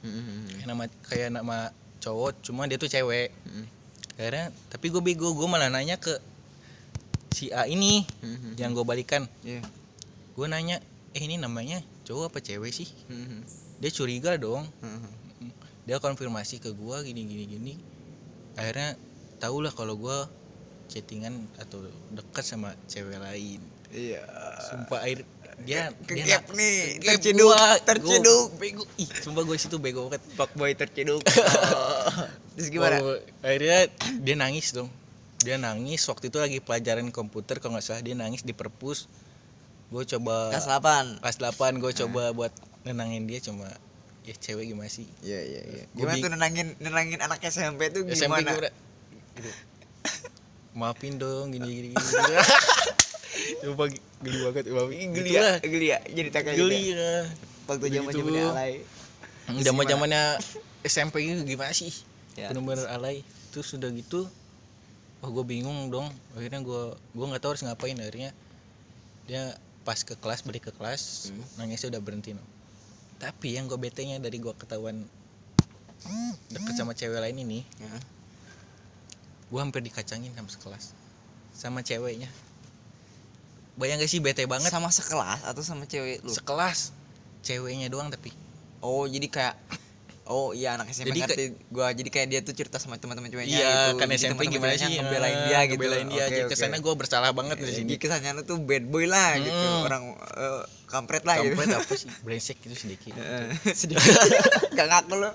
Mm-mm. 0.00 0.54
kayak 0.54 0.66
nama 0.66 0.82
kayak 1.04 1.30
nama 1.32 1.56
cowok 1.98 2.38
cuma 2.40 2.64
dia 2.64 2.76
tuh 2.76 2.86
cewek 2.86 3.34
Mm-mm. 3.42 3.66
akhirnya 4.14 4.46
tapi 4.68 4.86
gue 4.86 5.02
bego 5.02 5.32
gue 5.32 5.46
malah 5.46 5.66
nanya 5.66 5.96
ke 5.96 6.14
si 7.28 7.50
A 7.50 7.66
ini 7.66 8.06
Mm-mm. 8.22 8.54
yang 8.54 8.70
gue 8.70 8.82
balikan 8.82 9.26
Iya. 9.42 9.66
Gue 10.36 10.46
nanya 10.46 10.76
eh 11.10 11.22
ini 11.22 11.36
namanya 11.36 11.80
cowok 12.04 12.28
apa 12.28 12.38
cewek 12.38 12.70
sih 12.70 12.88
Mm-mm. 13.08 13.40
dia 13.78 13.88
curiga 13.88 14.36
dong 14.36 14.68
Mm-mm. 14.78 15.48
dia 15.82 15.96
konfirmasi 15.96 16.58
ke 16.58 16.70
gua 16.70 17.00
gini 17.00 17.24
gini 17.24 17.44
gini 17.46 17.74
akhirnya 18.52 19.00
tau 19.36 19.58
lah 19.58 19.70
kalau 19.70 19.96
gua 19.96 20.28
chattingan 20.86 21.32
atau 21.56 21.80
dekat 22.10 22.44
sama 22.44 22.70
cewek 22.86 23.16
lain 23.16 23.64
Iya. 23.86 24.20
sumpah 24.60 25.00
air 25.02 25.24
dia 25.58 25.88
Ke- 26.04 26.20
dia 26.20 26.36
kegap 26.36 26.52
nih, 26.52 27.00
kegap 27.00 27.16
terciduk, 27.16 27.48
gua. 27.48 27.64
terciduk. 27.80 28.44
Gua 28.46 28.60
bego 28.60 28.82
ih 28.96 29.08
sumpah 29.16 29.42
gue 29.42 29.56
situ 29.56 29.76
bego 29.78 30.00
banget 30.04 30.20
Fuckboy 30.34 30.74
terciduk. 30.74 31.22
Oh. 31.66 32.12
Terus 32.54 32.68
gimana? 32.68 33.00
Gua- 33.00 33.24
akhirnya 33.40 33.88
dia 34.18 34.34
nangis 34.34 34.68
dong 34.70 34.92
dia 35.38 35.56
nangis 35.56 36.04
waktu 36.04 36.28
itu 36.28 36.36
lagi 36.36 36.58
pelajaran 36.58 37.08
komputer 37.08 37.56
kalau 37.56 37.74
nggak 37.74 37.86
salah 37.86 38.00
dia 38.00 38.12
nangis 38.12 38.40
di 38.40 38.52
perpus 38.52 39.08
gue 39.86 40.02
coba 40.16 40.50
Kelas 40.50 40.66
8. 40.66 41.22
kelas 41.22 41.38
8 41.38 41.82
gue 41.82 41.92
coba 42.04 42.22
buat 42.34 42.52
nenangin 42.82 43.26
dia 43.30 43.38
cuma 43.38 43.70
ya 44.26 44.34
cewek 44.34 44.74
gimana 44.74 44.90
sih 44.90 45.06
Iya 45.22 45.40
iya 45.42 45.60
iya. 45.62 45.84
Gimana 45.94 46.18
tuh 46.18 46.30
nenangin 46.34 46.74
nenangin 46.82 47.22
anak 47.22 47.38
SMP 47.46 47.94
tuh 47.94 48.02
SMP 48.10 48.42
gimana? 48.42 48.50
gimana? 48.50 48.70
Gitu. 49.38 49.50
Maafin 50.74 51.14
dong 51.16 51.54
gini 51.54 51.68
gini 51.70 51.88
gini. 51.94 52.04
Coba 53.62 53.86
geli 54.22 54.38
banget 54.48 54.64
maafin. 54.72 55.08
Geli 55.14 55.30
ya, 55.36 55.48
geli 55.62 55.86
ya. 55.92 55.98
Jadi 56.04 56.28
tak 56.32 56.42
kayak 56.50 56.58
Geli 56.58 56.92
gitu. 56.92 56.98
ya. 57.00 57.16
Waktu 57.66 57.86
zaman 57.92 58.12
zamannya 58.12 58.44
alay. 58.50 58.72
Zaman 59.62 59.84
zamannya 59.86 60.22
SMP 60.82 61.14
itu 61.26 61.42
gimana 61.46 61.72
sih? 61.72 61.92
Ya. 62.34 62.50
Bener-bener 62.50 62.86
alay. 62.90 63.22
Terus 63.54 63.72
sudah 63.72 63.88
gitu, 63.94 64.28
wah 65.22 65.30
gue 65.32 65.44
bingung 65.46 65.88
dong. 65.88 66.08
Akhirnya 66.36 66.60
gue 66.60 66.82
gue 66.96 67.26
nggak 67.26 67.42
tahu 67.42 67.50
harus 67.56 67.64
ngapain. 67.64 67.96
Akhirnya 67.96 68.30
dia 69.26 69.56
pas 69.86 69.96
ke 69.96 70.12
kelas 70.12 70.42
balik 70.42 70.66
ke 70.66 70.72
kelas 70.74 71.30
Hmm. 71.30 71.46
nangisnya 71.56 71.94
udah 71.94 72.02
berhenti 72.02 72.34
no. 72.34 72.42
Tapi 73.16 73.54
yang 73.54 73.64
gue 73.64 73.78
betenya 73.78 74.18
dari 74.18 74.36
gue 74.36 74.50
ketahuan 74.52 75.06
deket 76.48 76.74
sama 76.74 76.92
cewek 76.92 77.16
lain 77.16 77.38
ini, 77.38 77.62
Ya. 77.76 77.88
gue 79.46 79.58
hampir 79.58 79.80
dikacangin 79.80 80.30
sama 80.30 80.50
sekelas 80.50 80.84
sama 81.52 81.80
ceweknya 81.80 82.28
bayang 83.74 83.96
gak 83.96 84.06
sih 84.06 84.18
bete 84.18 84.44
banget 84.44 84.68
Sama 84.68 84.90
sekelas 84.90 85.40
atau 85.42 85.62
sama 85.62 85.84
cewek 85.84 86.20
lu? 86.20 86.30
sekelas 86.30 86.90
ceweknya 87.40 87.86
doang 87.86 88.10
tapi 88.10 88.34
Oh, 88.78 89.04
jadi 89.04 89.26
kayak 89.26 89.54
Oh 90.26 90.50
iya 90.50 90.74
anak 90.74 90.88
SMP 90.88 91.08
Jadi 91.08 91.20
ngerti 91.20 91.44
gua 91.68 91.88
jadi 91.88 92.08
kayak 92.08 92.26
dia 92.26 92.40
tuh 92.40 92.50
cerita 92.50 92.76
sama 92.76 92.96
teman-teman 92.96 93.26
ceweknya 93.26 93.46
iya 93.52 93.70
gitu. 93.86 93.96
kan 93.96 94.06
Jadi 94.06 94.18
SMP 94.20 94.40
gimana 94.48 94.74
sih 94.74 94.90
ngebelain 94.92 95.30
Ah, 95.32 95.42
dia 95.44 95.58
gitu. 95.60 95.70
ngebelain 95.72 96.06
dia 96.08 96.18
Oke, 96.18 96.28
jadi 96.28 96.42
oke. 96.42 96.50
kesannya 96.50 96.78
gue 96.78 96.94
bersalah 96.96 97.30
banget 97.30 97.56
di 97.56 97.64
Eh, 97.64 97.74
sini 97.76 97.94
kesannya 97.94 98.42
tuh 98.42 98.58
bad 98.58 98.84
boy 98.84 99.04
lah 99.04 99.38
gitu. 99.38 99.54
Hmm. 99.54 99.84
Orang 99.84 100.02
eh, 100.18 100.62
kampret 100.86 101.22
lah 101.22 101.38
gitu. 101.38 101.54
kampret 101.54 101.70
apa 101.72 101.92
sih 101.92 102.10
brengsek 102.24 102.58
gitu 102.58 102.74
sedikit 102.76 103.14
Eh, 103.14 103.54
Sedikit. 103.80 104.02
Gak 104.74 104.86
ngaku 104.88 105.14
lu. 105.16 105.30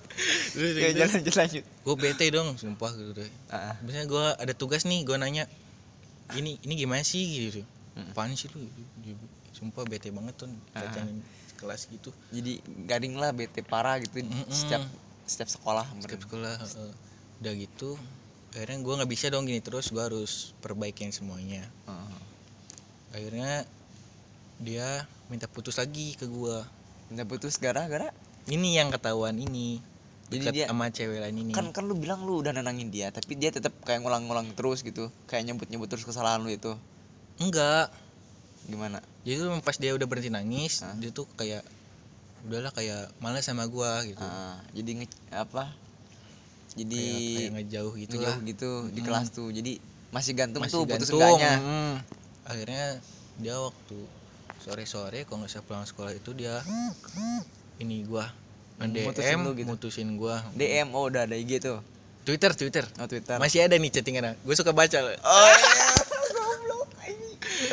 Ya 0.76 0.90
jalan 0.94 1.12
lanjut 1.18 1.36
lanjut. 1.36 1.64
gue 1.64 1.96
bete 1.98 2.26
dong 2.28 2.48
sumpah 2.56 2.92
gitu 2.92 3.12
deh 3.16 3.30
Ah, 3.48 3.80
biasanya 3.80 4.06
gue 4.06 4.26
ada 4.38 4.54
tugas 4.54 4.84
nih 4.84 5.02
gue 5.02 5.16
nanya 5.16 5.48
ini 6.32 6.60
ini 6.60 6.74
gimana 6.76 7.02
sih 7.02 7.24
gitu 7.48 7.64
Hmm. 7.92 8.08
apaan 8.10 8.32
sih 8.34 8.48
lu 8.50 8.64
sumpah 9.52 9.84
bete 9.84 10.08
banget 10.10 10.32
tuh 10.38 10.48
Ah. 10.72 10.80
kacangin 10.82 11.20
kelas 11.62 11.86
gitu. 11.88 12.10
Jadi 12.34 12.58
garing 12.84 13.14
lah 13.14 13.30
bete 13.30 13.62
parah 13.62 14.02
gitu. 14.02 14.20
Mm-mm. 14.20 14.50
setiap 14.50 14.82
setiap 15.24 15.48
sekolah 15.48 15.86
setiap 16.02 16.26
sekolah 16.26 16.58
heeh. 16.58 16.92
udah 17.40 17.54
gitu 17.56 17.96
akhirnya 18.52 18.84
gue 18.84 18.94
nggak 19.00 19.08
bisa 19.08 19.32
dong 19.32 19.48
gini 19.48 19.64
terus 19.64 19.88
gue 19.88 20.02
harus 20.02 20.52
perbaikin 20.60 21.14
semuanya. 21.14 21.64
Heeh. 21.86 22.20
akhirnya 23.12 23.64
dia 24.58 25.06
minta 25.28 25.46
putus 25.46 25.78
lagi 25.78 26.16
ke 26.16 26.26
gue 26.26 26.58
Minta 27.08 27.28
putus 27.28 27.60
gara-gara? 27.60 28.08
Ini 28.48 28.80
yang 28.80 28.88
ketahuan 28.88 29.36
ini 29.36 29.84
Jadi 30.32 30.64
dia- 30.64 30.68
sama 30.72 30.88
cewek 30.88 31.20
lain 31.20 31.36
ini. 31.38 31.52
kan 31.52 31.76
kan 31.76 31.84
lu 31.84 31.92
bilang 31.94 32.24
lu 32.24 32.40
udah 32.40 32.56
nenangin 32.56 32.88
dia 32.88 33.12
tapi 33.12 33.36
dia 33.36 33.52
tetap 33.52 33.76
kayak 33.84 34.00
ngulang-ngulang 34.00 34.56
terus 34.56 34.80
gitu. 34.80 35.12
Kayak 35.28 35.52
nyebut-nyebut 35.52 35.92
terus 35.92 36.08
kesalahan 36.08 36.40
lu 36.40 36.48
itu. 36.48 36.72
Enggak. 37.36 37.92
Gimana 38.64 39.04
jadi 39.22 39.36
tuh 39.38 39.50
pas 39.62 39.76
dia 39.78 39.92
udah 39.94 40.08
berhenti 40.10 40.30
nangis 40.34 40.82
Hah? 40.82 40.98
dia 40.98 41.10
tuh 41.14 41.30
kayak 41.38 41.62
udahlah 42.42 42.74
kayak 42.74 43.14
malas 43.22 43.46
sama 43.46 43.70
gue 43.70 43.92
gitu 44.14 44.26
Ah, 44.26 44.58
jadi 44.74 45.04
nge 45.04 45.08
apa 45.30 45.70
jadi 46.74 46.98
kayak, 46.98 47.38
kayak 47.38 47.52
ngejauh 47.54 47.94
gitu 48.00 48.16
ngejauh 48.18 48.26
lah 48.26 48.38
gitu 48.42 48.70
di 48.90 49.02
Mm. 49.02 49.08
kelas 49.08 49.28
tuh 49.30 49.48
jadi 49.54 49.74
masih 50.10 50.34
gantung 50.34 50.62
masih 50.66 50.74
tuh 50.74 50.84
putus 50.90 51.10
gantung 51.10 51.20
enggaknya 51.22 51.54
mm. 51.62 51.96
akhirnya 52.50 52.86
dia 53.38 53.56
waktu 53.62 53.98
sore-sore 54.62 55.26
kalau 55.26 55.46
nggak 55.46 55.52
salah 55.52 55.66
pulang 55.66 55.86
sekolah 55.86 56.12
itu 56.14 56.32
dia 56.34 56.62
ini 57.78 58.06
gua 58.06 58.30
Mutusin 58.82 59.14
nge-DM 59.14 59.40
lu 59.46 59.52
gitu? 59.54 59.68
mutusin 59.70 60.10
gua 60.18 60.36
DM 60.58 60.88
oh 60.98 61.06
udah 61.06 61.30
ada 61.30 61.38
IG 61.38 61.62
tuh 61.62 61.78
Twitter 62.26 62.54
Twitter 62.58 62.86
oh 62.98 63.06
Twitter 63.06 63.38
masih 63.38 63.66
ada 63.66 63.78
nih 63.78 63.90
chattingan 63.94 64.34
gue 64.38 64.56
suka 64.58 64.74
baca 64.74 64.98
loh. 65.02 65.14
oh 65.14 65.50
iya. 65.54 65.94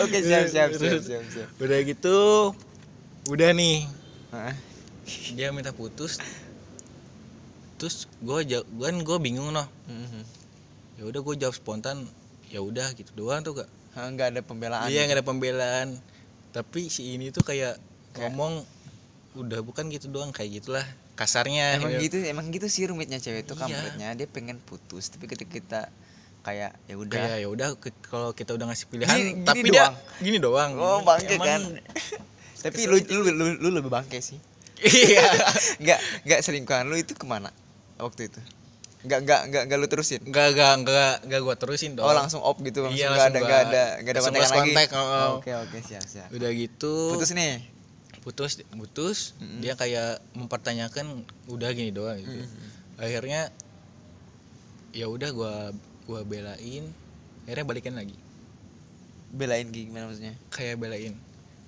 oke 0.00 0.18
siap 0.18 0.44
siap 0.46 0.70
siap 0.72 1.00
siap 1.00 1.24
siap 1.26 1.48
udah 1.58 1.78
gitu 1.82 2.18
udah 3.28 3.50
nih 3.52 3.84
Hah? 4.30 4.54
dia 5.32 5.48
minta 5.50 5.70
putus 5.70 6.20
terus 7.76 8.11
gue 8.18 8.38
jawab 8.44 8.66
kan 8.66 8.96
gue 8.98 9.16
bingung 9.18 9.50
noh 9.50 9.66
Mhm. 9.87 10.22
ya 10.98 11.02
udah 11.04 11.20
gue 11.20 11.34
jawab 11.38 11.54
spontan 11.54 12.04
ya 12.48 12.58
udah 12.58 12.90
gitu 12.92 13.14
doang 13.14 13.40
tuh 13.40 13.54
kak 13.56 13.68
nggak 13.94 14.28
ada 14.30 14.40
pembelaan 14.40 14.87
Iya 14.87 15.02
nggak 15.02 15.16
ada 15.16 15.26
pembelaan. 15.26 15.88
Tapi 16.48 16.87
si 16.87 17.12
ini 17.12 17.28
tuh 17.28 17.42
kayak 17.42 17.76
Kayak- 17.76 18.30
ngomong 18.30 18.62
udah 19.37 19.58
bukan 19.61 19.87
gitu 19.88 20.06
doang 20.08 20.30
kayak 20.30 20.56
gitulah 20.56 20.87
kasarnya. 21.14 21.76
emang 21.76 21.92
Ya. 21.92 22.00
gitu 22.00 22.16
emang 22.20 22.46
gitu 22.48 22.66
sih 22.66 22.87
rumitnya 22.87 23.18
cewek 23.18 23.42
itu 23.42 23.52
Iya. 23.52 23.61
kampretnya 23.61 24.08
dia 24.14 24.26
pengen 24.26 24.58
putus 24.61 25.06
tapi 25.08 25.26
ketika 25.26 25.50
kita 25.50 25.80
kayak 26.48 26.72
ya 26.82 26.94
udah 26.96 27.20
Kayak 27.20 27.38
ya 27.38 27.48
udah 27.48 27.68
kalau 28.02 28.30
kita 28.32 28.50
udah 28.52 28.66
ngasih 28.66 28.87
pilihan 28.87 29.08
Gini- 29.11 29.34
gini 29.34 29.44
tapi 29.44 29.66
doang. 29.66 29.92
dia 29.92 30.16
gini 30.18 30.38
doang. 30.38 30.70
oh 30.74 30.98
bangke 31.02 31.34
Emang- 31.34 31.46
kan 31.46 31.61
tapi 32.64 32.80
lu, 32.84 32.96
lu 32.98 33.20
lu 33.28 33.44
lu 33.58 33.68
lebih 33.70 33.88
bangke 33.88 34.18
sih 34.18 34.40
Iya. 34.78 35.26
nggak 35.82 35.98
nggak 36.22 36.40
selingkuhan 36.40 36.87
lu 36.87 36.96
itu 36.96 37.12
ke 37.12 37.22
mana 37.22 37.50
waktu 37.96 38.26
itu 38.26 38.40
nggak 39.00 39.20
nggak 39.20 39.40
nggak 39.48 39.62
nggak 39.64 39.78
lu 39.78 39.87
terusin 39.87 40.18
Enggak 40.22 40.46
enggak 40.52 40.72
enggak 40.76 41.14
enggak 41.22 41.40
gua 41.40 41.54
terusin 41.54 41.94
dong. 41.94 42.02
oh 42.02 42.11
langsung 42.12 42.40
off 42.40 42.58
gitu 42.58 42.82
langsung 42.82 42.94
Iya, 42.96 43.06
nggak 43.08 43.26
ada 43.26 43.38
nggak 43.38 43.61
ada 43.64 43.82
nggak 43.96 44.12
ada 44.12 44.20
kontak 44.20 44.42
lagi 44.44 44.70
kontak, 44.70 44.88
oh. 44.92 45.30
oke 45.38 45.50
oke 45.56 45.78
siap 45.80 46.02
siap 46.04 46.28
Udah 46.30 46.50
gitu 46.50 46.94
putus 47.11 47.30
nih 47.30 47.62
putus 48.20 48.50
putus 48.68 49.18
Mm-mm. 49.37 49.58
dia 49.61 49.74
kayak 49.74 50.18
mempertanyakan 50.32 51.22
udah 51.46 51.70
gini 51.70 51.90
doang 51.90 52.18
gitu. 52.18 52.38
Mm-mm. 52.38 52.98
Akhirnya 52.98 53.54
ya 54.90 55.06
udah 55.06 55.30
gua 55.30 55.54
gua 56.09 56.25
belain 56.25 56.88
akhirnya 57.44 57.64
balikan 57.68 57.94
lagi. 57.97 58.16
belain 59.29 59.68
gimana 59.68 60.09
maksudnya? 60.09 60.33
Kayak 60.49 60.81
belain 60.81 61.12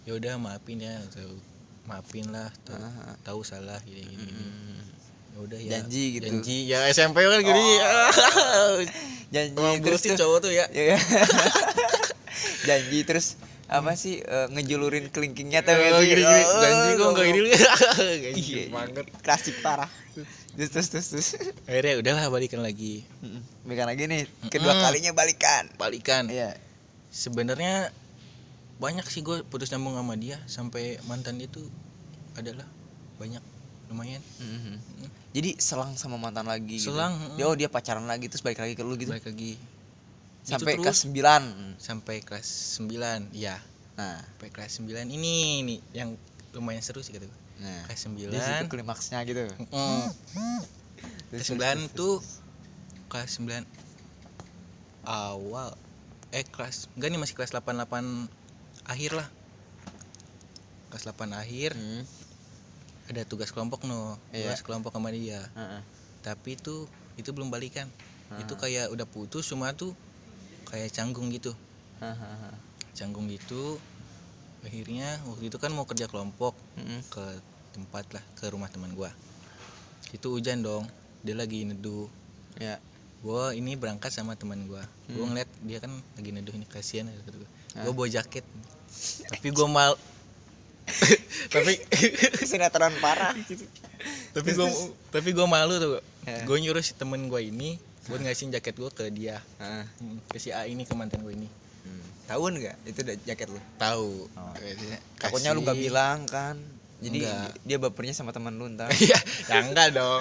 ya 0.08 0.16
udah 0.16 0.40
maafin 0.40 0.80
ya 0.80 0.96
atau 1.12 1.28
maafin 1.84 2.24
lah 2.32 2.48
tahu, 2.64 2.80
Ah, 2.80 3.14
tahu 3.20 3.40
salah 3.44 3.76
gini 3.84 4.00
gini, 4.00 4.24
gini. 4.24 4.44
mm. 4.48 4.80
ya 5.28 5.38
udah 5.44 5.58
ya. 5.60 5.70
Janji 5.76 6.04
gitu. 6.16 6.24
janji. 6.24 6.56
Ya 6.72 6.88
SMP 6.88 7.20
kan 7.20 7.44
gini. 7.44 7.66
Janji 9.36 9.52
emang 9.54 9.76
terus. 9.84 10.00
tuh 10.02 10.16
cowok 10.16 10.38
tuh 10.48 10.52
ya. 10.56 10.64
Ya, 10.72 10.96
ya. 10.96 10.98
janji 12.68 13.04
terus 13.04 13.36
apa 13.70 13.94
sih 13.94 14.18
eh, 14.18 14.46
ngejulurin 14.50 15.14
kelingkingnya 15.14 15.62
tuh 15.62 15.78
Oh, 15.78 16.02
gini, 16.02 16.18
gini. 16.18 16.42
Oh, 16.42 16.58
janji 16.58 16.90
kok 16.98 17.08
nggak 17.14 17.26
gini. 17.30 17.40
Iya, 18.42 18.62
banget 18.74 19.06
klasik 19.22 19.62
parah. 19.62 19.86
Terus 20.58 20.70
terus 20.74 20.88
terus, 20.90 21.06
terus. 21.14 21.28
akhirnya 21.70 22.02
udahlah 22.02 22.26
balikan 22.26 22.58
lagi. 22.66 23.06
Balikan 23.62 23.86
lagi 23.86 24.10
nih. 24.10 24.26
Kedua 24.50 24.74
Mm-mm. 24.74 24.82
kalinya 24.82 25.12
balikan. 25.14 25.70
Balikan. 25.78 26.26
Iya. 26.26 26.58
Sebenarnya 27.14 27.94
banyak 28.82 29.06
sih 29.06 29.22
gue 29.22 29.46
putus 29.46 29.70
nyambung 29.70 29.94
sama 29.94 30.18
dia 30.18 30.42
sampai 30.50 30.98
mantan 31.06 31.38
dia 31.38 31.46
tuh 31.46 31.62
adalah 32.34 32.66
banyak 33.22 33.42
lumayan. 33.86 34.22
Mhm. 34.42 34.74
jadi 35.30 35.54
selang 35.62 35.94
sama 35.94 36.18
mantan 36.18 36.46
lagi 36.50 36.78
gitu. 36.82 36.90
Selang, 36.90 37.14
dia 37.38 37.46
oh 37.46 37.54
dia 37.54 37.70
pacaran 37.70 38.02
lagi 38.02 38.26
terus 38.26 38.42
balik 38.42 38.58
lagi 38.58 38.74
ke 38.74 38.82
lu 38.82 38.98
gitu? 38.98 39.14
Balik 39.14 39.30
lagi 39.30 39.54
sampai 40.40 40.74
Itu 40.74 40.82
kelas 40.82 40.98
terus 41.04 41.12
9 41.12 41.76
sampai 41.78 42.16
kelas 42.20 42.48
9 42.80 43.30
ya 43.36 43.56
nah. 43.94 44.18
Sampai 44.18 44.48
kelas 44.48 44.72
9 44.80 45.04
ini 45.06 45.60
nih 45.62 45.78
yang 45.92 46.16
lumayan 46.50 46.80
seru 46.80 47.04
sih 47.04 47.12
kata 47.12 47.28
gue 47.28 47.38
nah. 47.60 47.84
Kelas 47.86 48.00
di 48.08 48.24
situ 48.40 48.64
9 48.66 48.72
klimaksnya 48.72 49.18
gitu. 49.24 49.44
Mm. 49.68 50.08
kelas 51.30 51.46
Terus, 51.46 51.48
9 51.52 51.60
terus, 51.60 51.92
tuh 51.92 52.14
kelas 53.06 53.30
9 53.38 53.62
awal. 55.04 55.74
Eh 56.30 56.46
kelas 56.46 56.86
enggak 56.94 57.08
nih 57.10 57.20
masih 57.20 57.34
kelas 57.34 57.50
8 57.50 57.74
8 57.76 58.26
akhir 58.86 59.10
lah. 59.14 59.28
Kelas 60.90 61.04
8 61.06 61.30
akhir 61.32 61.74
Hmm. 61.74 62.02
ada 63.10 63.22
tugas 63.26 63.50
kelompok 63.50 63.82
no. 63.84 64.14
Iya. 64.30 64.46
tugas 64.46 64.62
kelompok 64.62 64.92
sama 64.94 65.10
dia. 65.10 65.42
Heeh. 65.54 65.82
tapi 66.20 66.52
itu 66.52 66.84
itu 67.16 67.32
belum 67.32 67.48
balikan. 67.48 67.88
Itu 68.38 68.54
Ah. 68.54 68.60
kayak 68.60 68.86
udah 68.92 69.06
putus 69.08 69.48
cuma 69.48 69.72
tuh 69.72 69.96
kayak 70.70 70.90
canggung 70.90 71.28
gitu 71.28 71.52
canggung 72.92 73.26
gitu 73.26 73.76
akhirnya 74.60 75.16
waktu 75.24 75.48
itu 75.48 75.56
kan 75.56 75.70
mau 75.70 75.84
kerja 75.84 76.04
kelompok 76.04 76.52
Mm-mm. 76.76 77.00
ke 77.08 77.24
tempat 77.70 78.04
lah 78.10 78.24
ke 78.34 78.44
rumah 78.46 78.68
teman 78.68 78.92
gua 78.92 79.08
itu 80.10 80.26
hujan 80.26 80.60
dong 80.60 80.84
dia 81.20 81.34
lagi 81.34 81.64
neduh 81.64 82.08
Ya. 82.56 82.76
gua 83.20 83.52
ini 83.52 83.72
berangkat 83.74 84.10
sama 84.10 84.34
teman 84.34 84.66
gua 84.66 84.82
gua 85.08 85.22
Hmm. 85.22 85.32
ngeliat 85.32 85.50
dia 85.60 85.78
kan 85.78 85.88
lagi 86.12 86.30
neduh 86.30 86.52
ini 86.52 86.66
kasihan 86.66 87.06
kata 87.06 87.36
gua 87.36 87.50
Ah. 87.72 87.84
gua 87.84 87.92
bawa 87.94 88.08
jaket 88.08 88.44
tapi 89.28 89.48
gua 89.50 89.66
mal 89.66 89.92
tapi 91.54 91.78
Sinetron 92.42 92.90
parah. 92.98 93.30
tapi 94.32 94.50
gua 94.52 94.66
tapi 95.08 95.28
gua 95.30 95.46
malu 95.46 95.74
tuh 95.76 95.90
Ya. 96.20 96.44
gua 96.44 96.58
nyuruh 96.58 96.80
si 96.80 96.92
temen 96.92 97.26
gua 97.26 97.40
ini 97.40 97.80
buat 98.08 98.20
ngasihin 98.20 98.50
jaket 98.50 98.74
gua 98.76 98.88
ke 98.88 99.10
dia 99.10 99.42
Heeh. 99.58 99.84
Hmm, 100.00 100.18
ke 100.24 100.38
si 100.38 100.48
A 100.50 100.64
ini 100.64 100.84
ke 100.84 100.94
mantan 100.94 101.20
gua 101.20 101.34
ini 101.34 101.48
Hmm. 101.80 102.04
Tahuan 102.28 102.60
nggak 102.60 102.76
itu 102.86 103.00
jaket 103.24 103.48
lu? 103.48 103.56
tahu 103.80 104.28
Oh. 104.36 104.52
Takutnya 105.16 105.56
lu 105.56 105.64
gak 105.64 105.80
bilang 105.80 106.28
kan. 106.28 106.60
Jadi 107.00 107.24
Enggak. 107.24 107.56
dia 107.64 107.78
bapernya 107.80 108.12
sama 108.12 108.36
teman 108.36 108.52
lu 108.60 108.68
ntar. 108.68 108.92
Iya, 109.00 109.16
ya 109.48 109.64
enggak 109.64 109.96
dong. 109.96 110.20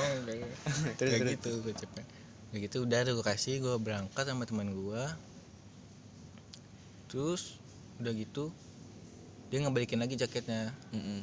Terus, 0.97 1.19
terus. 1.19 1.35
gitu 1.35 1.51
gue 1.59 1.75
cepet. 1.75 2.05
Kayak 2.49 2.59
gitu 2.71 2.87
udah 2.87 2.99
tuh 3.03 3.13
gue 3.19 3.25
kasih 3.27 3.59
gue 3.59 3.75
berangkat 3.75 4.23
sama 4.23 4.47
teman 4.47 4.71
gue. 4.71 5.03
Terus 7.11 7.59
udah 7.99 8.15
gitu 8.15 8.55
dia 9.51 9.59
ngebalikin 9.59 9.99
lagi 9.99 10.15
jaketnya 10.15 10.71
Mm-mm. 10.95 11.19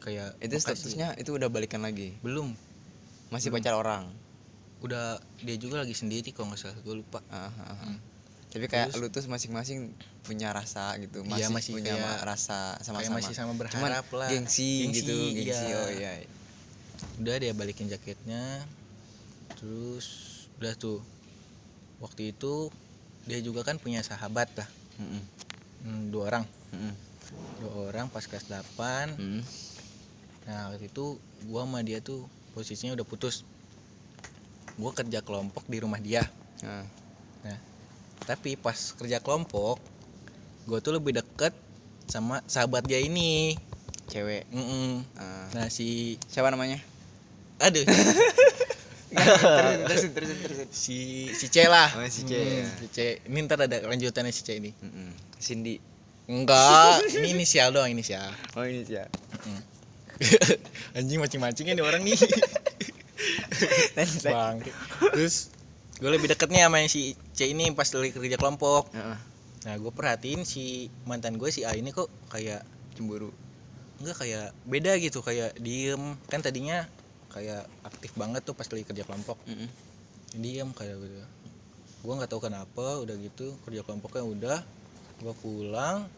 kayak 0.00 0.32
Itu 0.40 0.56
statusnya 0.56 1.12
itu 1.20 1.36
udah 1.36 1.52
balikan 1.52 1.84
lagi. 1.84 2.16
belum 2.24 2.56
Masih 3.28 3.52
Belum. 3.52 3.60
pacar 3.60 3.76
orang. 3.76 4.08
Udah 4.80 5.04
dia 5.38 5.56
juga 5.56 5.78
lagi 5.78 5.92
sendiri 5.92 6.30
kalau 6.30 6.48
nggak 6.48 6.60
salah 6.60 6.76
gue 6.76 6.94
lupa 6.96 7.20
Ah, 7.28 7.48
ah, 7.50 7.70
ah. 7.70 7.76
Hmm. 7.82 7.98
Tapi 8.50 8.66
kayak 8.66 8.90
Terus? 8.90 8.98
lu 8.98 9.06
tuh 9.08 9.22
masing-masing 9.24 9.94
punya 10.20 10.50
rasa 10.50 10.98
gitu, 10.98 11.22
masih, 11.22 11.38
Iya, 11.40 11.48
masih 11.48 11.70
punya 11.72 11.94
kayak- 11.94 12.22
rasa 12.24 12.74
sama-sama. 12.80 13.22
masih 13.22 13.30
sama 13.32 13.52
Cuman 13.52 13.60
berharap 13.62 14.06
lah 14.10 14.28
gengsi, 14.28 14.84
Gengsi, 14.84 14.98
gitu, 15.00 15.16
gengsi. 15.32 15.64
iya. 15.64 15.78
Oh 15.78 15.90
iya. 15.92 16.12
udah 17.16 17.34
dia 17.36 17.52
balikin 17.52 17.86
jaketnya 17.86 18.64
terus 19.50 20.06
udah 20.56 20.72
tuh 20.74 21.00
waktu 21.98 22.30
itu 22.30 22.68
dia 23.24 23.38
juga 23.38 23.60
kan 23.62 23.76
punya 23.76 24.00
sahabat 24.00 24.48
lah 24.54 24.68
Mm-mm. 24.98 25.22
Hmm, 25.80 26.02
dua 26.08 26.28
orang 26.28 26.44
Mm-mm. 26.70 26.92
dua 27.58 27.72
orang 27.86 28.06
pas 28.08 28.20
kelas 28.22 28.44
8 28.46 29.14
Mm. 29.14 29.42
Nah 30.42 30.60
waktu 30.68 30.88
itu 30.88 31.16
gua 31.44 31.62
sama 31.62 31.80
dia 31.80 32.00
tuh 32.00 32.24
posisinya 32.50 32.92
udah 32.92 33.06
putus. 33.06 33.46
Gua 34.76 34.92
kerja 34.92 35.18
kelompok 35.20 35.64
di 35.66 35.78
rumah 35.80 35.98
dia. 35.98 36.22
Ah. 36.60 36.84
Nah 37.42 37.58
tapi 38.20 38.54
pas 38.54 38.76
kerja 38.94 39.18
kelompok, 39.18 39.80
gua 40.68 40.78
tuh 40.78 40.94
lebih 40.94 41.16
deket 41.16 41.50
sama 42.06 42.44
sahabat 42.44 42.84
dia 42.84 43.00
ini. 43.00 43.56
Cewek. 44.06 44.46
Mm-mm. 44.50 45.02
Ah. 45.16 45.46
Nah 45.54 45.66
si, 45.66 46.18
Siapa 46.26 46.50
namanya? 46.50 46.78
aduh, 47.60 47.84
si 50.72 50.96
si 51.28 51.46
C 51.48 51.68
lah. 51.68 51.92
Oh, 51.92 52.06
si 52.08 52.24
C, 52.24 52.32
Hmm, 52.32 52.64
ya. 52.64 52.64
si 52.80 52.86
C. 52.88 52.98
Ini 53.28 53.38
ntar 53.44 53.60
ada 53.60 53.76
lanjutannya 53.84 54.32
si 54.32 54.42
C 54.42 54.56
ini. 54.56 54.70
Mm-mm. 54.80 55.10
Cindy. 55.36 55.76
Enggak, 56.24 57.04
ini 57.20 57.34
inisial 57.34 57.74
doang 57.74 57.90
inisial. 57.90 58.30
Oh 58.54 58.64
ini 58.70 58.86
sih 58.86 58.96
ya. 58.96 59.06
Mm. 59.44 59.62
Anjing 60.94 61.18
mancing-mancingnya 61.18 61.74
nih 61.74 61.84
orang 61.84 62.02
nih. 62.04 62.16
Bang. 64.26 64.62
Terus 65.14 65.50
gue 66.00 66.10
lebih 66.10 66.32
deketnya 66.32 66.66
sama 66.70 66.80
yang 66.80 66.90
si 66.90 67.14
C 67.36 67.50
ini 67.50 67.70
pas 67.76 67.86
lagi 67.92 68.14
kerja 68.14 68.36
kelompok. 68.40 68.88
Heeh. 68.94 69.18
Nah 69.68 69.74
gue 69.76 69.92
perhatiin 69.92 70.48
si 70.48 70.88
mantan 71.04 71.36
gue 71.36 71.50
si 71.52 71.66
A 71.68 71.76
ini 71.76 71.92
kok 71.92 72.08
kayak 72.32 72.64
Cemburu. 72.96 73.30
enggak 74.00 74.16
kayak 74.24 74.56
beda 74.64 74.96
gitu 74.96 75.20
kayak 75.20 75.52
diem 75.60 76.16
kan 76.32 76.40
tadinya 76.40 76.88
kayak 77.28 77.68
aktif 77.84 78.16
banget 78.16 78.40
tuh 78.48 78.56
pas 78.56 78.64
lagi 78.64 78.88
kerja 78.88 79.04
kelompok 79.04 79.36
Mm-mm. 79.44 79.68
diem 80.40 80.72
kayak 80.72 80.96
gitu 80.96 81.20
gue 82.00 82.14
nggak 82.16 82.32
tahu 82.32 82.48
kenapa 82.48 82.96
udah 83.04 83.12
gitu 83.20 83.52
kerja 83.68 83.84
kelompoknya 83.84 84.24
udah 84.24 84.58
gue 85.20 85.34
pulang 85.44 86.08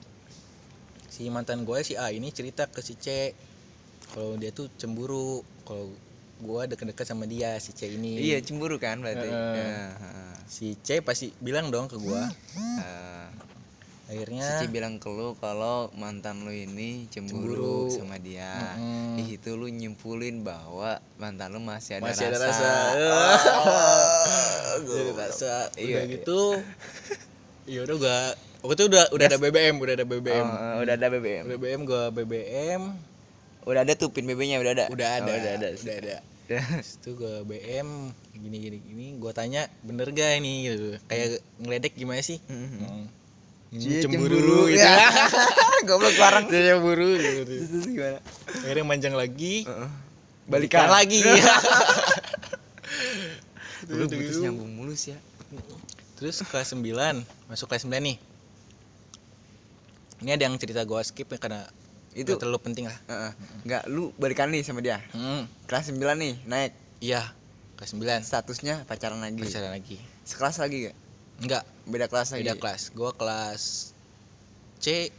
si 1.11 1.27
mantan 1.27 1.66
gue 1.66 1.79
si 1.83 1.99
A 1.99 2.14
ini 2.14 2.31
cerita 2.31 2.71
ke 2.71 2.79
si 2.87 2.95
C 2.95 3.35
kalau 4.14 4.38
dia 4.38 4.55
tuh 4.55 4.71
cemburu 4.79 5.42
kalau 5.66 5.90
gue 6.42 6.62
deket-deket 6.66 7.07
sama 7.07 7.22
dia 7.24 7.55
si 7.57 7.70
C 7.70 7.87
ini 7.88 8.18
Iya 8.20 8.38
cemburu 8.38 8.74
kan 8.76 8.98
berarti. 8.98 9.31
Ya, 9.31 9.94
heeh. 9.94 10.35
si 10.44 10.74
C 10.76 10.98
pasti 10.98 11.31
bilang 11.38 11.68
dong 11.68 11.87
ke 11.87 11.94
gue 11.94 12.22
Eh, 12.83 13.26
akhirnya 14.11 14.42
Si 14.44 14.52
Ci 14.59 14.66
bilang 14.68 14.98
ke 14.98 15.07
lu 15.07 15.33
kalau 15.37 15.88
mantan 15.94 16.42
lu 16.42 16.50
ini 16.50 17.07
Cemburu. 17.07 17.87
cemburu, 17.87 17.94
sama 17.94 18.18
dia. 18.18 18.74
Mm-mm. 18.74 19.16
Di 19.16 19.24
situ 19.24 19.55
lu 19.55 19.66
nyimpulin 19.66 20.42
bahwa 20.42 20.98
mantan 21.16 21.48
lu 21.48 21.61
masih 21.61 21.96
ada 21.96 22.05
Masih 22.05 22.26
ada 22.26 22.38
rasa. 22.40 22.70
rasa. 22.98 23.52
Oh, 24.83 25.12
rasa 25.14 25.55
Iya, 25.72 25.87
udah 25.94 26.02
iya. 26.02 26.12
gitu 26.12 26.40
ya 27.62 27.81
udah 27.83 27.96
gua 27.96 28.18
waktu 28.61 28.74
itu 28.74 28.85
udah 28.88 29.05
udah 29.09 29.26
ada 29.28 29.38
BBM 29.38 29.74
udah 29.76 29.94
ada 29.94 30.02
BBM 30.05 30.42
Oh, 30.42 30.59
oh, 30.59 30.78
udah 30.83 30.94
ada 30.94 31.07
BBM. 31.09 31.44
BBM 31.48 31.81
gua 31.85 32.02
BBM 32.11 32.83
Udah 33.62 33.81
ada 33.81 33.94
tuh 33.94 34.11
pin 34.11 34.26
BB-nya 34.26 34.59
udah 34.59 34.72
ada. 34.74 34.85
udah 34.88 35.09
ada 35.14 35.22
Oh, 35.22 35.31
udah 35.33 35.52
ada. 35.55 35.68
udah 35.70 35.94
ada 35.94 36.00
Udah. 36.02 36.20
Terus 36.50 36.98
itu 36.98 37.11
gua 37.14 37.42
BM 37.42 37.88
gini 38.33 38.57
gini 38.59 38.78
gini 38.78 39.07
gua 39.16 39.31
tanya 39.31 39.70
bener 39.81 40.11
gak 40.11 40.37
ini 40.37 40.66
gitu 40.66 40.98
kayak 41.07 41.28
ngeledek 41.59 41.94
gimana 41.94 42.20
sih 42.20 42.38
Mhm. 42.46 42.78
Hmm. 42.78 43.07
Cie, 43.72 44.05
cemburu, 44.05 44.68
gitu 44.68 44.76
Ya. 44.76 45.09
Goblok 45.88 46.12
bareng. 46.12 46.44
Dia 46.46 46.76
cemburu 46.76 47.16
gitu. 47.16 47.40
Terus 47.48 47.68
terus 47.72 47.87
gimana? 47.88 48.18
akhirnya 48.52 48.85
manjang 48.85 49.16
lagi 49.16 49.64
Heeh. 49.64 49.88
balikan 50.44 50.92
lagi 50.92 51.24
Lu 53.88 54.05
putus 54.07 54.38
nyambung 54.38 54.70
mulus 54.72 55.09
ya. 55.09 55.18
terus 56.14 56.38
kelas 56.38 56.70
9 56.70 56.87
masuk 57.50 57.66
kelas 57.66 57.83
9 57.83 57.98
nih 57.98 58.14
ini 60.20 60.31
ada 60.31 60.46
yang 60.46 60.55
cerita 60.55 60.85
gua 60.85 61.02
skip 61.02 61.26
ya 61.26 61.35
karena 61.35 61.66
itu 62.14 62.33
terlalu 62.35 62.61
penting 62.61 62.85
lah 62.85 62.98
Heeh. 63.05 63.33
Enggak, 63.62 63.83
lu 63.87 64.12
balikan 64.14 64.48
nih 64.48 64.61
sama 64.61 64.81
dia. 64.81 65.01
hmm. 65.11 65.48
Kelas 65.64 65.88
9 65.88 65.96
nih, 66.14 66.35
naik. 66.44 66.72
iya 66.98 67.33
kelas 67.75 67.92
9 67.92 68.20
Statusnya 68.20 68.85
pacaran 68.85 69.18
lagi. 69.18 69.40
pacaran 69.40 69.72
lagi 69.72 69.96
Sekelas 70.22 70.57
lagi 70.57 70.87
gak? 70.87 70.96
enggak 71.40 71.64
Beda 71.85 72.07
kelas 72.07 72.29
lagi. 72.31 72.40
beda 72.40 72.55
kelas 72.55 72.83
gua 72.92 73.11
kelas 73.11 73.62
C 74.79 75.11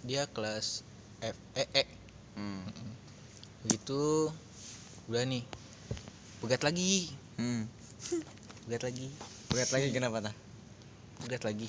dia 0.00 0.24
kelas 0.26 0.80
F 1.20 1.36
E 1.52 1.64
E 1.74 1.84
Hmm. 2.32 2.64
begitu 3.60 4.32
udah 5.04 5.20
nih 5.22 5.44
pegat 6.40 6.62
lagi 6.62 7.10
Hmm. 7.36 7.68
pegat 8.64 8.82
lagi 8.82 9.10
Lihat 9.50 9.70
lagi 9.70 9.88
kenapa 9.90 10.22
tah? 10.22 10.34
pegat 11.20 11.42
lagi 11.42 11.68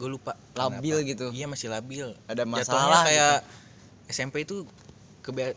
gue 0.00 0.10
lupa 0.10 0.32
Labil 0.54 0.96
kenapa. 0.96 1.06
gitu. 1.06 1.26
iya 1.30 1.44
masih 1.44 1.68
labil 1.68 2.16
Ada 2.24 2.42
Jatuhnya 2.42 2.52
masalah 2.56 3.00
kayak 3.04 3.36
SMP 4.08 4.42
itu 4.42 4.64
kebe 5.20 5.52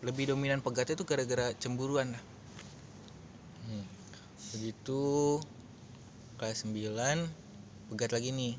lebih 0.00 0.30
dominan 0.30 0.62
pegatnya 0.62 0.94
tuh 0.94 1.04
gara-gara 1.04 1.50
cemburuan 1.56 2.14
lah 2.14 2.22
Hmm. 3.60 3.86
begitu 4.50 5.38
kelas 6.36 6.64
9 6.64 7.28
pegat 7.88 8.10
lagi 8.10 8.30
nih 8.30 8.54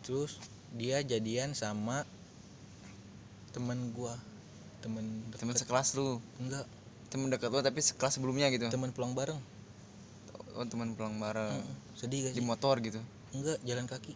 terus 0.00 0.38
dia 0.72 0.98
jadian 1.00 1.52
sama 1.52 2.02
temen 3.52 3.92
gua 3.92 4.16
temen 4.80 5.04
gitu. 5.28 5.38
Temen 5.38 5.52
deket. 5.52 5.62
sekelas 5.62 5.88
lu. 5.94 6.18
enggak 6.38 6.66
Temen 7.06 7.28
dekat 7.28 7.52
lu 7.52 7.60
tapi 7.60 7.78
sekelas 7.78 8.16
sebelumnya 8.16 8.48
gitu. 8.48 8.66
temen 8.68 8.90
pulang 8.90 9.12
bareng 9.12 9.38
Oh, 10.52 10.64
teman 10.64 10.92
pulang 10.92 11.16
bareng. 11.16 11.54
Heeh. 11.54 11.76
sedih 11.94 12.18
gak 12.26 12.32
Di 12.32 12.40
sih 12.40 12.44
motor 12.44 12.76
gitu. 12.78 13.00
Enggak 13.32 13.58
jalan 13.62 13.86
kaki 13.86 14.14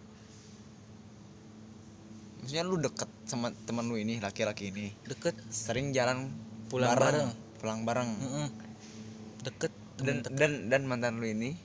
Maksudnya 2.36 2.62
lu 2.62 2.78
deket 2.78 3.10
sama 3.26 3.50
temen 3.66 3.82
lu 3.84 3.98
ini, 3.98 4.22
laki-laki 4.22 4.70
ini. 4.70 4.94
deket 5.02 5.34
Sering 5.48 5.90
jalan 5.90 6.30
Pulang 6.66 6.94
bareng. 6.94 7.30
Pulang 7.58 7.80
bareng. 7.82 8.06
Mm-mm. 8.12 8.48
deket 9.42 9.72
Dan 9.96 10.20
deket. 10.20 10.36
dan 10.36 10.52
dan 10.68 10.82
mantan 10.84 11.16
lu 11.16 11.26
ini 11.26 11.58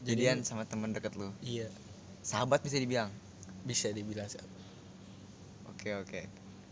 Jadian- 0.00 0.38
jadian 0.38 0.38
sama 0.44 0.62
teman 0.62 0.90
dekat 0.90 1.14
lu. 1.14 1.30
iya 1.40 1.66
Sahabat 2.20 2.60
bisa 2.60 2.76
dibilang. 2.76 3.10
bisa 3.60 3.88
dibilang 3.88 4.26
siapa 4.26 4.46
Oke, 5.68 5.94
oke. 5.96 6.20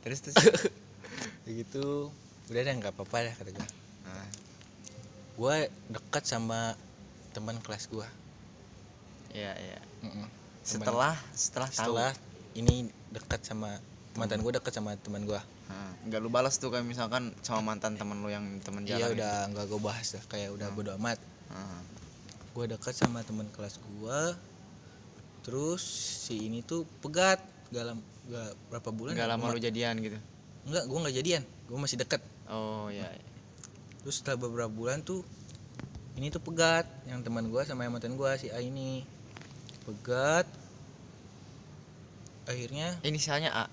Terus 0.01 0.19
terus 0.21 0.37
begitu 1.43 2.11
udah 2.49 2.61
deh 2.61 2.75
nggak 2.77 2.93
apa-apa 2.93 3.17
dah 3.25 3.35
kata 3.35 3.51
gue 3.51 3.69
Ah, 4.05 4.29
gue 5.37 5.57
dekat 5.89 6.23
sama 6.23 6.79
teman 7.33 7.59
kelas 7.59 7.87
gue 7.89 8.07
iya 9.33 9.51
iya 9.57 9.79
Mm-mm. 10.07 10.27
setelah 10.63 11.15
setelah 11.35 11.69
tahu. 11.71 11.79
setelah 11.79 12.11
ini 12.57 12.89
dekat 13.13 13.43
sama 13.43 13.77
mantan 14.17 14.41
gue 14.41 14.53
dekat 14.57 14.73
sama 14.73 14.97
teman 14.97 15.27
gue 15.29 15.41
Ah, 15.67 15.91
nggak 16.07 16.23
lu 16.23 16.31
balas 16.31 16.63
tuh 16.63 16.71
kayak 16.71 16.87
misalkan 16.87 17.35
sama 17.43 17.75
mantan 17.75 17.99
temen 17.99 18.23
lu 18.23 18.31
yang 18.31 18.63
temen 18.63 18.87
jalan 18.87 19.03
iya 19.03 19.07
udah 19.11 19.35
nggak 19.51 19.67
gue 19.67 19.81
bahas 19.83 20.15
lah 20.15 20.25
kayak 20.31 20.55
udah 20.55 20.71
bodo 20.71 20.95
amat. 20.95 21.19
Ah, 21.51 21.83
gue 22.55 22.65
dekat 22.71 22.95
sama 22.95 23.27
teman 23.27 23.51
kelas 23.51 23.83
gue 23.83 24.21
terus 25.43 25.83
si 26.27 26.47
ini 26.47 26.63
tuh 26.63 26.87
pegat 27.03 27.39
gak, 27.71 27.83
lam, 27.83 27.99
gak 28.31 28.51
berapa 28.71 28.91
bulan 28.95 29.13
nggak 29.15 29.27
ya, 29.27 29.35
lama 29.35 29.55
lu 29.55 29.63
jadian 29.63 29.95
gitu? 30.03 30.19
Enggak 30.67 30.85
gue 30.87 30.99
nggak 31.03 31.17
jadian 31.19 31.43
gue 31.67 31.79
masih 31.79 31.97
deket 31.99 32.23
oh 32.47 32.87
iya 32.91 33.11
iya. 33.11 33.27
terus 34.03 34.23
setelah 34.23 34.47
beberapa 34.47 34.71
bulan 34.71 35.03
tuh 35.03 35.27
ini 36.15 36.31
tuh 36.31 36.43
pegat 36.43 36.87
yang 37.11 37.27
teman 37.27 37.51
gue 37.51 37.63
sama 37.67 37.87
yang 37.87 37.95
mantan 37.95 38.15
gue 38.15 38.31
si 38.39 38.51
A 38.55 38.63
ini 38.63 39.03
pegat. 39.87 40.47
Akhirnya 42.45 42.95
inisialnya 43.03 43.51
A. 43.51 43.65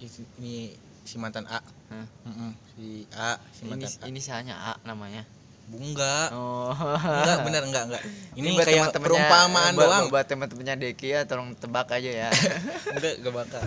Ini 0.00 0.72
si 1.02 1.16
mantan 1.16 1.44
A. 1.44 1.60
Hah? 1.90 2.06
Mm-mm, 2.24 2.50
si 2.70 3.04
A 3.12 3.36
si 3.50 3.66
mantan 3.66 3.88
Inis, 3.88 3.98
A. 3.98 4.06
inisialnya 4.06 4.54
A 4.54 4.72
namanya. 4.84 5.24
Enggak 5.70 6.32
oh. 6.32 6.72
Enggak 6.74 7.38
bener 7.44 7.62
enggak 7.62 7.84
enggak. 7.86 8.02
Ini, 8.38 8.48
buat 8.52 8.66
kayak 8.66 8.74
teman-temannya- 8.90 9.04
perumpamaan 9.06 9.72
buat, 9.72 9.86
doang. 9.86 10.04
buat 10.08 10.26
teman-temannya 10.26 10.74
Deki 10.80 11.08
ya 11.08 11.20
tolong 11.24 11.54
tebak 11.54 11.88
aja 11.90 12.10
ya. 12.26 12.30
Enggak 12.94 13.12
enggak 13.18 13.34
bakal. 13.36 13.62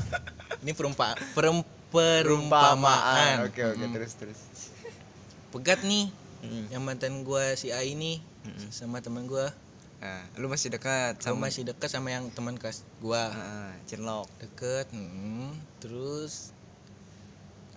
Ini 0.59 0.71
perumpa 0.73 1.07
perum, 1.31 1.61
perumpamaan. 1.89 3.47
Oke 3.47 3.61
oke 3.63 3.77
Mm-mm. 3.77 3.93
terus 3.93 4.11
terus. 4.15 4.39
Pegat 5.49 5.81
nih 5.83 6.09
Mm. 6.43 6.75
yang 6.75 6.83
mantan 6.83 7.23
gua 7.23 7.55
si 7.55 7.71
A 7.71 7.79
ini 7.81 8.19
Mm-mm. 8.43 8.67
sama 8.67 8.99
teman 8.99 9.23
gua 9.23 9.47
Nah, 10.03 10.19
lu 10.35 10.51
masih 10.51 10.67
dekat 10.67 11.15
sama 11.23 11.47
masih 11.47 11.63
dekat 11.63 11.87
sama 11.87 12.11
yang 12.11 12.27
teman 12.35 12.59
kelas 12.59 12.83
gua. 12.99 13.31
Ah, 13.31 13.71
Cinlok 13.87 14.27
deket 14.35 14.91
mm, 14.91 15.79
terus 15.79 16.51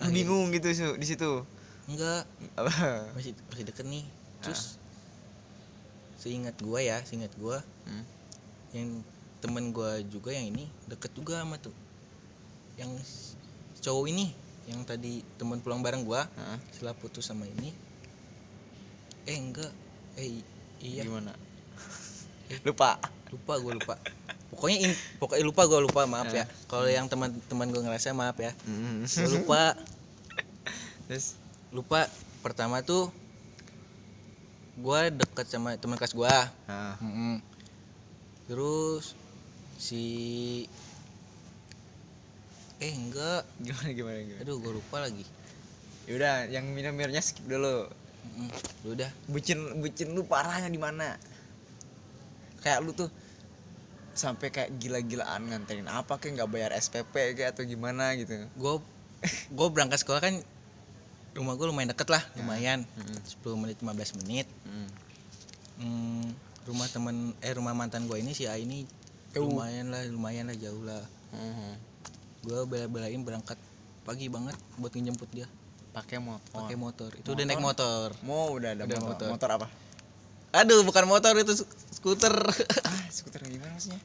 Lu 0.02 0.10
bingung 0.10 0.50
gitu 0.50 0.66
Su, 0.74 0.98
di 0.98 1.06
situ? 1.06 1.46
Enggak. 1.86 2.26
Apa? 2.58 3.14
Masih 3.14 3.30
masih 3.46 3.64
deket 3.70 3.86
nih. 3.86 4.02
Terus 4.42 4.74
seingat 6.18 6.58
gua 6.58 6.82
ya 6.82 6.98
seingat 7.06 7.30
gua 7.38 7.62
Hmm. 7.86 8.02
yang 8.74 8.90
temen 9.38 9.70
gua 9.70 10.02
juga 10.10 10.34
yang 10.34 10.50
ini 10.50 10.66
deket 10.90 11.14
juga 11.14 11.46
sama 11.46 11.62
tuh. 11.62 11.70
Yang 12.74 13.06
cowok 13.86 14.10
ini 14.10 14.34
yang 14.66 14.82
tadi 14.82 15.22
teman 15.38 15.62
pulang 15.62 15.78
bareng 15.78 16.02
gua 16.02 16.26
Hah? 16.34 16.58
setelah 16.74 16.98
putus 16.98 17.22
sama 17.22 17.46
ini. 17.46 17.70
Eh 19.30 19.38
enggak. 19.38 19.70
Eh 20.18 20.42
iya. 20.82 21.06
Gimana 21.06 21.45
lupa. 22.66 23.00
Lupa 23.32 23.52
gue 23.58 23.72
lupa. 23.76 23.94
Pokoknya 24.52 24.78
in, 24.88 24.92
pokoknya 25.18 25.44
lupa 25.44 25.62
gue 25.66 25.80
lupa 25.82 26.00
maaf 26.06 26.30
ya. 26.32 26.44
Kalau 26.70 26.86
yang 26.86 27.10
teman-teman 27.10 27.68
gue 27.68 27.82
ngerasa 27.82 28.14
maaf 28.14 28.38
ya. 28.38 28.52
Mm. 28.64 29.04
gue 29.04 29.30
lupa. 29.42 29.74
Terus? 31.10 31.36
Lupa. 31.74 32.06
Pertama 32.40 32.80
tuh 32.80 33.10
gue 34.76 35.00
deket 35.08 35.48
sama 35.48 35.72
teman 35.80 35.96
kelas 35.96 36.12
gue 36.12 36.28
ah, 36.68 37.00
terus 38.44 39.16
si 39.80 40.04
eh 42.76 42.92
enggak. 42.92 43.48
Gimana 43.64 43.88
gimana 43.96 44.18
gimana? 44.20 44.42
Aduh 44.44 44.60
gue 44.60 44.72
lupa 44.76 45.00
lagi. 45.00 45.24
Yaudah 46.04 46.52
yang 46.52 46.68
minum 46.76 46.92
mirnya 46.92 47.24
skip 47.24 47.48
dulu. 47.48 47.88
Mm-mm. 48.36 48.92
udah. 48.92 49.10
Bucin 49.32 49.80
bucin 49.80 50.12
lu 50.12 50.28
parahnya 50.28 50.68
di 50.68 50.76
mana 50.76 51.16
kayak 52.66 52.82
lu 52.82 52.90
tuh 52.90 53.06
sampai 54.12 54.50
kayak 54.50 54.74
gila-gilaan 54.74 55.46
nganterin 55.46 55.86
apa 55.86 56.16
kayak 56.16 56.34
nggak 56.34 56.50
bayar 56.50 56.70
SPP 56.74 57.14
kayak 57.32 57.54
atau 57.54 57.62
gimana 57.62 58.10
gitu 58.12 58.34
gue 58.50 58.74
gue 59.48 59.68
berangkat 59.68 60.00
sekolah 60.00 60.18
kan 60.18 60.34
rumah 61.32 61.54
gue 61.54 61.66
lumayan 61.66 61.92
deket 61.92 62.08
lah 62.08 62.22
lumayan 62.34 62.82
Mm-mm. 62.90 63.20
10 63.44 63.54
menit 63.56 63.76
15 63.78 64.18
menit 64.18 64.48
Mm. 64.66 64.88
Hmm, 65.76 66.26
rumah 66.64 66.88
temen 66.88 67.14
eh 67.38 67.52
rumah 67.52 67.70
mantan 67.70 68.04
gue 68.04 68.16
ini 68.16 68.32
si 68.32 68.44
A 68.44 68.56
ini 68.56 68.88
Jauh. 69.30 69.46
lumayan 69.46 69.92
lah 69.92 70.02
lumayan 70.06 70.48
lah 70.48 70.56
jauh 70.56 70.80
lah 70.80 71.04
Mhm. 71.28 71.72
gue 72.42 72.60
bela-belain 72.64 73.20
berangkat 73.20 73.60
pagi 74.02 74.26
banget 74.26 74.56
buat 74.74 74.88
ngejemput 74.88 75.28
dia 75.30 75.44
pakai 75.92 76.16
motor 76.18 76.56
pakai 76.56 76.74
motor 76.74 77.10
itu 77.12 77.28
udah 77.28 77.44
naik 77.44 77.60
motor 77.60 78.16
mau 78.22 78.50
udah 78.50 78.72
ada 78.72 78.82
Udah 78.82 78.98
motor. 78.98 79.28
motor. 79.28 79.28
motor 79.28 79.50
apa 79.54 79.66
aduh 80.54 80.80
bukan 80.80 81.04
motor 81.04 81.36
itu 81.36 81.52
skuter 82.06 82.38
ah 82.86 83.02
skuter 83.10 83.42
gimana 83.42 83.74
maksudnya? 83.74 83.98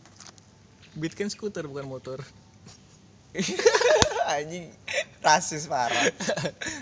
Beat 0.97 1.13
kan 1.13 1.29
skuter 1.29 1.69
bukan 1.69 1.85
motor. 1.85 2.17
Anjing 4.27 4.73
rasis 5.21 5.69
parah. 5.69 6.09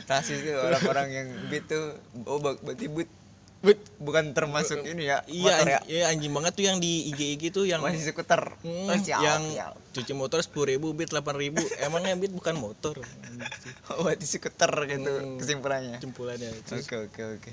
Rasis 0.07 0.39
tuh 0.39 0.55
orang-orang 0.55 1.07
yang 1.11 1.27
beat 1.51 1.67
tuh 1.67 1.99
oh 2.23 2.39
berarti 2.39 2.87
beat 2.87 3.11
Beat. 3.59 3.75
bukan 3.99 4.31
termasuk 4.31 4.87
ini 4.87 5.11
ya 5.11 5.19
iya 5.27 5.59
motor 5.59 5.67
ya. 5.67 5.79
iya 5.83 6.03
anjing 6.07 6.31
banget 6.31 6.55
tuh 6.55 6.63
yang 6.63 6.79
di 6.79 7.11
IG 7.11 7.35
IG 7.35 7.43
tuh 7.51 7.67
yang 7.67 7.83
masih 7.83 8.07
skuter 8.07 8.55
Hmm, 8.63 8.87
Oh, 8.87 8.95
siap, 8.95 9.19
yang 9.19 9.43
siap. 9.51 9.75
cuci 9.91 10.15
motor 10.15 10.39
sepuluh 10.39 10.71
ribu 10.71 10.95
beat 10.95 11.11
delapan 11.11 11.35
ribu. 11.35 11.59
Emangnya 11.77 12.15
beat 12.15 12.31
bukan 12.31 12.55
motor? 12.55 12.95
Oh 13.91 14.07
berarti 14.07 14.23
skuter 14.23 14.71
gitu 14.87 15.11
Hmm. 15.11 15.35
kesimpulannya? 15.35 15.99
jempulannya 15.99 16.55
Terus 16.63 16.87
oke 16.87 17.11
oke 17.11 17.21
oke 17.35 17.51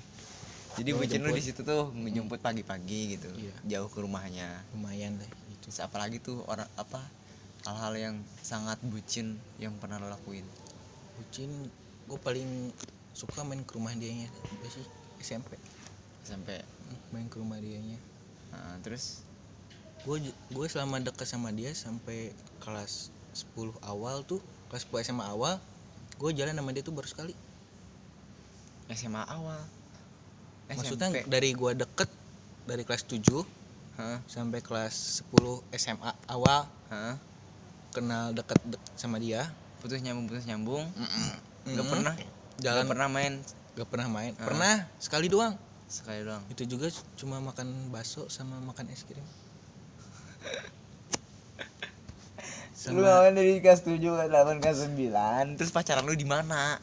jadi 0.77 0.91
bucin 0.93 1.21
lu 1.21 1.33
di 1.33 1.43
situ 1.43 1.61
tuh 1.61 1.89
ngejemput 1.91 2.39
pagi-pagi 2.39 3.17
gitu 3.17 3.29
Iya. 3.33 3.55
jauh 3.67 3.89
ke 3.89 3.99
rumahnya. 3.99 4.63
Lumayan 4.73 5.17
lah 5.17 5.29
itu 5.49 5.69
apalagi 5.81 6.21
tuh 6.21 6.45
orang 6.47 6.69
apa 6.77 7.01
hal-hal 7.65 7.95
yang 7.97 8.17
sangat 8.39 8.79
bucin 8.85 9.35
yang 9.57 9.75
pernah 9.77 9.97
lo 9.97 10.07
lakuin? 10.07 10.45
Bucin 11.17 11.51
gue 12.07 12.19
paling 12.21 12.71
suka 13.11 13.43
main 13.43 13.61
ke 13.61 13.75
rumah 13.75 13.91
dianya. 13.93 14.29
Udah 14.53 14.71
sih 14.71 14.87
SMP 15.19 15.57
sampai 16.23 16.61
Hmm, 16.87 17.01
main 17.11 17.27
ke 17.27 17.43
rumah 17.43 17.59
dianya. 17.59 17.99
Nah, 18.55 18.79
terus? 18.79 19.27
Gue 20.07 20.23
gue 20.23 20.67
selama 20.71 21.03
dekat 21.03 21.27
sama 21.27 21.51
dia 21.51 21.75
sampai 21.75 22.31
kelas 22.63 23.11
10 23.35 23.75
awal 23.83 24.23
tuh 24.23 24.39
kelas 24.71 24.87
10 24.87 25.03
SMA 25.05 25.27
awal 25.27 25.59
gue 26.17 26.31
jalan 26.33 26.55
sama 26.55 26.71
dia 26.71 26.81
tuh 26.81 26.95
baru 26.95 27.05
sekali. 27.05 27.35
SMA 28.87 29.19
awal 29.27 29.59
maksudnya 30.75 31.09
SMP. 31.15 31.31
dari 31.31 31.51
gue 31.55 31.73
deket 31.79 32.11
dari 32.67 32.83
kelas 32.83 33.07
7 33.07 33.23
Hah? 33.97 34.19
sampai 34.27 34.61
kelas 34.61 35.23
10 35.33 35.63
SMA 35.79 36.11
awal 36.27 36.67
Hah? 36.91 37.17
kenal 37.95 38.35
deket, 38.37 38.59
deket 38.67 38.93
sama 38.99 39.17
dia. 39.17 39.49
Putus 39.81 40.03
nyambung 40.05 40.27
putus 40.29 40.45
nyambung. 40.45 40.85
Nggak 41.65 41.81
Mm-mm. 41.81 41.89
pernah? 41.89 42.15
Jalan. 42.61 42.85
Nggak 42.85 42.93
pernah 42.93 43.09
main? 43.09 43.33
Gak 43.77 43.89
pernah 43.93 44.09
main. 44.09 44.33
Ah. 44.37 44.47
pernah 44.49 44.75
sekali 44.97 45.27
doang. 45.29 45.55
Sekali 45.89 46.25
doang. 46.25 46.45
Itu 46.49 46.65
juga 46.65 46.89
cuma 47.17 47.41
makan 47.41 47.93
bakso 47.93 48.29
sama 48.33 48.57
makan 48.65 48.89
es 48.93 49.05
krim. 49.05 49.21
Lu 52.87 53.03
awal 53.03 53.35
dari 53.35 53.59
kelas 53.59 53.83
7 53.83 53.99
ke 53.99 54.25
8 54.31 54.63
kelas 54.63 54.87
9 54.87 55.59
terus 55.59 55.75
pacaran 55.75 56.07
lu 56.07 56.15
di 56.15 56.23
mana? 56.23 56.79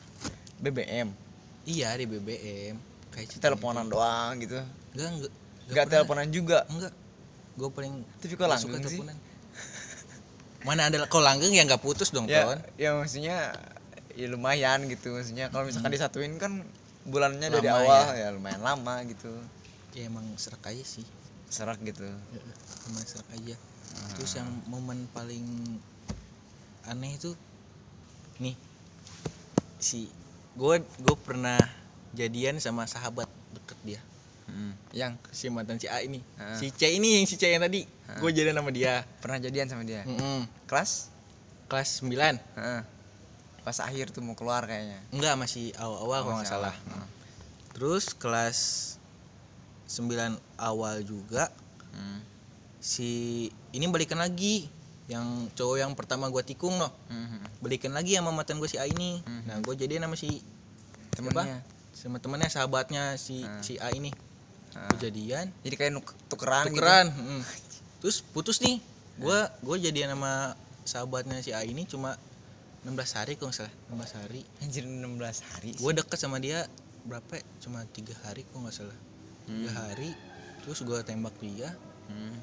BBM 0.59 1.11
iya 1.63 1.91
di 1.95 2.07
BBM 2.07 2.75
kayak 3.13 3.29
teleponan 3.37 3.85
doang 3.87 4.41
gitu. 4.41 4.59
Enggak 4.97 5.09
enggak 5.13 5.31
nggak 5.63 5.85
pernah. 5.85 5.91
teleponan 5.93 6.27
juga? 6.33 6.57
Enggak 6.67 6.93
gue 7.53 7.69
paling 7.69 7.93
tapi 8.17 8.33
kok 8.33 8.49
langgeng 8.49 8.81
sih. 8.81 8.97
teleponan. 8.97 9.17
mana 10.63 10.81
ada 10.87 10.97
kalau 11.11 11.27
langgeng 11.27 11.53
ya 11.53 11.67
nggak 11.67 11.83
putus 11.83 12.15
dong 12.15 12.23
ya 12.23 12.47
kawan. 12.47 12.59
ya 12.79 12.89
maksudnya 12.95 13.51
ya 14.15 14.27
lumayan 14.31 14.89
gitu 14.89 15.13
maksudnya. 15.13 15.51
Kalau 15.53 15.67
misalkan 15.67 15.93
disatuin 15.93 16.35
kan 16.41 16.65
bulannya 17.03 17.51
dari 17.51 17.67
Lama 17.67 17.83
awal 17.83 18.03
ya. 18.15 18.27
lumayan 18.31 18.61
lama 18.63 18.95
gitu. 19.05 19.29
Ya 19.93 20.09
emang 20.09 20.25
serak 20.39 20.63
aja 20.65 20.81
sih. 20.81 21.05
Serak 21.51 21.77
gitu. 21.83 22.07
Emang 22.89 23.03
serak 23.05 23.27
aja. 23.35 23.55
Terus 24.17 24.31
yang 24.39 24.49
momen 24.71 25.05
paling 25.13 25.45
aneh 26.89 27.15
itu 27.15 27.37
nih 28.41 28.57
si 29.77 30.07
gue 30.55 30.75
gue 30.79 31.17
pernah 31.21 31.59
jadian 32.13 32.57
sama 32.57 32.85
sahabat 32.85 33.25
deket 33.51 33.79
dia 33.83 34.01
Hmm. 34.43 34.75
yang 34.91 35.15
si 35.29 35.47
mantan 35.47 35.79
si 35.79 35.87
A 35.87 35.99
ini 35.99 36.19
Ah. 36.35 36.53
si 36.53 36.67
C 36.69 36.91
ini 36.91 37.15
yang 37.15 37.25
si 37.25 37.35
C 37.35 37.47
yang 37.47 37.59
tadi 37.59 37.87
gue 38.13 38.29
jadian 38.29 38.53
sama 38.53 38.69
dia 38.69 39.01
pernah 39.17 39.39
jadian 39.39 39.65
sama 39.65 39.81
dia 39.81 40.03
Mm-mm. 40.03 40.43
kelas 40.65 41.07
kelas 41.65 42.03
9 42.03 42.11
Heeh. 42.53 42.81
pas 43.61 43.77
akhir 43.79 44.11
tuh 44.11 44.19
mau 44.19 44.35
keluar 44.35 44.61
kayaknya 44.63 44.99
enggak 45.09 45.33
masih 45.37 45.71
awal-awal 45.73 46.19
kalau 46.19 46.27
Oh, 46.27 46.35
nggak 46.35 46.43
masih 46.43 46.53
salah 46.59 46.75
awal. 46.75 47.07
terus 47.71 48.05
kelas 48.11 48.59
9 49.87 50.11
awal 50.57 51.01
juga 51.01 51.47
Hmm. 51.89 52.19
si 52.77 53.47
ini 53.71 53.85
balikan 53.87 54.17
lagi 54.17 54.67
yang 55.05 55.23
cowok 55.51 55.77
yang 55.77 55.93
pertama 55.93 56.27
gua 56.27 56.41
tikung 56.41 56.75
noh 56.75 56.91
Hmm. 57.07 57.39
balikan 57.59 57.95
lagi 57.95 58.17
sama 58.17 58.29
mantan 58.29 58.57
gue 58.57 58.67
si 58.67 58.75
A 58.75 58.83
ini 58.83 59.21
Mhm. 59.21 59.41
nah 59.45 59.55
gue 59.57 59.73
jadian 59.73 60.03
sama 60.03 60.15
si 60.15 60.43
temennya 61.11 61.63
sama 61.93 62.17
temennya 62.17 62.49
sahabatnya 62.49 63.15
si 63.15 63.41
Ah. 63.41 63.61
si 63.61 63.77
A 63.77 63.89
ini. 63.89 64.09
Ah. 64.73 64.89
kejadian. 64.91 65.53
Jadi 65.61 65.75
kayak 65.77 65.93
nuk- 65.93 66.17
tukeran, 66.25 66.65
tukeran 66.65 67.07
mm. 67.07 67.41
terus 68.01 68.25
putus 68.25 68.57
nih. 68.59 68.81
Gua 69.15 69.45
gua 69.61 69.77
jadian 69.77 70.09
sama 70.11 70.57
sahabatnya 70.81 71.37
si 71.39 71.53
A 71.53 71.61
ini 71.61 71.85
cuma 71.85 72.17
16 72.81 72.91
hari 73.13 73.37
kok 73.37 73.45
nggak 73.45 73.57
salah 73.59 73.73
16 73.87 74.17
hari. 74.17 74.41
Gitu 74.41 74.59
anjir 74.59 74.83
16 74.83 75.13
hari 75.47 75.71
gue 75.71 75.91
deket 75.95 76.19
sama 76.19 76.35
dia 76.35 76.67
berapa 77.03 77.31
ya? 77.31 77.43
cuma 77.61 77.79
tiga 77.87 78.11
hari 78.21 78.43
kok 78.43 78.57
nggak 78.57 78.75
salah. 78.75 78.97
Tiga 79.45 79.69
Hmm. 79.69 79.77
hari 79.79 80.09
terus 80.59 80.81
gue 80.81 80.99
tembak 81.01 81.35
dia. 81.39 81.71
Hmm. 82.03 82.35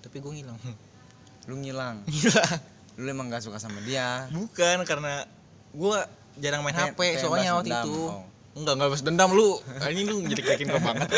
tapi 0.00 0.20
gue 0.20 0.32
ngilang. 0.32 0.56
Lu 1.50 1.58
ngilang? 1.58 2.00
Ngilang 2.06 2.56
lu 2.96 3.10
emang 3.10 3.26
gak 3.26 3.42
suka 3.42 3.58
sama 3.58 3.82
dia? 3.82 4.30
Bukan 4.30 4.86
karena 4.86 5.26
gue 5.74 5.98
jarang 6.38 6.62
main 6.62 6.72
HP 6.72 7.18
soalnya 7.18 7.58
waktu 7.58 7.74
itu. 7.74 7.98
Oh. 8.06 8.22
Enggak 8.54 8.74
enggak 8.74 8.88
balas 8.90 9.02
dendam 9.02 9.30
lu 9.30 9.58
ini 9.84 10.02
lu 10.04 10.22
jadi 10.24 10.40
kayakin 10.42 10.68
gue 10.68 10.80
banget 10.80 11.08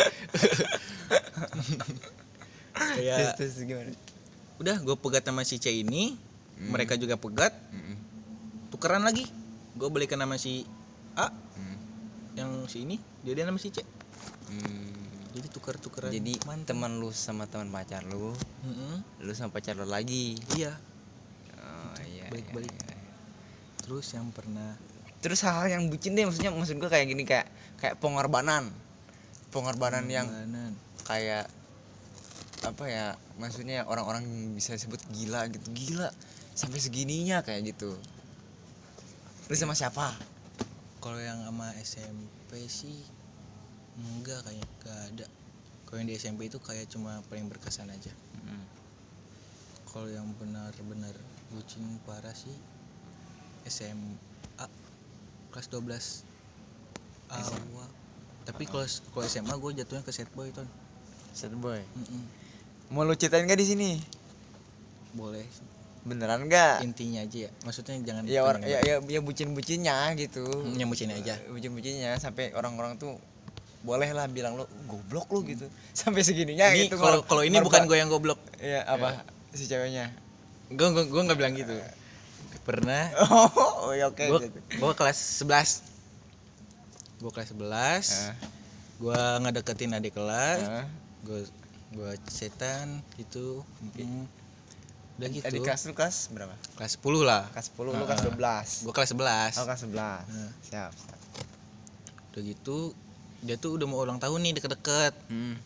kayak 2.75 3.17
terus, 3.37 3.57
terus 3.57 3.57
gimana 3.65 3.93
udah 4.57 4.77
gue 4.81 4.97
pegat 4.97 5.25
sama 5.25 5.43
si 5.45 5.57
C 5.57 5.73
ini 5.73 6.17
Hmm. 6.57 6.73
mereka 6.73 6.97
juga 6.97 7.21
pegat 7.21 7.53
Mm-mm. 7.69 7.97
tukeran 8.73 9.05
lagi 9.05 9.29
gue 9.77 9.89
balikan 9.93 10.17
sama 10.17 10.41
si 10.41 10.65
A 11.13 11.29
Hmm. 11.29 11.77
yang 12.33 12.51
si 12.65 12.89
ini 12.89 12.97
dia 13.21 13.45
sama 13.45 13.61
si 13.61 13.69
C 13.69 13.85
Hmm. 14.49 14.89
jadi 15.37 15.53
tukar 15.53 15.77
tukeran 15.77 16.09
jadi 16.09 16.41
teman 16.65 16.97
lu 16.97 17.13
sama 17.13 17.45
teman 17.45 17.69
pacar 17.69 18.09
lu 18.09 18.33
Mm-mm. 18.65 19.05
lu 19.21 19.33
sama 19.37 19.53
pacar 19.53 19.77
lu 19.77 19.85
lagi 19.85 20.41
iya 20.57 20.73
oh 21.61 21.93
iya 22.09 22.33
Balik-balik. 22.33 22.73
iya, 22.73 22.89
iya. 22.89 23.13
terus 23.85 24.09
yang 24.17 24.33
pernah 24.33 24.81
terus 25.27 25.43
hal-hal 25.43 25.67
yang 25.67 25.91
bucin 25.91 26.15
deh 26.15 26.23
maksudnya 26.23 26.55
maksud 26.55 26.79
gua 26.79 26.87
kayak 26.87 27.11
gini 27.11 27.27
kayak 27.27 27.51
kayak 27.83 27.99
pengorbanan. 27.99 28.71
Pengorbanan 29.51 30.07
yang 30.07 30.31
kayak 31.03 31.51
apa 32.63 32.85
ya 32.87 33.19
maksudnya 33.43 33.83
orang-orang 33.91 34.55
bisa 34.55 34.79
sebut 34.79 35.03
gila 35.11 35.51
gitu. 35.51 35.67
Gila 35.75 36.15
sampai 36.55 36.79
segininya 36.79 37.43
kayak 37.43 37.75
gitu. 37.75 37.99
Lu 39.51 39.55
sama 39.59 39.75
siapa? 39.75 40.15
Kalau 41.03 41.19
yang 41.19 41.43
sama 41.43 41.75
SMP 41.83 42.63
sih 42.71 42.95
enggak 43.99 44.47
kayak 44.47 44.67
gak 44.87 44.99
ada. 45.11 45.27
Kalau 45.91 45.99
yang 45.99 46.07
di 46.07 46.15
SMP 46.15 46.47
itu 46.47 46.63
kayak 46.63 46.87
cuma 46.87 47.19
paling 47.27 47.51
berkesan 47.51 47.91
aja. 47.91 48.15
Kalau 49.91 50.07
yang 50.07 50.31
benar-benar 50.39 51.19
bucin 51.51 51.83
parah 52.07 52.35
sih 52.35 52.55
SMA 53.67 54.26
kelas 55.57 55.73
12 55.73 57.33
awal. 57.33 57.89
Tapi 58.45 58.63
kalau 58.63 58.85
kalau 59.11 59.25
SMA 59.25 59.55
gue 59.57 59.71
jatuhnya 59.75 60.05
ke 60.05 60.13
set 60.13 60.29
boy 60.31 60.53
ton. 60.53 60.69
sad 61.33 61.53
boy 61.55 61.81
Mm-mm. 61.95 62.23
mau 62.89 63.03
lu 63.03 63.13
ceritain 63.13 63.43
gak 63.43 63.57
di 63.57 63.67
sini 63.67 63.91
Boleh. 65.11 65.45
beneran 66.03 66.45
gak 66.47 66.81
Intinya 66.81 67.21
aja 67.21 67.39
ya. 67.45 67.51
Maksudnya 67.63 67.97
jangan 68.01 68.23
ya 68.25 68.41
orang 68.41 68.61
ya 68.63 68.79
ya, 68.81 68.97
ya 69.01 69.21
bucin 69.21 69.51
bucinnya 69.51 70.13
gitu 70.15 70.45
Hmm, 70.45 70.77
yang 70.77 70.87
bucin 70.87 71.09
aja. 71.09 71.41
bucin 71.47 71.73
bucinnya 71.73 72.15
sampai 72.15 72.53
orang-orang 72.53 72.95
tuh 72.95 73.17
boleh 73.81 74.13
lah 74.13 74.25
bilang 74.27 74.55
lu 74.55 74.65
goblok 74.87 75.29
lu 75.31 75.41
gitu 75.43 75.67
sampai 75.99 76.21
segininya 76.21 76.69
ini 76.71 76.87
gitu 76.87 76.97
kalau 76.97 77.21
kalau 77.23 77.43
ini 77.43 77.59
bukan 77.59 77.85
gue 77.85 77.97
yang 77.97 78.09
goblok. 78.09 78.39
ya 78.59 78.85
apa 78.85 79.25
si 79.51 79.65
ceweknya 79.65 80.13
Gue 80.69 80.89
gue 80.91 81.05
gue 81.07 81.23
nggak 81.23 81.37
bilang 81.37 81.55
gitu. 81.55 81.75
Pernah 82.67 83.05
oh 83.81 83.93
ya 83.93 84.11
oke 84.11 84.19
gue 84.21 84.41
gitu. 84.45 84.59
gue 84.59 84.93
kelas 84.93 85.19
11 85.41 85.87
gue 87.17 87.31
kelas 87.31 87.49
11 87.55 87.63
Ah, 87.63 88.35
gue 88.99 89.21
ngedeketin 89.41 89.93
adik 89.93 90.13
kelas 90.13 90.61
ah. 90.61 90.85
gue 91.23 91.47
gue 91.89 92.11
setan 92.27 93.01
gitu 93.17 93.63
Mm. 93.95 94.27
udah 95.17 95.29
gitu 95.31 95.47
Adik 95.49 95.63
kelas 95.63 95.81
lu 95.85 95.95
kelas 95.95 96.17
berapa? 96.29 96.53
kelas 96.77 96.93
10 96.99 97.23
lah 97.23 97.49
Kelas 97.49 97.67
10, 97.71 97.87
lu 97.87 97.95
Ah. 97.95 98.05
kelas 98.05 98.23
12 98.27 98.85
gue 98.85 98.93
kelas 98.93 99.11
11 99.15 99.53
Oh 99.57 99.65
kelas 99.65 99.81
11 99.83 99.97
Nah. 99.97 100.51
Siap, 100.61 100.91
siap. 100.93 101.19
udah 102.29 102.43
gitu 102.43 102.93
dia 103.39 103.55
tuh 103.55 103.77
udah 103.77 103.87
mau 103.87 103.97
ulang 103.99 104.19
tahun 104.19 104.43
nih 104.43 104.53
deket-deket 104.55 105.15
Hmm. 105.27 105.57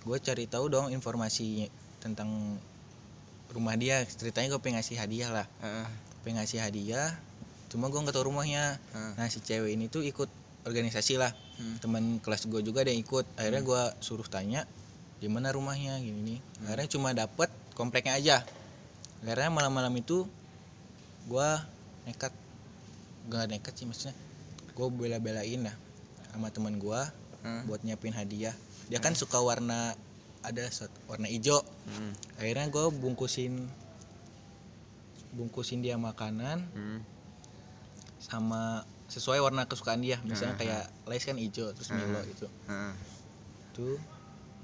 gue 0.00 0.16
cari 0.18 0.44
tahu 0.46 0.66
dong 0.66 0.88
informasi 0.88 1.68
tentang 1.98 2.56
rumah 3.48 3.74
dia 3.74 4.02
ceritanya 4.08 4.48
gue 4.48 4.60
pengen 4.60 4.78
ngasih 4.78 4.96
hadiah 4.96 5.30
lah 5.30 5.46
Heeh. 5.60 5.86
Pengen 6.20 6.40
ngasih 6.40 6.60
hadiah 6.60 7.12
cuma 7.70 7.86
gue 7.86 7.96
nggak 7.96 8.12
tahu 8.12 8.26
rumahnya. 8.28 8.76
Heeh. 8.92 9.12
nah 9.14 9.26
si 9.30 9.38
cewek 9.38 9.78
ini 9.78 9.86
tuh 9.86 10.02
ikut 10.02 10.26
organisasi 10.66 11.16
lah. 11.16 11.30
Hmm. 11.60 11.76
teman 11.78 12.04
kelas 12.18 12.48
gue 12.48 12.60
juga 12.60 12.82
ada 12.82 12.90
yang 12.90 13.00
ikut. 13.00 13.24
Akhirnya 13.36 13.62
gue 13.62 13.82
suruh 14.00 14.26
tanya 14.26 14.64
di 15.20 15.28
mana 15.28 15.52
rumahnya? 15.52 16.00
Gini 16.00 16.20
nih 16.34 16.38
akhirnya 16.66 16.88
cuma 16.90 17.12
dapet 17.12 17.48
kompleknya 17.72 18.16
aja. 18.16 18.36
Akhirnya 19.22 19.52
malam-malam 19.52 19.92
itu 19.96 20.24
gue 21.28 21.48
nekat 22.08 22.32
gak 23.28 23.46
nekat 23.46 23.76
sih 23.76 23.84
maksudnya 23.84 24.16
gue 24.72 24.86
bela-belain 24.88 25.60
lah 25.62 25.76
sama 26.32 26.48
teman 26.50 26.76
gue 26.76 27.00
Hmm. 27.40 27.64
buat 27.64 27.80
nyiapin 27.80 28.12
hadiah. 28.12 28.52
Dia 28.92 29.00
kan 29.00 29.16
suka 29.16 29.40
warna 29.40 29.96
ada 30.44 30.64
warna 31.08 31.24
hijau. 31.24 31.64
Hmm. 31.88 32.12
akhirnya 32.36 32.68
gue 32.68 32.84
bungkusin 32.92 33.64
bungkusin 35.30 35.80
dia 35.80 35.94
makanan 35.94 36.66
Hmm. 36.70 37.00
sama 38.18 38.84
sesuai 39.06 39.40
warna 39.40 39.66
kesukaan 39.66 40.00
dia. 40.00 40.20
Misalnya 40.22 40.54
Hmm. 40.54 40.62
kayak 40.62 40.84
lace 41.04 41.26
kan 41.26 41.36
hijau 41.36 41.70
terus 41.72 41.90
Milo 41.90 42.20
gitu. 42.26 42.46
Heeh. 42.66 42.94
tuh 43.70 43.96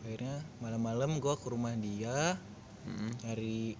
akhirnya 0.02 0.42
malam-malam 0.58 1.22
gua 1.22 1.38
ke 1.38 1.46
rumah 1.46 1.70
dia 1.74 2.34
Hmm. 2.82 3.10
nyari 3.22 3.78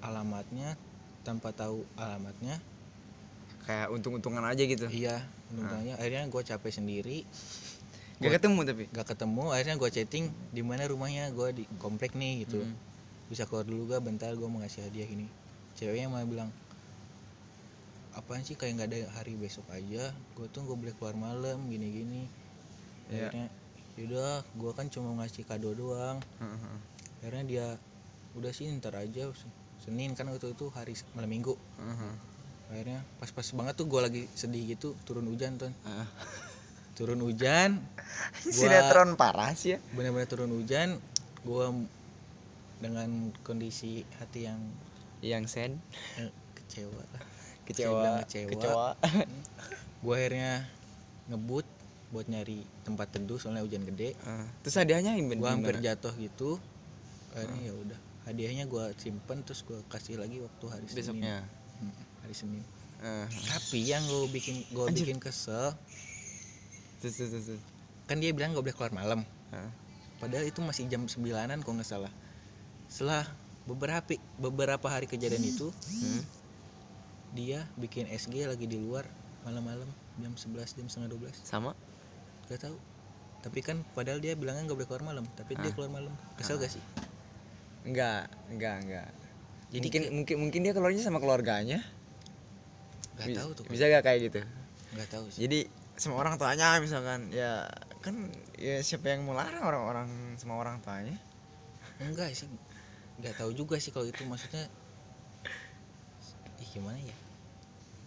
alamatnya 0.00 0.78
tanpa 1.22 1.50
tahu 1.50 1.82
alamatnya. 1.94 2.62
Kayak 3.66 3.90
untung-untungan 3.90 4.42
aja 4.42 4.62
gitu. 4.62 4.86
Iya 4.86 5.20
untungnya 5.50 5.98
akhirnya 5.98 6.26
gua 6.26 6.42
capek 6.42 6.70
sendiri. 6.72 7.26
Gak 8.20 8.36
ketemu 8.38 8.60
tapi? 8.62 8.84
gak 8.88 9.06
ketemu. 9.10 9.44
Akhirnya 9.50 9.76
gua 9.76 9.90
chatting 9.90 10.30
di 10.50 10.62
mana 10.62 10.86
rumahnya? 10.86 11.28
Gua 11.30 11.50
di 11.50 11.66
komplek 11.78 12.14
nih 12.14 12.46
gitu. 12.46 12.62
Hmm. 12.62 12.74
bisa 13.26 13.46
keluar 13.46 13.62
dulu 13.62 13.86
gak 13.86 14.02
bentar 14.02 14.34
gua 14.34 14.50
mau 14.50 14.58
ngasih 14.58 14.90
hadiah 14.90 15.06
ini 15.06 15.30
ceweknya 15.80 16.06
malah 16.06 16.28
bilang 16.28 16.50
apaan 18.12 18.42
sih 18.42 18.52
kayak 18.52 18.76
nggak 18.76 18.88
ada 18.90 18.98
hari 19.16 19.32
besok 19.34 19.64
aja 19.70 20.12
gue 20.34 20.46
tuh 20.50 20.60
gue 20.62 20.76
boleh 20.76 20.92
keluar 20.94 21.16
malam 21.16 21.64
gini 21.66 21.88
gini 21.90 22.22
Iya. 23.08 23.26
akhirnya 23.26 23.46
yaudah 23.98 24.32
gue 24.54 24.70
kan 24.70 24.86
cuma 24.86 25.10
ngasih 25.18 25.42
kado 25.42 25.74
doang. 25.74 26.22
Akhirnya 27.18 27.42
dia 27.42 27.66
udah 28.32 28.54
sih 28.54 28.70
ntar 28.78 28.94
aja 28.94 29.34
Senin 29.82 30.14
kan 30.14 30.30
waktu 30.30 30.54
itu 30.54 30.70
hari 30.70 30.94
malam 31.12 31.26
minggu. 31.26 31.58
Akhirnya 32.70 33.02
pas-pas 33.18 33.50
banget 33.50 33.74
tuh 33.74 33.90
gue 33.90 33.98
lagi 33.98 34.22
sedih 34.30 34.62
gitu 34.68 34.94
turun 35.02 35.26
hujan 35.26 35.58
tuh 35.58 35.74
turun 36.94 37.18
hujan 37.18 37.82
Sinetron 38.46 39.18
parah 39.18 39.58
sih 39.58 39.74
ya. 39.74 39.78
benar-benar 39.90 40.30
turun 40.30 40.54
hujan 40.54 41.02
gue 41.42 41.66
dengan 42.78 43.10
kondisi 43.42 44.06
hati 44.22 44.46
yang 44.46 44.62
Yang 45.20 45.44
sen. 45.52 45.72
Eh, 46.16 46.32
kecewa 46.56 47.02
Kecewa 47.68 48.00
bilang 48.02 48.16
Kecewa. 48.26 48.88
gue 50.04 50.14
akhirnya 50.16 50.64
ngebut 51.28 51.66
buat 52.10 52.26
nyari 52.26 52.66
tempat 52.82 53.14
teduh 53.14 53.38
soalnya 53.38 53.62
hujan 53.62 53.86
gede. 53.86 54.18
Heeh. 54.18 54.46
Terus 54.66 54.76
hadiahnya 54.80 55.14
gue 55.20 55.50
hampir 55.50 55.78
jatuh 55.78 56.10
gitu. 56.18 56.58
Akhirnya 57.36 57.60
ya 57.70 57.74
udah 57.76 57.98
hadiahnya 58.26 58.64
gue 58.66 58.84
simpen 58.98 59.46
terus 59.46 59.62
gue 59.62 59.78
kasih 59.86 60.18
lagi 60.18 60.42
waktu 60.42 60.64
hari 60.66 60.86
Senin. 60.90 60.98
Besoknya? 60.98 61.36
Hmm, 61.78 61.94
hari 62.26 62.34
Senin. 62.34 62.64
Heeh. 63.00 63.26
tapi 63.48 63.80
yang 63.80 64.04
gue 64.04 64.28
bikin 64.28 64.60
gue 64.76 64.86
bikin 64.92 65.16
kesel 65.16 65.72
Terus 67.00 67.16
terus 67.16 67.32
terus, 67.32 67.62
kan 68.04 68.20
dia 68.20 68.28
bilang 68.36 68.52
gak 68.52 68.60
boleh 68.60 68.76
keluar 68.76 68.92
malam. 68.92 69.20
Heeh. 69.50 69.70
padahal 70.20 70.44
itu 70.44 70.60
masih 70.60 70.84
jam 70.92 71.08
sembilanan 71.08 71.64
kok 71.64 71.72
nggak 71.72 71.88
salah. 71.88 72.12
Setelah 72.92 73.24
beberapa 73.62 74.08
beberapa 74.36 74.86
hari 74.86 75.04
kejadian 75.04 75.42
itu 75.42 75.68
Hmm. 75.70 76.22
dia 77.30 77.62
bikin 77.76 78.06
SG 78.06 78.44
lagi 78.44 78.64
di 78.64 78.76
luar 78.76 79.06
malam-malam 79.40 79.86
jam 80.16 80.32
11 80.32 80.74
jam 80.74 80.86
setengah 80.86 81.10
12 81.10 81.36
Sama? 81.40 81.72
Gak 82.46 82.60
tahu. 82.60 82.76
Tapi 83.40 83.58
kan 83.60 83.80
padahal 83.94 84.18
dia 84.18 84.34
bilangnya 84.34 84.66
nggak 84.66 84.76
boleh 84.76 84.88
keluar 84.88 85.04
malam 85.06 85.24
tapi 85.32 85.54
dia 85.54 85.70
Ah. 85.70 85.72
keluar 85.72 85.90
malam. 85.90 86.12
Kesel 86.34 86.58
gak 86.58 86.68
sih? 86.70 86.82
Enggak 87.82 88.28
Enggak 88.50 88.76
enggak 88.82 89.08
Jadi 89.70 89.86
mungkin 89.86 90.02
mungkin 90.12 90.36
mungkin 90.40 90.60
dia 90.60 90.74
keluarnya 90.74 91.00
sama 91.00 91.18
keluarganya. 91.18 91.78
Nggak 93.14 93.26
Bi- 93.26 93.38
tahu 93.38 93.50
tuh 93.54 93.64
bisa 93.66 93.86
gak 93.86 94.02
kayak 94.02 94.20
gitu? 94.26 94.40
Nggak 94.92 95.08
tahu 95.08 95.24
sih. 95.30 95.46
Jadi 95.46 95.58
sama 95.94 96.16
orang 96.16 96.34
tuanya 96.36 96.80
misalkan 96.80 97.28
ya 97.30 97.68
kan 98.00 98.16
ya 98.56 98.80
siapa 98.80 99.08
yang 99.08 99.22
mau 99.22 99.32
larang 99.32 99.62
orang-orang 99.62 100.08
sama 100.36 100.56
orang 100.56 100.82
tuanya? 100.82 101.16
Enggak 102.02 102.34
sih 102.34 102.48
nggak 103.20 103.36
tahu 103.36 103.50
juga 103.52 103.76
sih 103.76 103.90
kalau 103.90 104.04
itu 104.04 104.24
maksudnya 104.24 104.64
ih 106.58 106.68
gimana 106.70 106.96
ya? 106.96 107.16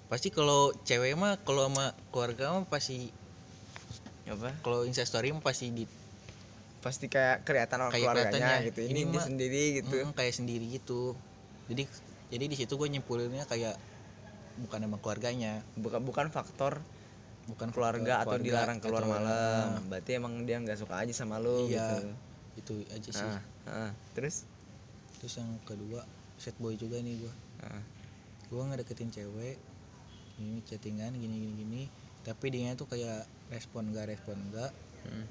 Pasti 0.10 0.30
kalau 0.30 0.74
cewek 0.80 1.14
mah 1.14 1.38
kalau 1.42 1.66
sama 1.66 1.86
keluarga 2.10 2.54
mah 2.54 2.66
pasti 2.66 3.10
apa? 4.24 4.56
kalau 4.62 4.84
Insta 4.84 5.04
story 5.04 5.30
mah 5.30 5.42
pasti 5.42 5.70
di 5.70 5.86
pasti 6.80 7.08
kayak 7.08 7.48
kelihatan 7.48 7.80
orang 7.80 7.94
Kayak 7.94 8.12
keluarganya 8.12 8.56
gitu. 8.66 8.80
Ini, 8.84 8.92
ini 8.92 9.02
mah- 9.08 9.24
sendiri 9.24 9.64
gitu. 9.80 9.96
Mm, 9.96 10.12
kayak 10.12 10.34
sendiri 10.36 10.66
gitu. 10.70 11.02
Jadi 11.72 11.84
jadi 12.28 12.46
di 12.46 12.56
situ 12.58 12.74
gue 12.76 12.90
nyimpulinnya 12.90 13.46
kayak 13.46 13.78
bukan 14.60 14.80
sama 14.84 14.98
keluarganya. 15.00 15.64
Bukan 15.76 16.04
bukan 16.04 16.28
faktor 16.30 16.84
bukan 17.44 17.76
keluarga 17.76 18.24
atau 18.24 18.40
keluarga 18.40 18.46
dilarang 18.46 18.80
keluar 18.80 19.04
atau- 19.04 19.12
malam. 19.12 19.68
Berarti 19.88 20.12
emang 20.16 20.34
dia 20.44 20.60
nggak 20.60 20.80
suka 20.80 21.00
aja 21.00 21.14
sama 21.14 21.40
lo 21.40 21.68
Iya. 21.68 22.00
gitu. 22.00 22.10
itu 22.54 22.74
aja 22.94 23.10
sih. 23.10 23.26
Ah, 23.26 23.42
ah. 23.66 23.92
terus 24.14 24.46
terus 25.24 25.40
yang 25.40 25.56
kedua 25.64 26.04
set 26.36 26.52
boy 26.60 26.76
juga 26.76 27.00
nih 27.00 27.24
gue 27.24 27.34
Ah. 27.64 27.80
gue 28.52 28.60
ngedeketin 28.60 29.08
cewek 29.08 29.56
ini 30.36 30.60
chattingan 30.68 31.16
gini 31.16 31.36
gini 31.40 31.54
gini. 31.64 31.84
Tapi 32.28 32.52
dia 32.52 32.76
tuh 32.76 32.92
kayak 32.92 33.24
respon 33.48 33.96
gak 33.96 34.12
respon 34.12 34.36
enggak 34.50 34.76
Hmm. 35.04 35.28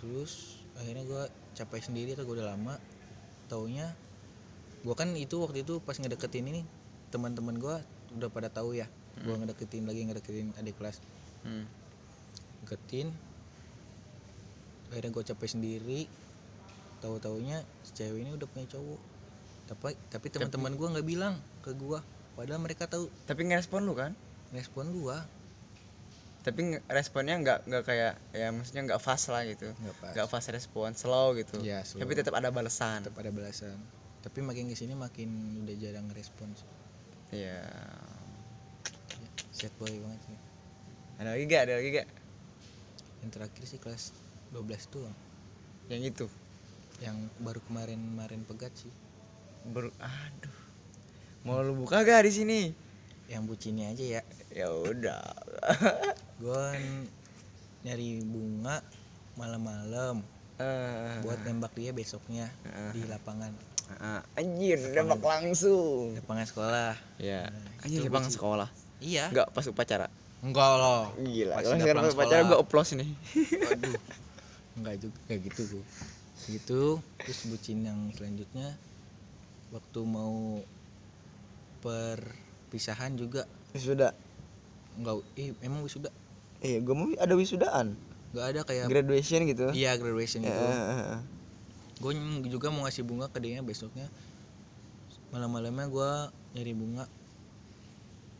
terus 0.00 0.60
akhirnya 0.76 1.04
gue 1.04 1.22
capek 1.56 1.80
sendiri 1.84 2.12
atau 2.12 2.28
gue 2.28 2.36
udah 2.36 2.52
lama. 2.52 2.76
Taunya 3.48 3.96
gue 4.84 4.92
kan 4.92 5.08
itu 5.16 5.40
waktu 5.40 5.64
itu 5.64 5.80
pas 5.80 5.96
ngedeketin 5.96 6.44
ini 6.44 6.62
teman-teman 7.08 7.56
gue 7.56 7.76
udah 8.20 8.28
pada 8.28 8.52
tahu 8.52 8.76
ya. 8.76 8.88
Gue 9.24 9.34
ngedeketin 9.40 9.88
lagi 9.88 10.04
ngedeketin 10.04 10.52
adik 10.60 10.76
kelas. 10.76 11.00
Hmm. 11.48 11.64
deketin 12.68 13.08
akhirnya 14.92 15.10
gue 15.16 15.24
capek 15.24 15.48
sendiri 15.48 16.00
tahu 16.98 17.16
taunya 17.22 17.62
si 17.86 17.94
cewek 17.98 18.22
ini 18.22 18.30
udah 18.34 18.48
punya 18.50 18.66
cowok. 18.70 19.00
Tapi 19.68 19.94
tapi 20.08 20.26
teman-teman 20.32 20.72
gue 20.74 20.88
nggak 20.98 21.06
bilang 21.06 21.34
ke 21.60 21.74
gue 21.74 21.98
padahal 22.34 22.60
mereka 22.62 22.86
tahu. 22.86 23.08
Tapi 23.26 23.48
ngerespon 23.48 23.84
lu 23.84 23.94
kan? 23.94 24.12
Respon 24.54 24.90
gue 24.94 25.18
tapi 26.38 26.80
responnya 26.88 27.36
nggak 27.44 27.68
nggak 27.68 27.84
kayak 27.84 28.14
ya 28.32 28.48
maksudnya 28.48 28.82
nggak 28.88 29.02
fast 29.02 29.28
lah 29.28 29.44
gitu. 29.44 29.68
Nggak 30.14 30.28
fast. 30.32 30.48
Respon 30.48 30.96
slow 30.96 31.36
gitu. 31.36 31.60
Iya, 31.60 31.84
slow. 31.84 32.00
tapi 32.00 32.16
tetap 32.16 32.32
ada 32.32 32.48
balasan. 32.48 33.04
Tetap 33.04 33.20
ada 33.20 33.28
balasan. 33.28 33.76
Tapi 34.24 34.38
makin 34.40 34.72
ke 34.72 34.76
sini 34.78 34.96
makin 34.96 35.60
udah 35.66 35.76
jarang 35.76 36.08
respons 36.10 36.66
iya. 37.30 37.60
Ya, 39.18 39.28
sad 39.52 39.72
boy 39.76 39.92
banget 39.92 40.20
sih. 40.24 40.38
Ada 41.18 41.28
lagi 41.34 41.44
gak 41.50 41.62
ada 41.68 41.74
lagi 41.82 41.88
gak 42.00 42.08
yang 43.18 43.30
terakhir 43.34 43.62
sih 43.66 43.78
kelas 43.82 44.14
12 44.54 44.94
tuh. 44.94 45.10
Yang 45.90 46.02
itu 46.14 46.26
yang 46.98 47.14
baru 47.38 47.62
kemarin 47.62 47.98
kemarin 47.98 48.40
pegat 48.42 48.74
sih. 48.74 48.92
Ber 49.64 49.90
aduh. 49.96 50.56
Mau 51.42 51.62
lu 51.62 51.74
buka 51.76 52.02
gak 52.02 52.26
di 52.26 52.32
sini? 52.34 52.60
Yang 53.26 53.42
bucinnya 53.46 53.92
aja 53.92 54.04
ya. 54.18 54.22
Ya 54.50 54.68
udah. 54.68 55.22
Gue 56.42 56.66
nyari 57.82 58.22
bunga 58.22 58.82
malam-malam. 59.34 60.24
Eh, 60.58 61.22
buat 61.22 61.38
nembak 61.46 61.70
dia 61.72 61.94
besoknya 61.94 62.50
Ah. 62.66 62.90
di 62.90 63.06
lapangan. 63.06 63.54
Ah, 63.96 64.20
anjir 64.34 64.76
nembak 64.90 65.22
langsung. 65.22 66.18
Lapangan 66.18 66.46
sekolah. 66.46 66.92
Ya 67.16 67.46
Nah, 67.46 67.86
anjir 67.86 68.02
di 68.02 68.10
bang 68.10 68.26
bucin. 68.26 68.34
sekolah. 68.34 68.68
Iya. 68.98 69.30
Nggak 69.30 69.48
pas 69.54 69.64
upacara? 69.64 70.06
Enggak 70.38 70.70
loh 70.78 71.10
gila 71.18 71.54
Pas 71.58 72.14
upacara 72.14 72.46
gue 72.46 72.58
oplos 72.58 72.94
nih 72.94 73.10
Waduh. 73.58 73.94
Enggak 74.78 74.94
juga 75.02 75.18
kayak 75.26 75.40
gitu 75.50 75.62
gua. 75.74 75.84
Gitu. 76.48 77.00
Terus 77.20 77.40
bucin 77.52 77.84
yang 77.84 78.08
selanjutnya 78.16 78.76
waktu 79.68 80.00
mau 80.08 80.64
perpisahan 81.84 83.14
juga 83.14 83.44
wisuda 83.76 84.16
enggak 84.98 85.22
eh 85.38 85.54
emang 85.62 85.84
wisuda 85.84 86.10
iya 86.64 86.82
gue 86.82 86.94
mau 86.96 87.06
ada 87.14 87.36
wisudaan 87.38 87.94
enggak 88.34 88.46
ada 88.50 88.60
kayak 88.66 88.86
graduation 88.90 89.44
gitu 89.46 89.70
iya 89.76 89.94
graduation 89.94 90.42
gitu. 90.42 90.50
eh, 90.50 90.74
eh, 90.74 91.02
eh. 91.14 91.22
Gue 91.98 92.14
juga 92.46 92.70
mau 92.70 92.86
ngasih 92.86 93.02
bunga 93.02 93.26
ke 93.26 93.42
dia 93.42 93.58
besoknya. 93.58 94.06
Malam-malamnya 95.34 95.90
gua 95.90 96.30
nyari 96.54 96.70
bunga 96.70 97.04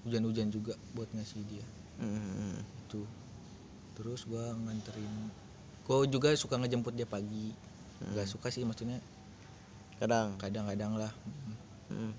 hujan-hujan 0.06 0.48
juga 0.54 0.78
buat 0.94 1.10
ngasih 1.10 1.42
dia. 1.50 1.66
Hmm, 1.98 2.54
Itu. 2.86 3.02
Terus 3.98 4.22
gua 4.30 4.54
nganterin 4.54 5.10
gue 5.88 6.04
juga 6.12 6.36
suka 6.36 6.60
ngejemput 6.60 6.92
dia 6.92 7.08
pagi 7.08 7.48
nggak 7.98 8.26
suka 8.30 8.48
sih 8.54 8.62
maksudnya 8.62 9.02
kadang. 9.98 10.38
kadang-kadang 10.38 10.94
lah. 10.94 11.12
Hmm. 11.90 12.12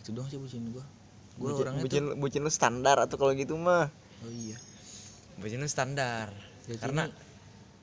gitu 0.00 0.14
doang 0.14 0.30
sih 0.30 0.38
bucin 0.38 0.62
gue 0.70 0.84
gue 1.36 1.50
bucin, 1.52 1.62
orangnya 1.66 1.82
bucin, 1.84 2.02
tuh 2.08 2.16
bucin 2.16 2.40
lu 2.46 2.52
standar 2.52 2.96
atau 2.96 3.16
kalau 3.20 3.36
gitu 3.36 3.58
mah? 3.60 3.92
Oh 4.24 4.32
iya. 4.32 4.56
Bucin 5.36 5.60
lu 5.60 5.68
standar. 5.68 6.32
Jadi 6.64 6.80
karena 6.80 7.10
ini- 7.10 7.16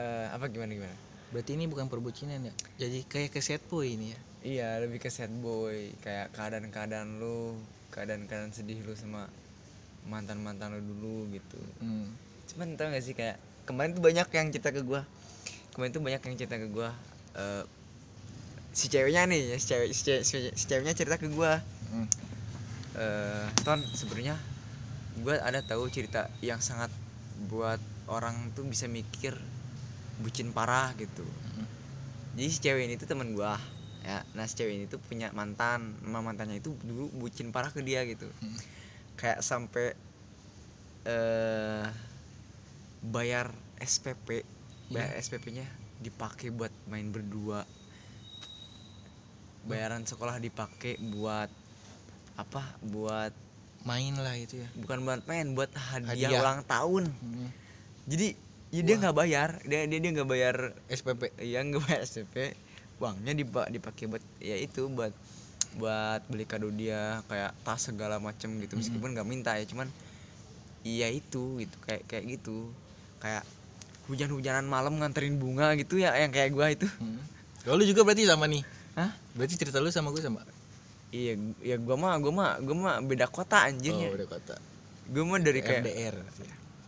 eh, 0.02 0.28
apa 0.34 0.50
gimana 0.50 0.72
gimana? 0.74 0.96
Berarti 1.30 1.52
ini 1.54 1.70
bukan 1.70 1.86
perbucinan 1.86 2.42
ya? 2.50 2.54
Jadi 2.82 3.06
kayak 3.06 3.30
ke 3.30 3.42
set 3.46 3.62
boy 3.70 3.94
ini 3.94 4.16
ya? 4.16 4.20
Iya 4.44 4.70
lebih 4.82 4.98
ke 5.04 5.14
sad 5.14 5.30
boy. 5.30 5.94
Kayak 6.02 6.34
keadaan-keadaan 6.34 7.22
lu 7.22 7.62
keadaan-keadaan 7.94 8.50
sedih 8.50 8.82
lu 8.82 8.98
sama 8.98 9.30
mantan-mantan 10.10 10.74
lu 10.74 10.82
dulu 10.82 11.30
gitu. 11.30 11.62
Hmm. 11.80 12.10
cuman 12.44 12.76
tau 12.76 12.92
gak 12.92 13.02
sih 13.02 13.16
kayak 13.16 13.40
kemarin 13.66 13.96
tuh 13.96 14.04
banyak 14.04 14.28
yang 14.34 14.48
cerita 14.50 14.70
ke 14.74 14.82
gua. 14.82 15.06
Kemarin 15.78 15.92
tuh 15.94 16.02
banyak 16.02 16.22
yang 16.22 16.36
cerita 16.38 16.58
ke 16.58 16.68
gua 16.74 16.94
eh, 17.36 17.64
si 18.72 18.90
ceweknya 18.90 19.26
nih 19.26 19.54
ya 19.54 19.58
si 19.58 19.66
cewek 19.68 19.90
si, 19.90 20.02
cewek, 20.04 20.24
si- 20.24 20.54
si 20.54 20.64
ceweknya 20.66 20.94
cerita 20.94 21.16
ke 21.16 21.30
gua 21.30 21.62
Hmm. 21.86 22.08
eh 22.96 23.46
ton 23.62 23.78
sebenarnya 23.92 24.34
gua 25.20 25.38
ada 25.40 25.62
tahu 25.62 25.86
cerita 25.88 26.26
yang 26.42 26.58
sangat 26.58 26.90
buat 27.46 27.78
orang 28.06 28.50
tuh 28.52 28.66
bisa 28.66 28.86
mikir 28.86 29.38
bucin 30.18 30.50
parah 30.50 30.94
gitu 30.96 31.22
Hmm. 31.22 31.68
jadi 32.34 32.50
si 32.50 32.60
cewek 32.60 32.84
ini 32.86 32.96
tuh 32.96 33.06
teman 33.06 33.34
gua 33.34 33.58
ya 34.02 34.26
nah 34.34 34.46
si 34.46 34.54
cewek 34.54 34.74
ini 34.74 34.86
tuh 34.86 34.98
punya 35.00 35.30
mantan 35.32 35.94
sama 36.02 36.20
mantannya 36.22 36.58
itu 36.58 36.74
dulu 36.82 37.14
bucin 37.14 37.50
parah 37.50 37.70
ke 37.70 37.82
dia 37.82 38.02
gitu 38.06 38.26
Hmm. 38.42 38.58
kayak 39.16 39.40
sampai 39.40 39.94
eh 41.06 41.86
bayar 43.04 43.52
SPP 43.78 44.48
bayar 44.88 45.14
SPP-nya 45.16 45.68
dipakai 46.04 46.52
buat 46.52 46.70
main 46.86 47.08
berdua. 47.08 47.64
Bayaran 49.64 50.04
sekolah 50.04 50.38
dipakai 50.38 51.00
buat 51.00 51.48
apa? 52.36 52.62
Buat 52.84 53.32
main 53.84 54.12
lah 54.20 54.36
itu 54.36 54.60
ya. 54.60 54.68
Bukan 54.76 55.08
buat 55.08 55.24
main 55.24 55.56
buat 55.56 55.72
hadiah, 55.72 56.28
Hadiah. 56.30 56.40
ulang 56.44 56.60
tahun. 56.68 57.08
Hmm. 57.08 57.50
jadi 58.04 58.36
ya 58.76 58.82
dia 58.84 58.96
nggak 59.00 59.16
bayar. 59.16 59.50
Dia 59.64 59.88
dia 59.88 60.00
dia 60.00 60.12
nggak 60.12 60.28
bayar 60.28 60.56
SPP 60.92 61.32
Iya 61.40 61.64
nggak 61.64 61.82
bayar 61.88 62.02
SPP 62.04 62.36
uangnya 63.00 63.34
dipa- 63.36 63.68
dipakai 63.68 64.06
buat 64.08 64.24
ya 64.40 64.56
itu 64.56 64.88
buat 64.88 65.12
buat 65.74 66.22
beli 66.30 66.46
kado 66.46 66.70
dia 66.70 67.24
kayak 67.32 67.56
tas 67.64 67.88
segala 67.88 68.20
macem 68.20 68.52
gitu. 68.60 68.76
Meskipun 68.76 69.16
nggak 69.16 69.28
minta 69.28 69.56
ya 69.56 69.64
cuman 69.64 69.88
iya 70.84 71.08
itu 71.08 71.64
gitu. 71.64 71.76
Kayak 71.88 72.04
kayak 72.12 72.24
gitu. 72.36 72.68
Kayak 73.24 73.48
hujan-hujanan 74.06 74.68
malam 74.68 75.00
nganterin 75.00 75.40
bunga 75.40 75.74
gitu 75.80 75.96
ya 75.96 76.12
yang 76.16 76.30
kayak 76.30 76.52
gua 76.52 76.68
itu. 76.70 76.88
Hmm. 77.00 77.20
Kalau 77.64 77.80
lu 77.80 77.88
juga 77.88 78.04
berarti 78.04 78.28
sama 78.28 78.46
nih? 78.46 78.64
Hah? 78.94 79.12
berarti 79.34 79.56
cerita 79.58 79.82
lu 79.82 79.90
sama 79.90 80.14
gue 80.14 80.22
sama? 80.22 80.44
Iya 81.10 81.34
ya 81.62 81.76
gua 81.78 81.96
mah 81.96 82.14
gua 82.20 82.34
mah 82.34 82.52
gua 82.62 82.76
mah 82.76 82.96
beda 83.02 83.26
kota 83.26 83.66
anjir 83.66 83.96
ya. 83.96 84.10
Oh 84.12 84.18
udah 84.18 84.30
kota. 84.30 84.56
Gua 85.10 85.24
mah 85.26 85.40
dari 85.40 85.62
kayak 85.62 85.82
RDR 85.88 86.16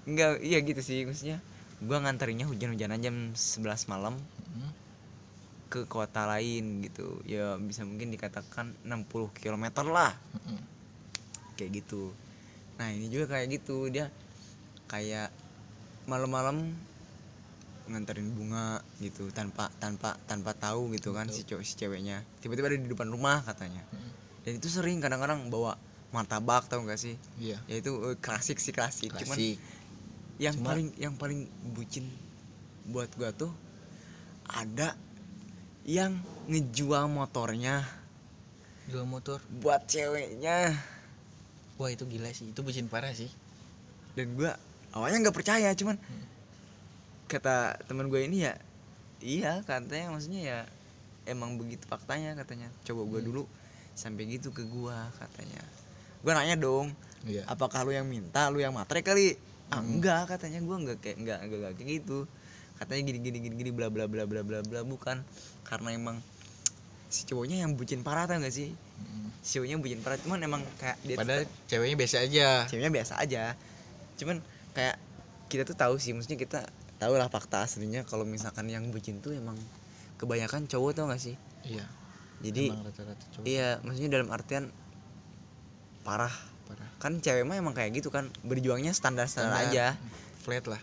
enggak 0.06 0.32
iya 0.42 0.60
gitu 0.62 0.82
sih 0.82 1.06
maksudnya. 1.06 1.40
Gua 1.82 1.98
nganterinnya 2.00 2.46
hujan-hujanan 2.46 3.00
jam 3.00 3.16
11 3.34 3.64
malam 3.88 4.16
Hmm. 4.56 4.72
ke 5.68 5.84
kota 5.86 6.24
lain 6.26 6.80
gitu. 6.84 7.20
Ya 7.26 7.56
bisa 7.58 7.84
mungkin 7.84 8.12
dikatakan 8.12 8.76
60 8.84 9.32
km 9.34 9.66
lah. 9.88 10.14
Hmm. 10.46 10.62
kayak 11.56 11.72
gitu. 11.82 12.12
Nah 12.76 12.92
ini 12.92 13.08
juga 13.08 13.32
kayak 13.32 13.48
gitu. 13.48 13.88
Dia 13.88 14.12
kayak 14.86 15.32
malam-malam 16.06 16.76
nganterin 17.86 18.34
bunga 18.34 18.82
gitu 18.98 19.30
tanpa 19.30 19.70
tanpa 19.78 20.18
tanpa 20.26 20.58
tahu 20.58 20.90
gitu 20.98 21.14
kan 21.14 21.30
si 21.30 21.46
cowok 21.46 21.62
si 21.62 21.78
ceweknya. 21.78 22.26
Tiba-tiba 22.42 22.74
ada 22.74 22.78
di 22.82 22.90
depan 22.90 23.10
rumah 23.10 23.42
katanya. 23.46 23.84
Hmm. 23.94 24.12
dan 24.46 24.62
itu 24.62 24.70
sering 24.70 25.02
kadang-kadang 25.02 25.50
bawa 25.50 25.74
martabak 26.14 26.70
tahu 26.70 26.86
nggak 26.86 27.02
sih? 27.02 27.18
Iya. 27.42 27.58
Ya 27.66 27.76
itu 27.82 27.92
eh, 28.14 28.18
klasik 28.22 28.62
sih 28.62 28.70
klasik, 28.70 29.10
cuman 29.10 29.38
klasik. 29.38 29.58
yang 30.38 30.54
Cuma- 30.54 30.68
paling 30.70 30.88
yang 31.02 31.14
paling 31.18 31.50
bucin 31.74 32.06
buat 32.86 33.10
gua 33.18 33.34
tuh 33.34 33.50
ada 34.46 34.94
yang 35.86 36.22
ngejual 36.46 37.10
motornya. 37.10 37.82
Jual 38.86 39.10
motor? 39.10 39.42
Buat 39.50 39.90
ceweknya. 39.90 40.78
Wah 41.82 41.90
itu 41.90 42.06
gila 42.06 42.30
sih. 42.30 42.54
Itu 42.54 42.62
bucin 42.62 42.86
parah 42.86 43.14
sih. 43.18 43.34
Dan 44.14 44.38
gua 44.38 44.54
awalnya 44.94 45.26
nggak 45.26 45.36
percaya 45.36 45.74
cuman 45.74 45.98
kata 47.26 47.82
teman 47.90 48.08
gue 48.08 48.22
ini 48.26 48.46
ya 48.46 48.54
iya 49.26 49.66
katanya 49.66 50.14
maksudnya 50.14 50.42
ya 50.46 50.60
emang 51.26 51.58
begitu 51.58 51.84
faktanya 51.90 52.38
katanya. 52.38 52.70
Coba 52.86 53.02
gua 53.10 53.22
dulu 53.22 53.44
sampai 53.98 54.30
gitu 54.30 54.54
ke 54.54 54.64
gua 54.70 55.10
katanya. 55.18 55.62
Gua 56.22 56.38
nanya 56.38 56.58
dong 56.58 56.94
iya. 57.26 57.46
Apakah 57.50 57.86
lu 57.86 57.92
yang 57.94 58.06
minta 58.06 58.48
lu 58.54 58.62
yang 58.62 58.74
matre 58.74 59.02
kali? 59.02 59.38
Ah 59.74 59.82
enggak 59.82 60.30
katanya. 60.30 60.62
Gue 60.62 60.78
enggak 60.78 60.98
kayak 61.02 61.18
enggak 61.18 61.40
enggak, 61.42 61.60
enggak 61.60 61.74
kayak 61.82 61.90
gitu. 62.02 62.20
Katanya 62.78 63.02
gini 63.10 63.20
gini 63.22 63.38
gini 63.42 63.56
gini 63.58 63.72
bla 63.74 63.90
bla 63.90 64.06
bla 64.06 64.30
bla 64.30 64.46
bla 64.46 64.62
bla 64.62 64.80
bukan. 64.86 65.26
Karena 65.66 65.90
emang 65.94 66.22
si 67.10 67.26
cowoknya 67.26 67.66
yang 67.66 67.74
bucin 67.74 68.02
parah 68.06 68.30
tau 68.30 68.38
gak 68.42 68.52
sih? 68.52 68.74
Mm. 68.76 69.30
si 69.40 69.56
cowoknya 69.56 69.78
bucin 69.78 70.02
parah 70.02 70.18
cuman 70.20 70.42
emang 70.42 70.62
kayak 70.82 70.98
dia 71.06 71.16
padahal 71.16 71.44
ceweknya 71.70 71.98
biasa 71.98 72.16
aja. 72.22 72.48
Ceweknya 72.70 72.92
biasa 72.94 73.14
aja. 73.22 73.44
Cuman 74.20 74.38
kayak 74.78 74.98
kita 75.50 75.64
tuh 75.64 75.78
tahu 75.78 75.96
sih 76.02 76.12
maksudnya 76.12 76.38
kita 76.38 76.66
tahu 77.06 77.14
lah 77.16 77.28
fakta 77.28 77.62
aslinya. 77.62 78.02
Kalau 78.04 78.26
misalkan 78.26 78.66
yang 78.66 78.90
bucin 78.90 79.20
tuh 79.20 79.32
emang 79.32 79.54
kebanyakan 80.16 80.66
cowok 80.66 80.92
tau 80.92 81.06
gak 81.06 81.22
sih? 81.22 81.38
Iya. 81.64 81.86
Jadi 82.42 82.68
emang 82.68 82.84
rata-rata 82.84 83.26
cowok. 83.32 83.46
iya 83.46 83.78
maksudnya 83.80 84.10
dalam 84.12 84.30
artian 84.30 84.74
parah. 86.02 86.34
Parah. 86.66 86.90
Kan 86.98 87.18
cewek 87.20 87.44
mah 87.44 87.56
emang 87.56 87.72
kayak 87.72 87.94
gitu 87.94 88.10
kan 88.10 88.26
berjuangnya 88.42 88.92
standar 88.92 89.26
standar. 89.26 89.62
Standar. 89.62 89.72
aja. 89.72 89.86
Flat 90.40 90.66
lah. 90.66 90.82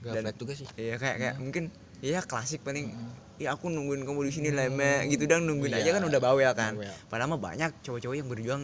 Gak 0.00 0.12
Dan- 0.12 0.24
flat 0.24 0.36
juga 0.36 0.52
sih. 0.52 0.66
iya 0.76 0.94
kayak 0.96 1.16
kayak 1.16 1.34
mungkin 1.38 1.64
iya 2.00 2.18
klasik 2.20 2.62
paling 2.62 2.90
Mm. 2.90 3.10
ya 3.38 3.48
aku 3.52 3.66
nungguin 3.66 4.02
kamu 4.02 4.26
di 4.26 4.32
sini 4.32 4.50
lama 4.50 5.06
gitu 5.06 5.22
dan 5.24 5.42
nungguin 5.42 5.70
aja 5.72 5.82
Iya, 5.84 5.92
kan 5.92 6.02
udah 6.04 6.20
bawel 6.20 6.50
kan. 6.52 6.74
Bawel. 6.74 6.90
padahal 7.06 7.30
mah 7.30 7.38
banyak 7.40 7.70
cowok-cowok 7.80 8.16
yang 8.16 8.26
berjuang 8.26 8.62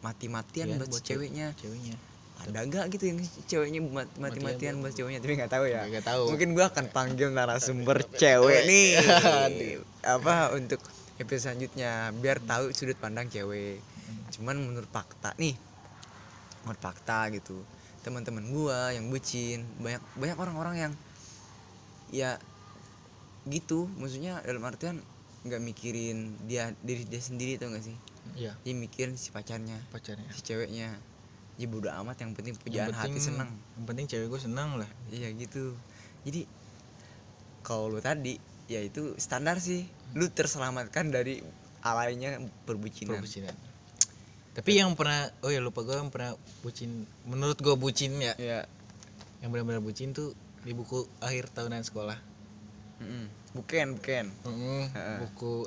mati-matian 0.00 0.66
Iya, 0.66 0.76
buat, 0.78 0.88
buat 0.90 1.02
ceweknya. 1.02 1.46
ceweknya 1.54 1.96
ada 2.38 2.62
gak 2.70 2.86
gitu 2.94 3.04
yang 3.10 3.18
ceweknya 3.50 3.80
mat- 3.82 4.14
mati-matian 4.16 4.78
buat 4.78 4.94
ceweknya. 4.94 5.18
tapi 5.18 5.34
nggak 5.34 5.52
tahu 5.52 5.64
ya. 5.66 5.82
Nggak 5.90 6.06
tahu. 6.06 6.22
mungkin 6.30 6.48
gua 6.54 6.70
akan 6.70 6.86
panggil 6.94 7.28
narasumber 7.34 7.98
cewek 8.22 8.60
nih. 8.70 8.88
Aduh. 9.02 9.82
apa 10.06 10.54
untuk 10.54 10.78
episode 11.18 11.50
selanjutnya. 11.50 12.14
Biar 12.14 12.38
tahu 12.38 12.70
sudut 12.70 12.94
pandang 12.96 13.26
cewek. 13.26 13.82
Cuman 14.38 14.54
menurut 14.54 14.88
fakta 14.88 15.34
nih. 15.36 15.58
Menurut 16.62 16.80
fakta 16.80 17.26
gitu. 17.34 17.58
Teman-teman 18.06 18.46
gua 18.54 18.94
yang 18.94 19.10
bucin 19.10 19.66
banyak 19.82 20.02
banyak 20.14 20.36
orang-orang 20.38 20.76
yang 20.78 20.92
ya 22.14 22.38
gitu. 23.50 23.90
Maksudnya 23.98 24.40
dalam 24.46 24.62
artian 24.62 25.02
nggak 25.42 25.62
mikirin 25.62 26.34
dia 26.46 26.74
diri 26.82 27.02
dia 27.06 27.22
sendiri 27.22 27.58
tuh 27.58 27.70
gak 27.72 27.82
sih? 27.82 27.96
Iya. 28.36 28.52
Dia 28.62 28.74
mikirin 28.76 29.16
si 29.16 29.32
pacarnya 29.32 29.78
pacarnya. 29.88 30.28
si 30.34 30.42
ceweknya 30.44 30.98
ya 31.58 31.66
bodo 31.66 31.90
amat 31.92 32.16
yang 32.18 32.32
penting 32.32 32.54
Yang 32.54 32.62
pujaan 32.62 32.94
hati 32.94 33.06
penting- 33.10 33.26
senang. 33.26 33.50
yang 33.74 33.84
penting 33.84 34.06
cewek 34.06 34.26
gue 34.28 34.40
senang 34.40 34.78
lah. 34.78 34.86
Iya 35.08 35.28
gitu. 35.34 35.74
Jadi 36.22 36.46
kalau 37.60 37.88
lu 37.88 37.98
tadi 37.98 38.38
ya 38.66 38.78
itu 38.78 39.12
standar 39.16 39.58
sih. 39.58 39.84
Lu 40.14 40.28
terselamatkan 40.28 41.10
dari 41.10 41.42
alainya 41.80 42.38
perbucinan. 42.62 43.18
Perbucinan. 43.18 43.54
Tapi 44.54 44.70
yang 44.72 44.94
pernah 44.94 45.30
oh 45.40 45.50
ya 45.50 45.58
lupa 45.58 45.82
gue 45.82 45.94
yang 45.94 46.08
pernah 46.08 46.34
bucin 46.60 47.06
menurut 47.24 47.54
gue 47.56 47.74
bucin 47.74 48.14
ya. 48.16 48.34
Ya 48.36 48.66
yang 49.38 49.50
benar-benar 49.50 49.78
bucin 49.78 50.10
tuh 50.10 50.34
di 50.62 50.72
buku 50.72 51.06
akhir 51.20 51.50
tahunan 51.52 51.82
sekolah. 51.82 52.18
Mm-mm. 52.98 53.30
bukan 53.54 53.94
bukan 53.94 54.26
Mm, 54.42 54.90
Heeh. 54.90 55.18
buku 55.22 55.66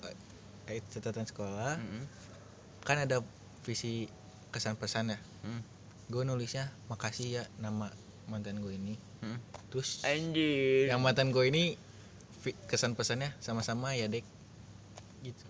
akhir 0.66 0.84
catatan 0.90 1.24
sekolah. 1.24 1.76
Mm-mm. 1.78 2.04
kan 2.82 2.98
ada 2.98 3.24
visi 3.62 4.12
kesan 4.50 4.76
pesan 4.76 5.16
ya. 5.16 5.20
Mm. 5.42 5.64
Gue 6.12 6.28
nulisnya 6.28 6.68
makasih 6.92 7.42
ya 7.42 7.44
nama 7.58 7.88
mantan 8.28 8.60
gue 8.60 8.76
ini. 8.76 8.96
Mm. 9.22 9.40
terus 9.72 10.02
anjir. 10.04 10.90
yang 10.92 11.00
mantan 11.00 11.32
gue 11.32 11.46
ini 11.48 11.78
kesan 12.68 12.98
pesannya 12.98 13.32
sama-sama 13.40 13.96
ya 13.96 14.12
dek. 14.12 14.26
Gitu. 15.24 15.46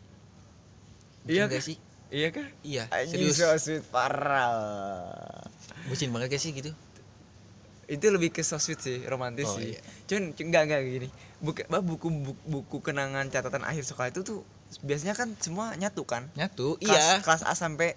Iya 1.25 1.47
Bucin 1.47 1.49
gak 1.49 1.51
kah? 1.57 1.63
sih? 1.65 1.77
Iya 2.11 2.27
kah? 2.29 2.47
Iya 2.61 2.83
anjing 2.91 3.31
serius. 3.31 3.39
so 3.39 3.47
sweet 3.57 3.83
parah. 3.89 5.41
Bucin 5.87 6.11
banget 6.13 6.35
gak 6.37 6.41
sih 6.43 6.51
gitu? 6.51 6.71
Itu 7.87 8.05
lebih 8.11 8.29
ke 8.29 8.43
so 8.43 8.59
sweet 8.59 8.79
sih 8.83 9.01
romantis 9.07 9.47
Oh, 9.47 9.57
sih. 9.57 9.73
iya. 9.73 9.81
cuman 10.05 10.35
enggak 10.35 10.61
enggak 10.67 10.81
gini. 10.83 11.09
Buku 11.41 11.61
buku 11.65 12.07
buku, 12.11 12.33
buku 12.45 12.77
kenangan 12.83 13.25
catatan 13.31 13.63
akhir 13.63 13.87
sekolah 13.87 14.11
itu 14.11 14.21
tuh 14.21 14.39
biasanya 14.83 15.15
kan 15.15 15.31
semua 15.39 15.73
nyatu 15.79 16.03
kan? 16.03 16.27
Nyatu 16.35 16.75
kelas, 16.83 16.91
iya. 16.91 17.23
kelas 17.23 17.41
A 17.47 17.55
sampai 17.55 17.95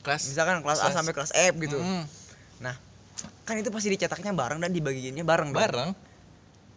kelas 0.00 0.22
misalkan 0.26 0.60
kelas 0.60 0.78
A 0.78 0.82
kelas- 0.82 0.94
sampai 0.94 1.12
kelas 1.12 1.32
F 1.32 1.54
gitu. 1.58 1.76
Mm, 1.76 2.04
nah 2.60 2.74
kan 3.42 3.54
itu 3.54 3.68
pasti 3.68 3.88
dicetaknya 3.88 4.32
bareng 4.32 4.58
dan 4.58 4.70
dibagiinnya 4.70 5.22
bareng 5.22 5.50
dong. 5.50 5.60
bareng. 5.60 5.90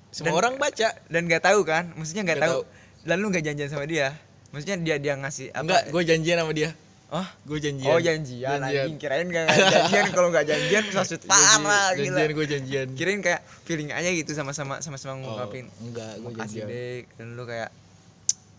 Semua 0.10 0.30
Dan- 0.30 0.40
orang 0.40 0.54
baca. 0.58 0.90
dan 1.04 1.22
nggak 1.24 1.42
tahu 1.42 1.60
kan? 1.64 1.90
Maksudnya 1.94 2.22
nggak 2.24 2.38
Nggak 2.38 2.52
tahu. 2.52 2.62
dan 3.04 3.16
lu 3.18 3.28
nggak 3.28 3.44
janjian 3.44 3.68
sama 3.68 3.86
dia? 3.86 4.14
Maksudnya 4.50 4.78
dia 4.78 4.96
dia 4.98 5.14
ngasih 5.16 5.50
apa? 5.50 5.62
Enggak 5.62 5.82
gue 5.90 6.04
janjian 6.04 6.38
sama 6.38 6.54
dia. 6.54 6.70
Oh 7.10 7.28
gue 7.46 7.60
janjian. 7.60 7.88
Oh 7.88 8.00
janjian, 8.00 8.58
anjing. 8.60 8.98
Kirain 8.98 9.24
nggak 9.24 9.46
janjian. 9.50 10.06
Kalau 10.12 10.30
nggak 10.30 10.46
janjian 10.46 10.84
maksud 10.92 11.20
parah 11.30 11.94
gila. 11.94 12.06
janjian 12.18 12.30
gue 12.32 12.46
janjian. 12.48 12.88
Kirain 12.92 13.20
kayak 13.20 13.42
feeling 13.64 13.90
aja 13.90 14.10
gitu 14.10 14.32
sama-sama 14.32 14.78
sama-sama 14.80 15.14
Oh, 15.14 15.18
ngungkapin. 15.20 15.70
enggak 15.80 16.12
gue 16.16 16.26
makasih 16.28 16.60
janjian. 16.60 16.68
Deh 16.68 17.00
dan 17.16 17.28
lu 17.32 17.44
kayak 17.44 17.70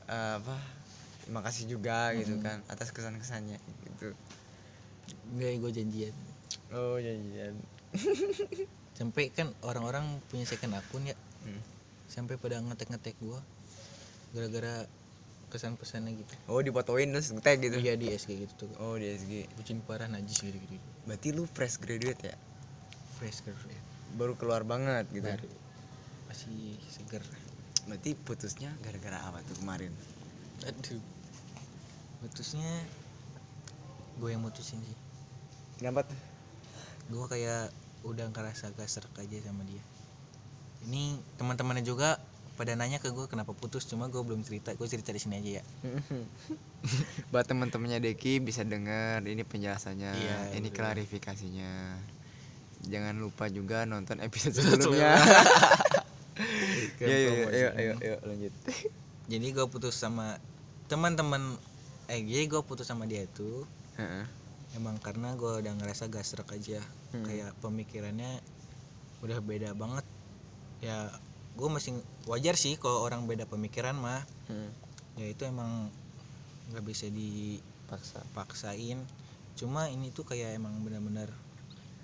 eh, 0.07 0.35
apa 0.37 0.57
terima 1.21 1.41
kasih 1.41 1.65
juga 1.69 1.99
gitu 2.13 2.33
Hmm. 2.33 2.43
kan 2.43 2.57
atas 2.67 2.91
kesan-kesannya. 2.91 3.59
gitu 3.59 3.84
enggak 5.33 5.53
gue 5.63 5.71
janjian. 5.81 6.15
Oh 6.75 7.01
janjian. 7.01 7.55
Sampai 8.99 9.33
kan 9.33 9.51
orang-orang 9.65 10.21
punya 10.29 10.45
second 10.45 10.77
akun 10.77 11.09
ya. 11.09 11.17
Hmm. 11.45 11.61
sampai 12.05 12.41
pada 12.41 12.57
ngetek-ngetek 12.63 13.17
gue 13.21 13.41
gara-gara 14.33 14.87
kesan 15.51 15.75
pesannya 15.75 16.15
gitu. 16.15 16.33
Oh 16.49 16.63
dipotoin 16.63 17.11
terus 17.11 17.33
tag 17.43 17.59
gitu? 17.59 17.81
Iya 17.81 17.99
di 18.01 18.13
SG 18.13 18.45
gitu 18.45 18.65
tuh. 18.65 18.71
Oh 18.81 18.95
di 18.95 19.13
SG 19.13 19.51
bucin 19.59 19.83
parah 19.83 20.07
najis 20.09 20.41
gitu 20.41 20.55
gitu 20.57 20.79
berarti 21.05 21.29
lu 21.37 21.45
fresh 21.45 21.77
graduate 21.81 22.33
ya? 22.33 22.37
Fresh 23.21 23.45
graduate. 23.45 23.85
Baru 24.17 24.35
keluar 24.41 24.65
banget 24.65 25.05
gitu? 25.13 25.29
Baru. 25.29 25.49
Masih 26.33 26.81
seger. 26.89 27.23
Berarti 27.85 28.17
putusnya 28.17 28.73
gara-gara 28.81 29.21
apa 29.21 29.45
tuh 29.45 29.57
kemarin? 29.61 29.93
Aduh. 30.65 31.03
Putusnya 32.25 32.69
gue 34.17 34.29
yang 34.33 34.41
mutusin 34.41 34.81
sih 34.81 34.97
kenapa 35.79 36.07
tuh 36.07 36.19
gue 37.13 37.27
kayak 37.29 37.69
udah 38.05 38.29
ngerasa 38.33 38.73
gak 38.77 38.89
aja 38.89 39.37
sama 39.45 39.65
dia. 39.65 39.81
Ini 40.85 41.17
teman-temannya 41.41 41.85
juga 41.85 42.21
pada 42.55 42.77
nanya 42.79 43.03
ke 43.03 43.11
gue 43.11 43.27
kenapa 43.27 43.51
putus 43.51 43.89
cuma 43.89 44.07
gue 44.13 44.21
belum 44.21 44.45
cerita. 44.45 44.77
Gue 44.77 44.87
cerita 44.87 45.11
di 45.11 45.19
sini 45.19 45.41
aja 45.41 45.51
ya. 45.61 45.65
Buat 47.33 47.49
teman-temannya 47.49 47.99
Deki 48.05 48.45
bisa 48.45 48.63
denger 48.63 49.25
ini 49.25 49.43
penjelasannya 49.43 50.13
Iya, 50.13 50.39
ini 50.55 50.69
betul. 50.69 50.85
klarifikasinya. 50.85 51.73
Jangan 52.85 53.17
lupa 53.17 53.49
juga 53.49 53.89
nonton 53.89 54.21
episode 54.21 54.55
sebelumnya. 54.61 55.17
Iya, 56.99 57.31
promosi. 57.31 57.55
ayo 57.55 57.69
ayo 57.79 57.93
ayo 58.03 58.17
lanjut. 58.27 58.51
Jadi 59.31 59.47
gue 59.55 59.67
putus 59.71 59.95
sama 59.95 60.35
teman-teman 60.91 61.55
eh 62.11 62.21
jadi 62.27 62.51
gue 62.51 62.63
putus 62.67 62.91
sama 62.91 63.07
dia 63.07 63.23
itu 63.23 63.63
Heeh. 63.95 64.27
Emang 64.75 64.99
karena 64.99 65.35
gue 65.35 65.63
udah 65.63 65.73
ngerasa 65.79 66.11
gak 66.11 66.27
serak 66.27 66.51
aja. 66.53 66.83
Hmm. 67.15 67.23
kayak 67.23 67.55
pemikirannya 67.63 68.43
udah 69.23 69.39
beda 69.39 69.71
banget. 69.79 70.03
Ya 70.83 71.09
gue 71.55 71.69
masih 71.71 71.95
wajar 72.27 72.59
sih 72.59 72.75
kalau 72.75 73.07
orang 73.07 73.31
beda 73.31 73.47
pemikiran 73.47 73.95
mah. 73.95 74.23
Hmm. 74.51 74.71
ya 75.15 75.31
itu 75.31 75.47
emang 75.47 75.95
nggak 76.75 76.83
bisa 76.83 77.07
dipaksa 77.07 78.19
paksain 78.35 78.99
cuma 79.55 79.87
ini 79.87 80.11
tuh 80.11 80.27
kayak 80.27 80.59
emang 80.59 80.83
benar-benar 80.83 81.31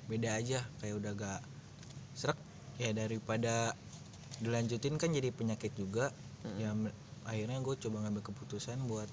beda 0.07 0.39
aja. 0.39 0.63
Kayak 0.79 0.95
udah 1.03 1.13
gak 1.19 1.41
serak. 2.15 2.39
Ya 2.79 2.95
daripada 2.95 3.75
dilanjutin 4.39 4.97
kan 4.97 5.11
jadi 5.11 5.35
penyakit 5.35 5.75
juga. 5.75 6.15
Ya 6.57 6.71
me- 6.73 6.95
akhirnya 7.27 7.59
gue 7.61 7.75
coba 7.77 8.07
ngambil 8.07 8.25
keputusan 8.25 8.81
buat 8.89 9.11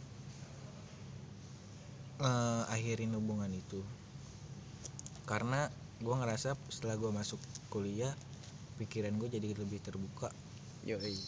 eh, 2.22 2.74
akhirin 2.74 3.14
hubungan 3.18 3.50
itu. 3.54 3.82
Karena 5.28 5.68
gue 5.98 6.16
ngerasa 6.16 6.54
setelah 6.70 6.96
gue 6.96 7.12
masuk 7.12 7.42
kuliah 7.74 8.14
pikiran 8.78 9.18
gue 9.18 9.30
jadi 9.34 9.54
lebih 9.58 9.82
terbuka. 9.82 10.30
Yoi. 10.88 11.20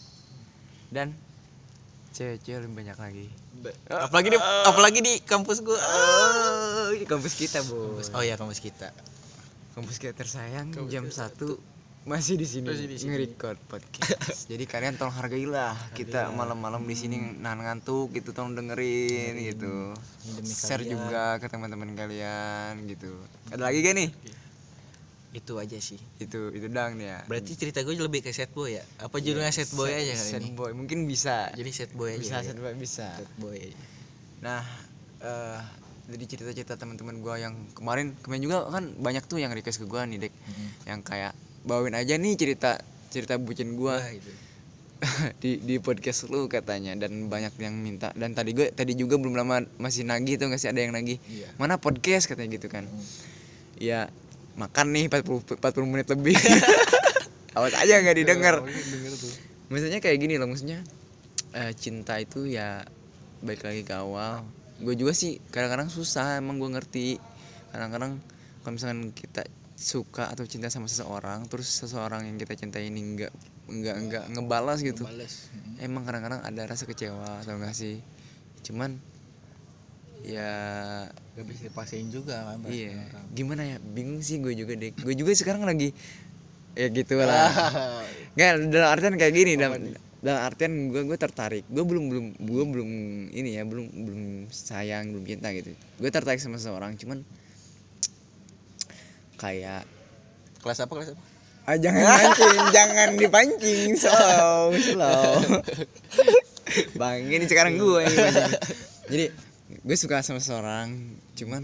dan 0.90 1.12
cewek-cewek 2.16 2.66
lebih 2.66 2.76
banyak 2.80 2.98
lagi. 2.98 3.28
Apalagi 3.92 4.30
di 4.34 4.40
apalagi 4.40 5.00
di 5.04 5.14
kampus 5.22 5.62
gue 5.62 5.76
oh, 5.78 6.90
di 6.96 7.06
kampus 7.06 7.34
kita 7.38 7.60
bu 7.68 8.00
oh 8.00 8.24
ya 8.24 8.40
kampus 8.40 8.64
kita. 8.64 8.90
Kampus 9.78 10.02
kita 10.02 10.18
tersayang 10.18 10.74
Kampus 10.74 10.90
jam 10.90 11.06
kita 11.06 11.30
satu 11.30 11.60
masih 12.10 12.42
di 12.42 12.48
sini 12.50 12.66
nge-record 12.66 13.62
podcast. 13.70 14.50
Jadi 14.52 14.66
kalian 14.66 14.98
tolong 14.98 15.14
hargailah 15.14 15.78
kita 15.94 16.34
malam-malam 16.34 16.82
di 16.82 16.98
sini 16.98 17.38
nahan 17.38 17.62
ngantuk 17.62 18.10
gitu 18.18 18.34
tolong 18.34 18.58
dengerin 18.58 19.38
gitu. 19.38 19.94
Demi 20.34 20.50
share 20.50 20.82
kalian. 20.82 20.90
juga 20.98 21.38
ke 21.38 21.46
teman-teman 21.46 21.94
kalian 21.94 22.82
gitu. 22.90 23.14
Ada 23.54 23.62
lagi 23.70 23.86
gak 23.86 23.94
nih? 23.94 24.10
Itu 25.38 25.62
aja 25.62 25.78
sih. 25.78 26.02
Itu 26.18 26.50
itu 26.50 26.66
dang 26.74 26.98
nih 26.98 27.14
ya. 27.14 27.20
Berarti 27.30 27.54
cerita 27.54 27.86
gue 27.86 27.94
lebih 27.94 28.26
ke 28.26 28.34
set 28.34 28.50
boy 28.58 28.74
ya? 28.74 28.84
Apa 28.98 29.22
judulnya 29.22 29.54
set 29.54 29.70
boy 29.78 29.94
aja 29.94 30.18
kali 30.18 30.32
sad 30.34 30.42
ini? 30.42 30.58
boy. 30.58 30.74
Mungkin 30.74 31.06
bisa. 31.06 31.54
Jadi 31.54 31.70
set 31.70 31.94
boy 31.94 32.18
aja 32.18 32.42
bisa 32.42 32.42
ya. 32.42 32.58
boy 32.58 32.74
bisa. 32.74 33.08
Set 33.22 33.32
boy. 33.38 33.54
Aja 33.54 33.78
nah 34.40 34.64
eh 35.20 35.60
dari 36.10 36.26
cerita-cerita 36.26 36.80
teman-teman 36.80 37.22
gua 37.22 37.38
yang 37.38 37.54
kemarin 37.78 38.18
kemarin 38.26 38.42
juga 38.42 38.66
kan 38.72 38.98
banyak 38.98 39.30
tuh 39.30 39.38
yang 39.38 39.54
request 39.54 39.78
ke 39.78 39.86
gua 39.86 40.10
nih 40.10 40.26
dek. 40.26 40.34
Yang 40.90 41.02
kayak 41.06 41.34
bawain 41.66 41.96
aja 41.96 42.16
nih 42.16 42.36
cerita 42.36 42.80
cerita 43.10 43.36
bucin 43.42 43.74
gua. 43.76 43.98
Wah, 44.00 44.12
itu. 44.14 44.32
di 45.44 45.64
di 45.64 45.76
podcast 45.80 46.28
lu 46.28 46.52
katanya 46.52 46.92
dan 47.00 47.32
banyak 47.32 47.56
yang 47.60 47.76
minta. 47.80 48.12
Dan 48.20 48.36
tadi 48.36 48.52
gue 48.52 48.68
tadi 48.76 49.00
juga 49.00 49.16
belum 49.16 49.32
lama 49.32 49.64
masih 49.80 50.04
nagih 50.04 50.36
tuh 50.36 50.52
nggak 50.52 50.60
sih? 50.60 50.68
Ada 50.68 50.84
yang 50.84 50.92
nagih 50.92 51.18
Iya. 51.24 51.48
mana 51.56 51.80
podcast? 51.80 52.28
katanya 52.28 52.60
gitu 52.60 52.68
kan. 52.68 52.84
Ya 53.80 54.12
makan 54.60 54.92
nih 54.92 55.08
40 55.08 55.56
40 55.56 55.88
menit 55.88 56.08
lebih. 56.12 56.36
Awas 57.56 57.74
aja 57.80 58.04
nggak 58.04 58.18
didengar. 58.20 58.60
Denger 58.64 59.14
tuh. 59.16 59.32
maksudnya 59.72 60.02
kayak 60.04 60.18
gini 60.20 60.36
loh 60.36 60.50
maksudnya 60.50 60.82
eh, 61.54 61.72
cinta 61.78 62.18
itu 62.20 62.44
ya 62.50 62.84
baik 63.40 63.64
lagi 63.64 63.88
ke 63.88 63.96
awal. 63.96 64.44
Gue 64.84 65.00
juga 65.00 65.16
sih 65.16 65.40
kadang-kadang 65.56 65.88
susah 65.88 66.44
emang 66.44 66.60
gue 66.60 66.70
ngerti. 66.76 67.08
Kadang-kadang 67.72 68.20
kalau 68.68 68.74
misalkan 68.76 69.16
kita 69.16 69.48
suka 69.80 70.28
atau 70.28 70.44
cinta 70.44 70.68
sama 70.68 70.92
seseorang 70.92 71.48
terus 71.48 71.72
seseorang 71.72 72.28
yang 72.28 72.36
kita 72.36 72.52
cintai 72.60 72.92
ini 72.92 73.00
enggak 73.00 73.32
enggak 73.72 73.96
enggak 73.96 74.24
ngebalas 74.36 74.84
gitu. 74.84 75.08
Bales. 75.08 75.48
emang 75.80 76.04
kadang-kadang 76.04 76.44
ada 76.44 76.62
rasa 76.68 76.84
kecewa 76.84 77.40
atau 77.40 77.56
enggak 77.56 77.72
sih? 77.72 78.04
Cuman 78.68 79.00
ya 80.20 80.52
Gak 81.40 81.46
bisa 81.48 81.72
dipasain 81.72 82.12
juga 82.12 82.44
kan 82.44 82.60
iya. 82.68 82.92
orang. 82.92 83.26
gimana 83.32 83.62
ya? 83.64 83.78
Bingung 83.80 84.20
sih 84.20 84.44
gue 84.44 84.52
juga 84.52 84.76
deh. 84.76 84.92
Gue 84.92 85.16
juga 85.16 85.32
sekarang 85.32 85.64
lagi 85.64 85.96
ya 86.76 86.86
gitu 86.92 87.18
lah 87.18 87.50
nggak 88.38 88.70
dalam 88.70 88.90
artian 88.94 89.16
kayak 89.18 89.34
gini 89.34 89.58
dalam 89.58 89.90
dalam 90.22 90.42
artian 90.44 90.92
gue 90.92 91.08
gue 91.08 91.16
tertarik. 91.16 91.64
Gue 91.72 91.88
belum 91.88 92.04
belum 92.12 92.26
gue 92.36 92.64
belum 92.68 92.90
ini 93.32 93.56
ya 93.56 93.64
belum 93.64 93.88
belum 93.96 94.22
sayang 94.52 95.16
belum 95.16 95.24
cinta 95.24 95.56
gitu. 95.56 95.72
Gue 96.04 96.12
tertarik 96.12 96.44
sama 96.44 96.60
seseorang 96.60 97.00
cuman 97.00 97.24
kayak 99.40 99.88
kelas 100.60 100.84
apa 100.84 100.92
kelas 100.92 101.10
apa? 101.16 101.24
Ah 101.70 101.78
jangan 101.80 102.04
mancing 102.04 102.60
jangan 102.78 103.10
dipancing 103.16 103.90
slow 103.96 104.76
slow. 104.76 105.32
Bang 107.00 107.26
ini 107.26 107.46
sekarang 107.50 107.80
gue 107.80 108.00
yang 108.06 108.14
dipancing. 108.14 108.52
jadi 109.10 109.26
gue 109.70 109.98
suka 109.98 110.22
sama 110.22 110.44
seseorang 110.44 111.18
cuman 111.34 111.64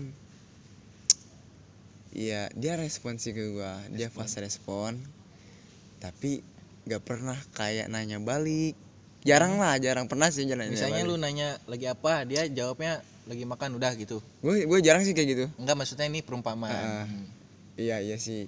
Iya 2.15 2.47
dia 2.55 2.79
respon 2.79 3.19
sih 3.19 3.35
ke 3.35 3.43
gue 3.51 3.73
dia 3.91 4.07
fast 4.07 4.39
respon 4.39 4.95
tapi 5.99 6.39
gak 6.87 7.03
pernah 7.03 7.35
kayak 7.57 7.91
nanya 7.91 8.23
balik. 8.23 8.77
Jarang 9.25 9.57
lah 9.57 9.75
jarang 9.81 10.05
pernah 10.07 10.29
sih 10.31 10.45
jarang 10.47 10.69
misalnya 10.69 11.01
lu 11.03 11.19
nanya 11.19 11.59
lagi 11.67 11.89
apa? 11.91 12.23
Dia 12.23 12.47
jawabnya 12.47 13.03
lagi 13.25 13.43
makan 13.43 13.75
udah 13.75 13.91
gitu. 13.97 14.21
Gue 14.39 14.63
gue 14.63 14.79
jarang 14.85 15.01
sih 15.01 15.17
kayak 15.17 15.27
gitu. 15.33 15.45
Enggak 15.57 15.75
maksudnya 15.75 16.05
ini 16.07 16.21
perumpamaan. 16.21 17.03
Ah. 17.03 17.09
Iya 17.75 17.99
iya 17.99 18.15
sih. 18.15 18.47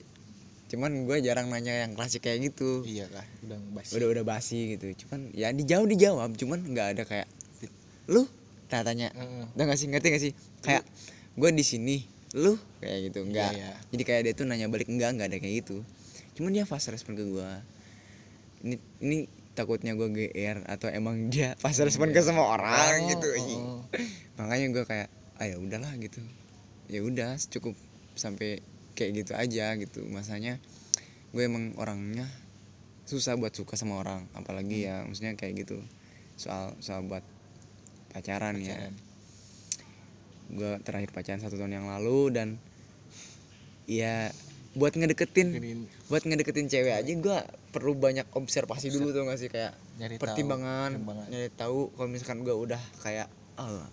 Cuman 0.68 1.08
gue 1.08 1.18
jarang 1.24 1.48
nanya 1.48 1.88
yang 1.88 1.96
klasik 1.96 2.28
kayak 2.28 2.52
gitu. 2.52 2.84
Iya 2.84 3.08
lah 3.12 3.24
udah 3.44 3.60
basi 3.72 3.92
udah 3.96 4.08
udah 4.12 4.24
basi 4.24 4.60
gitu. 4.76 4.88
Cuman 5.06 5.32
ya 5.32 5.52
dijawab 5.52 5.88
dijawab. 5.88 6.30
Cuman 6.36 6.60
nggak 6.64 6.88
ada 6.98 7.04
kayak 7.04 7.28
lu? 8.08 8.28
Tanya 8.68 9.12
Heeh. 9.16 9.48
udah 9.56 9.64
gak 9.64 9.80
sih? 9.80 9.88
Ngerti 9.88 10.08
gak 10.12 10.24
sih? 10.24 10.34
Kayak 10.60 10.84
gue 11.40 11.50
di 11.56 11.64
sini. 11.64 11.98
Lu? 12.36 12.60
Kayak 12.84 13.12
gitu. 13.12 13.24
Enggak 13.24 13.56
Iya, 13.56 13.72
iya. 13.72 13.72
jadi 13.96 14.04
kayak 14.04 14.22
dia 14.28 14.34
tuh 14.36 14.44
nanya 14.44 14.68
balik 14.68 14.92
enggak 14.92 15.16
enggak 15.16 15.28
ada 15.32 15.38
kayak 15.40 15.56
gitu. 15.64 15.88
Cuman 16.36 16.52
dia 16.52 16.68
fast 16.68 16.92
respon 16.92 17.16
ke 17.16 17.24
gue 17.24 17.50
ini 18.58 18.76
ini 19.00 19.18
takutnya 19.54 19.94
gue 19.94 20.10
gr 20.10 20.58
atau 20.68 20.90
emang 20.90 21.30
dia 21.30 21.56
fast 21.58 21.80
respon 21.80 22.12
ke 22.12 22.20
semua 22.20 22.60
orang 22.60 23.06
Oh, 23.06 23.10
gitu. 23.10 23.30
oh, 23.32 23.48
oh. 23.48 23.80
makanya 24.38 24.68
gue 24.76 24.84
kayak 24.84 25.08
ah 25.40 25.46
ya 25.48 25.56
udahlah 25.58 25.94
gitu. 25.96 26.20
Ya 26.92 27.00
udah 27.02 27.40
cukup 27.40 27.74
sampai 28.20 28.60
kayak 28.98 29.12
gitu 29.22 29.32
aja 29.38 29.78
gitu. 29.78 30.02
Masanya 30.10 30.58
gue 31.30 31.44
emang 31.46 31.78
orangnya 31.78 32.26
susah 33.06 33.38
buat 33.38 33.54
suka 33.54 33.78
sama 33.78 34.02
orang. 34.02 34.26
Apalagi 34.34 34.90
ya 34.90 35.06
maksudnya 35.06 35.38
kayak 35.38 35.64
gitu. 35.64 35.78
Soal 36.34 36.74
soal 36.82 37.06
buat 37.06 37.22
pacaran, 38.10 38.58
ya. 38.58 38.74
Pacaran. 38.74 38.96
gue 40.48 40.72
terakhir 40.80 41.12
pacaran 41.12 41.44
satu 41.44 41.60
tahun 41.60 41.76
yang 41.76 41.88
lalu 41.92 42.32
dan 42.32 42.56
ya 43.84 44.32
buat 44.80 44.96
ngedeketin 44.96 45.60
buat 46.08 46.24
ngedeketin 46.24 46.72
cewek 46.72 46.96
aja 47.04 47.12
gue 47.12 47.38
perlu 47.76 48.00
banyak 48.00 48.24
observasi 48.32 48.88
dulu 48.88 49.12
tuh 49.12 49.28
gak 49.28 49.40
sih? 49.44 49.52
Kayak 49.52 49.76
nyari 50.00 50.16
tahu, 50.16 50.24
pertimbangan 50.24 50.90
nyari 51.28 51.52
tahu 51.52 51.92
kalau 52.00 52.08
misalkan 52.08 52.48
gue 52.48 52.56
udah 52.56 52.80
kayak 53.04 53.28
oh 53.60 53.84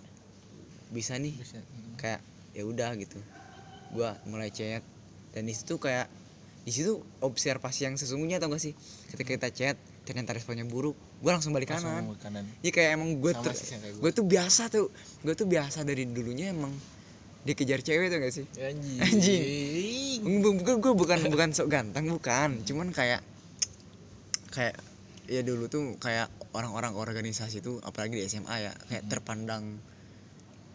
bisa 0.94 1.18
nih. 1.18 1.34
Bisa, 1.34 1.59
mm. 1.59 1.98
kayak 1.98 2.20
ya 2.55 2.62
udah 2.62 2.94
gitu. 2.94 3.18
Gua 3.90 4.14
mulai 4.30 4.55
chat 4.55 4.86
dan 5.35 5.43
di 5.45 5.53
situ 5.53 5.76
kayak 5.76 6.07
di 6.64 6.72
situ 6.72 6.97
observasi 7.20 7.85
yang 7.85 7.99
sesungguhnya 7.99 8.41
tau 8.41 8.49
gak 8.49 8.62
sih? 8.62 8.72
Ketika 9.12 9.37
kita 9.37 9.49
chat 9.53 9.76
ternyata 10.07 10.32
responnya 10.32 10.64
buruk 10.64 10.95
gua 11.20 11.37
langsung 11.37 11.53
balik 11.53 11.72
Langsung 11.74 11.91
kanan. 11.93 12.14
ke 12.14 12.16
kanan. 12.24 12.45
Ya 12.62 12.70
kayak 12.72 12.91
emang 12.97 13.11
gue 13.20 13.32
ter- 13.35 13.57
gue 14.01 14.11
tuh 14.14 14.24
biasa 14.24 14.68
tuh 14.72 14.89
gue 15.24 15.35
tuh 15.35 15.49
biasa 15.49 15.85
dari 15.85 16.09
dulunya 16.09 16.53
emang 16.53 16.72
dikejar 17.45 17.85
cewek 17.85 18.09
tuh 18.09 18.18
gak 18.22 18.32
sih? 18.32 18.47
Anjing. 18.57 18.99
Anjing. 19.03 20.20
Gue 20.41 20.76
gue 20.80 20.93
bukan 20.97 21.18
bukan 21.28 21.49
sok 21.53 21.68
ganteng 21.68 22.09
bukan. 22.09 22.64
Cuman 22.64 22.89
kayak 22.95 23.20
kayak 24.55 24.76
ya 25.28 25.41
dulu 25.41 25.68
tuh 25.68 25.97
kayak 26.01 26.28
orang-orang 26.55 26.95
organisasi 26.95 27.61
tuh 27.61 27.80
apalagi 27.82 28.20
di 28.20 28.24
SMA 28.24 28.57
ya 28.61 28.72
kayak 28.89 29.05
terpandang 29.09 29.80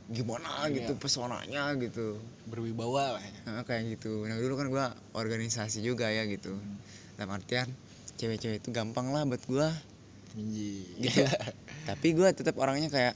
gimana 0.09 0.65
Iya. 0.65 0.81
gitu 0.81 0.91
pesonanya 0.97 1.69
gitu. 1.77 2.17
Berwibawa 2.45 3.15
lah 3.15 3.21
ya. 3.21 3.33
Nah, 3.45 3.61
kayak 3.61 3.93
gitu. 3.93 4.25
Nah 4.25 4.35
dulu 4.35 4.57
kan 4.57 4.67
gua 4.67 4.85
organisasi 5.13 5.79
juga 5.79 6.09
ya 6.09 6.25
gitu. 6.25 6.57
Dalam 7.13 7.29
artian 7.31 7.69
cewek-cewek 8.17 8.59
itu 8.59 8.69
gampang 8.69 9.13
lah 9.13 9.21
buat 9.23 9.41
gua. 9.45 9.69
Anjing. 10.33 10.97
gitu. 10.99 11.25
Tapi 11.89 12.07
gua 12.13 12.33
tetap 12.33 12.57
orangnya 12.57 12.89
kayak 12.89 13.13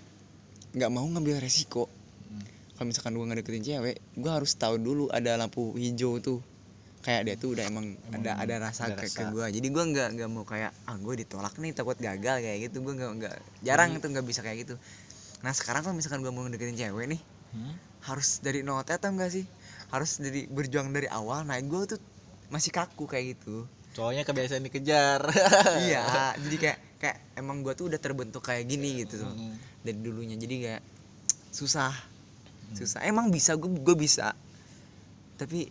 nggak 0.74 0.90
mau 0.90 1.06
ngambil 1.06 1.38
resiko. 1.38 1.86
Hmm. 2.24 2.46
kalau 2.74 2.90
misalkan 2.90 3.14
gua 3.14 3.26
ngedeketin 3.28 3.64
cewek 3.64 3.98
gua 4.16 4.32
harus 4.38 4.54
tahu 4.54 4.78
dulu 4.78 5.10
ada 5.10 5.34
lampu 5.34 5.74
hijau 5.74 6.18
tuh. 6.18 6.42
Kayak 7.04 7.22
dia 7.28 7.36
tuh 7.36 7.52
udah 7.52 7.68
emang, 7.68 8.00
Emang 8.00 8.24
ada 8.24 8.40
ada 8.40 8.56
rasa 8.64 8.88
ada 8.88 8.96
ke, 8.96 9.12
ke 9.12 9.22
rasa. 9.22 9.30
gua. 9.30 9.46
Jadi 9.50 9.68
gua 9.70 9.84
nggak 9.84 10.10
nggak 10.14 10.30
mau 10.30 10.46
kayak 10.46 10.72
ah 10.86 10.96
gua 10.98 11.14
ditolak 11.14 11.58
nih 11.58 11.74
takut 11.74 11.98
gagal 11.98 12.38
kayak 12.40 12.70
gitu. 12.70 12.80
Gua 12.80 12.94
nggak 12.96 13.12
nggak 13.18 13.36
jarang 13.62 13.92
itu 13.94 14.06
nggak 14.06 14.24
bisa 14.24 14.40
kayak 14.40 14.62
gitu 14.64 14.76
nah 15.44 15.52
sekarang 15.52 15.84
kalau 15.84 15.94
misalkan 15.94 16.20
gua 16.20 16.32
mau 16.32 16.44
ngedeketin 16.44 16.80
cewek 16.80 17.08
nih 17.10 17.22
Hmm? 17.54 17.78
harus 18.04 18.42
dari 18.42 18.66
nol 18.66 18.82
atau 18.82 18.98
enggak 19.06 19.30
sih? 19.30 19.46
Harus 19.88 20.18
dari 20.18 20.50
berjuang 20.50 20.90
dari 20.90 21.06
awal. 21.06 21.46
Nah 21.46 21.54
gue 21.56 21.86
tuh 21.86 22.02
masih 22.50 22.74
kaku 22.74 23.06
kayak 23.06 23.38
gitu. 23.38 23.70
Soalnya 23.94 24.26
kebiasaan 24.26 24.66
dikejar. 24.66 25.22
iya 25.86 26.34
jadi 26.44 26.56
kayak 26.58 26.80
kayak 26.98 27.18
emang 27.38 27.62
gue 27.62 27.72
tuh 27.72 27.94
udah 27.94 28.02
terbentuk 28.02 28.42
kayak 28.42 28.66
gini 28.66 29.06
gitu 29.06 29.22
tuh 29.22 29.30
Mm. 29.30 29.54
dari 29.86 29.98
dulunya 30.02 30.34
jadi 30.34 30.56
kayak 30.58 30.84
susah. 31.54 31.94
Susah. 32.74 33.06
Emang 33.06 33.30
bisa 33.30 33.54
gue 33.54 33.70
gue 33.70 33.96
bisa. 33.96 34.34
Tapi 35.38 35.70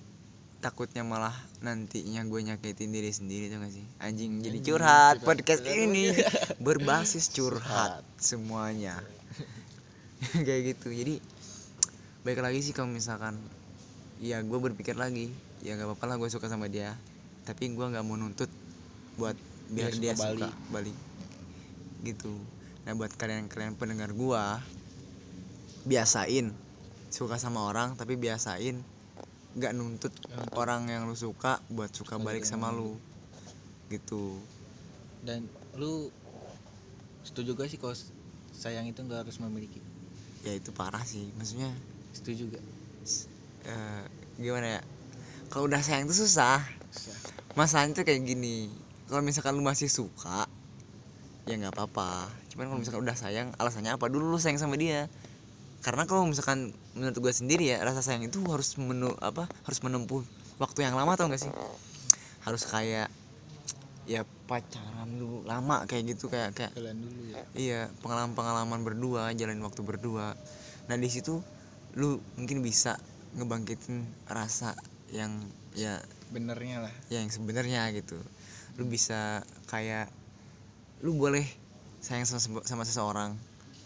takutnya 0.63 1.03
malah 1.03 1.35
nantinya 1.59 2.23
gue 2.23 2.41
nyakitin 2.47 2.95
diri 2.95 3.11
sendiri 3.11 3.51
tuh 3.51 3.59
gak 3.59 3.75
sih? 3.75 3.87
Anjing 3.99 4.39
jadi 4.39 4.59
curhat. 4.63 5.19
podcast 5.21 5.67
ini. 5.67 6.15
berbasis 6.63 7.27
curhat. 7.29 8.07
semuanya 8.23 9.03
kayak 10.47 10.77
gitu. 10.77 10.89
Jadi 10.93 11.19
baik 12.23 12.39
lagi 12.39 12.61
sih 12.63 12.75
kalau 12.75 12.91
misalkan 12.91 13.35
ya 14.23 14.39
gue 14.39 14.59
berpikir 14.63 14.95
lagi 14.95 15.27
ya 15.67 15.75
nggak 15.75 15.91
apa-apa 15.91 16.05
lah 16.07 16.17
gue 16.19 16.31
suka 16.31 16.47
sama 16.47 16.71
dia. 16.71 16.95
Tapi 17.43 17.75
gue 17.75 17.87
nggak 17.87 18.05
mau 18.07 18.15
nuntut 18.15 18.51
buat 19.19 19.35
biar 19.73 19.93
Dia 19.95 20.13
dia, 20.13 20.15
suka 20.15 20.35
suka 20.37 20.49
balik. 20.71 20.97
gitu. 22.03 22.33
Nah 22.87 22.93
buat 22.99 23.13
kalian-kalian 23.15 23.75
pendengar 23.79 24.11
gue 24.15 24.45
biasain 25.83 26.55
suka 27.11 27.37
sama 27.37 27.67
orang 27.67 27.99
tapi 27.99 28.15
biasain 28.15 28.79
nggak 29.53 29.73
nuntut 29.77 30.15
orang 30.57 30.89
yang 30.89 31.05
lu 31.05 31.19
suka 31.19 31.61
buat 31.69 31.91
suka 31.93 32.17
balik 32.17 32.47
sama 32.47 32.71
lu. 32.71 32.97
Gitu. 33.91 34.39
Dan 35.23 35.47
lu 35.77 36.11
setuju 37.23 37.55
gak 37.55 37.71
sih 37.71 37.79
kalau 37.79 37.95
sayang 38.51 38.89
itu 38.91 38.99
nggak 39.05 39.27
harus 39.27 39.39
memiliki? 39.39 39.79
Ya 40.43 40.53
itu 40.55 40.71
parah 40.75 41.03
sih. 41.07 41.31
Maksudnya 41.39 41.71
Setuju 42.13 42.53
gak? 42.53 42.65
eh, 43.67 44.05
gimana 44.39 44.79
ya? 44.79 44.81
Kalau 45.49 45.67
udah 45.71 45.81
sayang 45.81 46.11
tuh 46.11 46.19
susah. 46.19 46.61
Masalahnya 47.53 48.01
tuh 48.01 48.05
kayak 48.09 48.25
gini 48.25 48.73
kalau 49.13 49.21
misalkan 49.21 49.53
lu 49.53 49.61
masih 49.61 49.93
suka 49.93 50.49
ya 51.45 51.55
nggak 51.59 51.75
apa-apa. 51.75 52.33
Cuman 52.49 52.73
kalau 52.73 52.81
misalkan 52.81 53.03
udah 53.05 53.17
sayang 53.17 53.53
alasannya 53.61 53.93
apa? 53.93 54.09
Dulu 54.09 54.33
lu 54.33 54.39
sayang 54.41 54.57
sama 54.57 54.81
dia. 54.81 55.11
Karena 55.83 56.07
kalau 56.07 56.25
misalkan 56.25 56.73
menurut 56.95 57.19
gue 57.19 57.33
sendiri 57.35 57.75
ya 57.75 57.83
rasa 57.83 58.01
sayang 58.01 58.25
itu 58.25 58.39
harus 58.49 58.79
menu 58.79 59.11
apa 59.19 59.51
harus 59.67 59.79
menempuh 59.83 60.23
waktu 60.63 60.87
yang 60.87 60.95
lama 60.95 61.13
tau 61.19 61.29
gak 61.29 61.43
sih? 61.43 61.53
Harus 62.47 62.65
kayak 62.65 63.11
ya 64.03 64.27
pacaran 64.51 65.07
dulu 65.15 65.47
lama 65.47 65.87
kayak 65.87 66.15
gitu 66.17 66.27
kayak 66.27 66.59
kayak 66.59 66.75
Kalian 66.75 66.99
dulu 66.99 67.21
ya. 67.31 67.43
iya 67.55 67.81
pengalaman 68.03 68.35
pengalaman 68.35 68.81
berdua 68.83 69.31
jalanin 69.33 69.63
waktu 69.63 69.83
berdua. 69.87 70.35
Nah 70.91 70.97
di 70.99 71.07
situ 71.07 71.39
lu 71.95 72.19
mungkin 72.35 72.65
bisa 72.67 72.99
ngebangkitin 73.39 74.03
rasa 74.27 74.75
yang 75.15 75.31
ya 75.79 76.03
benernya 76.35 76.83
lah. 76.89 76.95
Ya 77.09 77.23
yang 77.23 77.31
sebenarnya 77.31 77.87
gitu. 77.95 78.19
Lu 78.81 78.89
bisa 78.91 79.47
kayak 79.71 80.11
lu 81.07 81.15
boleh 81.15 81.47
sayang 82.03 82.27
sama, 82.27 82.63
sama 82.67 82.83
seseorang 82.83 83.39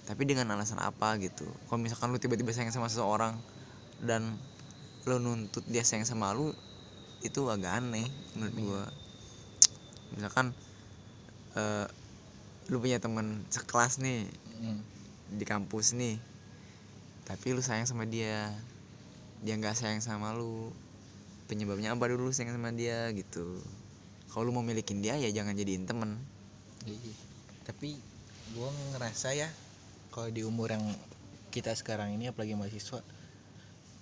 tapi 0.06 0.22
dengan 0.24 0.48
alasan 0.54 0.80
apa 0.80 1.18
gitu. 1.20 1.44
Kalau 1.68 1.82
misalkan 1.82 2.14
lu 2.14 2.18
tiba-tiba 2.22 2.54
sayang 2.56 2.72
sama 2.72 2.88
seseorang 2.88 3.36
dan 4.00 4.38
lu 5.04 5.20
nuntut 5.20 5.62
dia 5.68 5.84
sayang 5.84 6.08
sama 6.08 6.32
lu 6.32 6.56
itu 7.20 7.40
agak 7.52 7.84
aneh 7.84 8.06
menurut 8.38 8.54
Iya. 8.54 8.64
gua 8.64 8.84
misalkan 10.14 10.54
eh, 11.56 11.86
lu 12.70 12.78
punya 12.78 12.98
temen 13.02 13.42
sekelas 13.50 13.98
nih 14.02 14.26
Hmm. 14.56 14.80
di 15.36 15.44
kampus 15.44 15.92
nih 15.92 16.16
tapi 17.28 17.52
lu 17.52 17.60
sayang 17.60 17.84
sama 17.84 18.08
dia 18.08 18.54
dia 19.44 19.52
nggak 19.58 19.76
sayang 19.76 20.00
sama 20.00 20.32
lu 20.32 20.72
penyebabnya 21.50 21.92
apa 21.92 22.08
dulu 22.08 22.30
lu 22.30 22.32
sayang 22.32 22.54
sama 22.54 22.72
dia 22.72 23.10
gitu. 23.12 23.60
Kalau 24.30 24.48
lu 24.48 24.52
mau 24.54 24.64
milikin 24.64 25.04
dia 25.04 25.18
ya 25.18 25.30
jangan 25.30 25.58
jadiin 25.58 25.84
temen. 25.84 26.18
Iya. 26.86 27.14
tapi 27.66 27.98
gua 28.54 28.70
ngerasa 28.94 29.34
ya 29.34 29.50
kalau 30.14 30.30
di 30.30 30.46
umur 30.46 30.70
yang 30.70 30.86
kita 31.50 31.74
sekarang 31.74 32.14
ini 32.14 32.30
apalagi 32.30 32.54
mahasiswa 32.54 33.02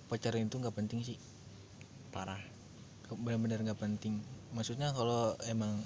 pacaran 0.05 0.45
itu 0.45 0.55
nggak 0.61 0.75
penting 0.77 1.01
sih. 1.01 1.17
Parah. 2.13 2.39
Benar-benar 3.09 3.65
nggak 3.65 3.81
penting. 3.81 4.21
Maksudnya 4.53 4.93
kalau 4.93 5.33
emang 5.49 5.81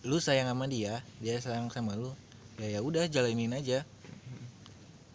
lu 0.00 0.16
sayang 0.16 0.48
sama 0.48 0.64
dia 0.64 1.04
dia 1.20 1.36
sayang 1.40 1.68
sama 1.68 1.92
lu 1.92 2.12
ya 2.60 2.78
ya 2.78 2.80
udah 2.80 3.08
jalanin 3.08 3.56
aja. 3.56 3.84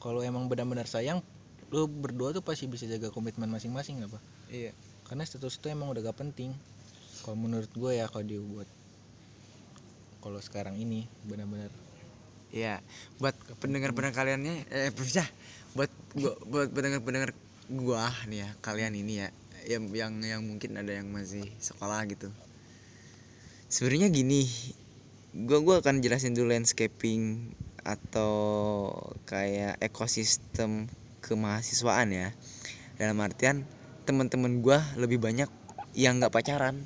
Kalau 0.02 0.22
emang 0.22 0.46
benar-benar 0.46 0.86
sayang 0.86 1.22
lu 1.74 1.90
berdua 1.90 2.30
tuh 2.34 2.46
pasti 2.46 2.70
bisa 2.70 2.86
jaga 2.86 3.10
komitmen 3.10 3.50
masing-masing 3.50 4.06
apa? 4.06 4.22
Iya. 4.50 4.74
Karena 5.06 5.26
status 5.26 5.58
itu 5.58 5.70
emang 5.70 5.90
udah 5.90 6.02
gak 6.06 6.18
penting. 6.22 6.54
Kalau 7.26 7.38
menurut 7.38 7.70
gue 7.74 7.92
ya 7.98 8.06
kalau 8.10 8.26
dibuat 8.26 8.70
kalau 10.22 10.42
sekarang 10.42 10.78
ini 10.78 11.06
benar-benar. 11.26 11.70
Iya. 12.54 12.82
Buat 13.22 13.38
pendengar-pendengar 13.62 14.14
kaliannya 14.14 14.66
eh 14.70 14.90
bisa. 14.94 15.26
Buat 15.78 15.90
gua 16.16 16.34
buat 16.50 16.70
pendengar-pendengar 16.72 17.36
gua 17.68 18.14
nih 18.30 18.46
ya 18.46 18.50
kalian 18.62 18.94
ini 18.94 19.26
ya 19.26 19.28
yang 19.66 19.90
yang 19.92 20.14
yang 20.22 20.42
mungkin 20.46 20.78
ada 20.78 20.94
yang 20.94 21.10
masih 21.10 21.44
sekolah 21.58 22.06
gitu 22.06 22.30
sebenarnya 23.76 24.08
gini 24.08 24.48
gua 25.36 25.60
gua 25.60 25.76
akan 25.84 26.00
jelasin 26.00 26.32
dulu 26.32 26.56
landscaping 26.56 27.52
atau 27.84 28.88
kayak 29.28 29.76
ekosistem 29.84 30.88
kemahasiswaan 31.20 32.16
ya. 32.16 32.32
Dalam 32.96 33.20
artian 33.20 33.68
teman-teman 34.08 34.64
gua 34.64 34.80
lebih 34.96 35.20
banyak 35.20 35.52
yang 35.92 36.24
nggak 36.24 36.32
pacaran 36.32 36.80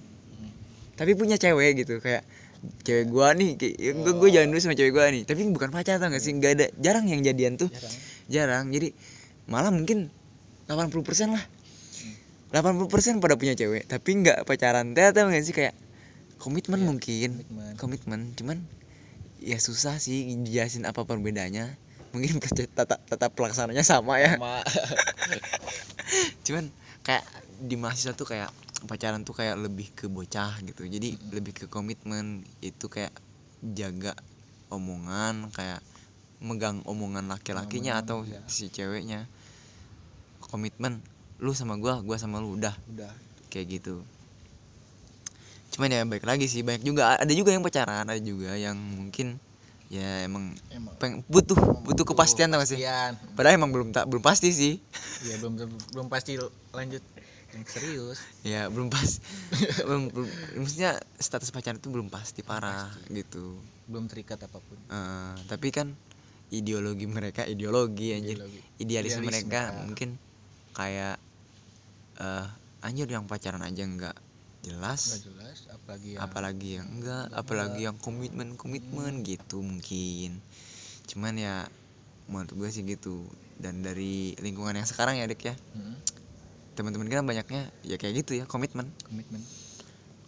tapi 0.98 1.14
punya 1.14 1.38
cewek 1.38 1.86
gitu. 1.86 2.02
Kayak 2.02 2.26
cewek 2.82 3.06
gua 3.14 3.38
nih 3.38 3.54
kayak 3.54 3.94
gua 4.02 4.14
gua 4.18 4.30
jalan 4.34 4.50
dulu 4.50 4.58
sama 4.58 4.74
cewek 4.74 4.90
gua 4.90 5.14
nih 5.14 5.30
tapi 5.30 5.46
bukan 5.46 5.70
pacar 5.70 6.02
tau 6.02 6.10
gak 6.10 6.26
sih? 6.26 6.34
Nggak 6.34 6.52
ada 6.58 6.66
jarang 6.82 7.06
yang 7.06 7.22
jadian 7.22 7.54
tuh. 7.62 7.70
Jarang. 7.70 7.94
Jarang. 8.34 8.66
Jadi 8.74 8.98
malah 9.46 9.70
mungkin 9.70 10.10
80% 10.66 11.38
lah. 11.38 11.46
80% 12.50 13.22
pada 13.22 13.38
punya 13.38 13.54
cewek 13.54 13.86
tapi 13.86 14.10
nggak 14.26 14.42
pacaran. 14.50 14.98
Tau 14.98 15.30
gak 15.30 15.46
sih? 15.46 15.54
Kayak 15.54 15.78
komitmen 16.40 16.80
Iya, 16.82 16.88
mungkin. 16.88 17.30
komitmen. 17.44 17.74
komitmen 17.76 18.22
cuman 18.40 18.58
ya 19.40 19.60
susah 19.60 20.00
sih 20.00 20.28
dijelasin 20.44 20.88
apa 20.88 21.04
perbedaannya 21.04 21.80
mungkin 22.12 22.42
tata, 22.78 22.98
tata 22.98 23.28
pelaksananya 23.30 23.86
sama 23.86 24.18
ya. 24.18 24.36
Sama. 24.36 24.62
Cuman 26.46 26.66
kayak 27.06 27.26
di 27.62 27.76
mahasiswa 27.78 28.18
tuh 28.18 28.26
kayak 28.26 28.50
pacaran 28.90 29.22
tuh 29.22 29.38
kayak 29.38 29.60
lebih 29.60 29.94
ke 29.94 30.10
bocah 30.10 30.58
gitu. 30.66 30.90
Jadi 30.90 31.16
lebih 31.30 31.54
ke 31.54 31.66
komitmen. 31.70 32.42
Itu 32.64 32.90
kayak 32.90 33.14
jaga 33.62 34.18
omongan 34.74 35.54
kayak 35.54 35.82
megang 36.40 36.80
omongan 36.88 37.28
laki-lakinya 37.28 38.00
atau 38.00 38.26
iya. 38.26 38.42
si 38.50 38.74
ceweknya. 38.74 39.30
Komitmen 40.42 41.04
lu 41.38 41.54
sama 41.54 41.78
gua 41.78 42.02
gua 42.02 42.18
sama 42.18 42.42
lu 42.42 42.58
udah. 42.58 42.74
Udah. 42.90 43.14
Kayak 43.54 43.82
gitu 43.82 44.02
cuman 45.80 45.96
ya 45.96 46.04
baik 46.04 46.28
lagi 46.28 46.52
sih 46.52 46.60
banyak 46.60 46.84
juga. 46.84 47.16
Ada 47.16 47.32
juga 47.32 47.56
yang 47.56 47.64
pacaran 47.64 48.04
ada 48.04 48.20
juga 48.20 48.52
yang 48.60 48.76
mungkin 48.76 49.40
ya 49.88 50.28
emang 50.28 50.52
emang. 50.76 50.92
peng, 51.00 51.24
butuh 51.32 51.56
butuh 51.88 52.04
kepastian 52.04 52.52
tau 52.52 52.60
gak 52.60 52.76
sih? 52.76 52.84
padahal 53.34 53.56
emang 53.56 53.72
belum 53.72 53.96
tak 53.96 54.12
belum 54.12 54.20
pasti 54.20 54.52
sih. 54.52 54.84
Ya 55.24 55.40
belum 55.40 55.56
belum 55.96 56.12
pasti 56.12 56.36
lanjut. 56.76 57.00
Yang 57.56 57.64
serius. 57.72 58.20
Ya 58.44 58.68
belum 58.68 58.92
pas 58.92 59.24
belum, 59.88 60.12
belum 60.12 60.28
maksudnya 60.60 61.00
status 61.16 61.48
pacaran 61.56 61.80
itu 61.80 61.88
belum 61.88 62.12
pasti 62.12 62.44
parah 62.44 62.92
gitu. 63.08 63.56
Belum 63.88 64.12
terikat 64.12 64.44
apa 64.44 64.60
pun. 64.60 64.76
Eh, 64.84 65.36
tapi 65.48 65.72
kan 65.72 65.96
ideologi 66.52 67.08
mereka 67.08 67.48
ideologi 67.48 68.12
anjir. 68.12 68.36
Ideologi. 68.36 68.60
idealisme 68.84 69.24
Idealisme, 69.24 69.48
mereka. 69.48 69.62
mungkin 69.88 70.10
kayak 70.76 71.16
eh 72.20 72.48
anjir 72.84 73.08
yang 73.08 73.24
pacaran 73.32 73.64
aja 73.64 73.80
nggak 73.88 74.29
jelas. 74.64 75.01
Nggak 75.01 75.26
jelas 75.32 75.57
apalagi 75.72 76.10
yang 76.16 76.22
apalagi 76.22 76.70
yang 76.80 76.88
enggak 76.88 77.26
apalagi 77.32 77.82
yang 77.88 77.97
komitmen 77.97 78.55
komitmen 78.60 79.24
gitu 79.24 79.64
mungkin. 79.64 80.39
Cuman 81.07 81.34
ya 81.39 81.66
menurut 82.30 82.51
gue 82.53 82.70
sih 82.70 82.84
gitu. 82.86 83.26
Dan 83.60 83.84
dari 83.84 84.39
lingkungan 84.39 84.72
yang 84.72 84.88
sekarang 84.88 85.20
ya 85.20 85.28
dek 85.28 85.51
ya. 85.51 85.55
Mm, 85.76 85.95
teman-teman 86.80 87.07
kita 87.12 87.24
banyaknya 87.24 87.62
ya 87.84 87.95
kayak 87.99 88.24
gitu 88.24 88.39
ya 88.39 88.45
komitmen. 88.47 88.88
Komitmen. 89.03 89.41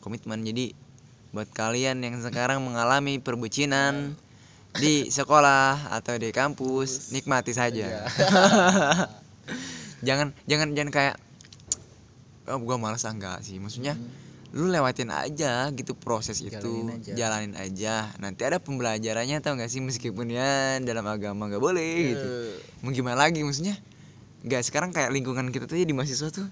Komitmen. 0.04 0.40
Jadi 0.44 0.76
buat 1.32 1.48
kalian 1.52 2.04
yang 2.04 2.20
sekarang 2.20 2.60
mengalami 2.68 3.24
perbucinan 3.24 4.16
di 4.72 5.12
sekolah 5.12 5.92
atau 5.92 6.16
di 6.16 6.32
kampus 6.32 7.12
nikmati 7.12 7.52
saja. 7.52 8.08
Jangan 10.02 10.34
jangan 10.50 10.74
jangan 10.74 10.90
kayak 10.90 11.16
oh 12.50 12.58
gua 12.62 12.78
malas 12.82 13.06
ah, 13.06 13.14
enggak 13.14 13.44
sih. 13.46 13.60
Maksudnya 13.62 13.98
lu 14.52 14.68
lewatin 14.68 15.12
aja 15.12 15.72
gitu 15.72 15.96
proses 15.96 16.44
itu. 16.44 16.52
Jalanin 16.52 17.00
aja. 17.00 17.14
jalanin 17.16 17.54
aja. 17.56 17.96
Nanti 18.20 18.42
ada 18.44 18.60
pembelajarannya 18.60 19.40
tau 19.40 19.56
gak 19.56 19.72
sih? 19.72 19.80
Meskipun 19.80 20.28
ya 20.28 20.80
dalam 20.84 21.08
agama 21.08 21.48
nggak 21.48 21.64
boleh 21.64 21.94
gitu. 22.16 22.28
Eh, 22.28 22.56
mau 22.84 22.92
gimana 22.92 23.24
lagi? 23.24 23.42
Maksudnya 23.48 23.80
nggak 24.44 24.62
sekarang 24.68 24.92
kayak 24.92 25.14
lingkungan 25.14 25.54
kita 25.54 25.70
tuh 25.70 25.78
ya 25.78 25.86
di 25.86 25.94
mahasiswa 25.96 26.34
tuh 26.34 26.48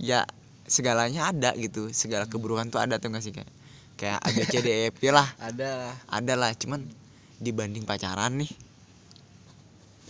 ya 0.00 0.24
segalanya 0.64 1.28
ada 1.28 1.52
gitu. 1.60 1.92
Segala 1.92 2.24
keburukan 2.24 2.72
tuh 2.72 2.80
ada 2.80 2.96
tuh 2.96 3.12
gak 3.12 3.20
sih? 3.20 3.36
Kayak 3.36 3.52
kayak 4.00 4.18
ada 4.24 4.42
CDF 4.48 4.96
lah. 5.18 5.28
Ada 5.44 5.68
lah. 5.76 5.94
Ada 6.08 6.34
lah 6.40 6.50
cuman 6.56 6.80
dibanding 7.40 7.84
pacaran 7.88 8.36
nih 8.36 8.52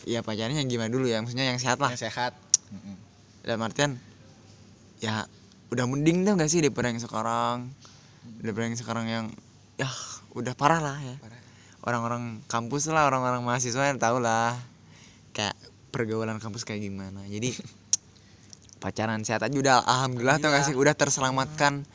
ya 0.08 0.24
pacarannya 0.24 0.62
yang 0.62 0.70
gimana 0.70 0.90
dulu 0.92 1.10
ya? 1.10 1.20
Maksudnya 1.20 1.50
yang 1.50 1.60
sehat 1.60 1.78
lah. 1.82 1.92
Yang 1.92 2.10
sehat. 2.10 2.32
Mm-mm. 2.70 2.94
dalam 3.42 3.66
artian 3.66 3.98
ya 5.00 5.24
udah 5.72 5.84
mending 5.88 6.28
tuh 6.28 6.36
gak 6.36 6.50
sih 6.52 6.60
daripada 6.60 6.92
yang 6.92 7.00
sekarang? 7.00 7.72
Daripada 8.44 8.64
yang 8.68 8.78
sekarang 8.78 9.06
yang 9.08 9.26
ya 9.80 9.88
udah 10.36 10.52
parah 10.54 10.80
lah 10.80 11.00
ya. 11.00 11.16
Orang-orang 11.80 12.44
kampus 12.46 12.92
lah 12.92 13.08
orang-orang 13.08 13.40
mahasiswa 13.40 13.88
yang 13.88 13.96
tahu 13.96 14.20
lah. 14.20 14.54
Kayak 15.32 15.56
pergaulan 15.90 16.36
kampus 16.38 16.68
kayak 16.68 16.84
gimana. 16.84 17.24
Jadi 17.26 17.56
pacaran 18.82 19.24
sehat 19.24 19.40
aja 19.40 19.56
udah. 19.56 19.82
Alhamdulillah 19.88 20.38
tau 20.38 20.52
gak 20.52 20.68
sih? 20.68 20.76
Udah 20.76 20.92
terselamatkan 20.92 21.88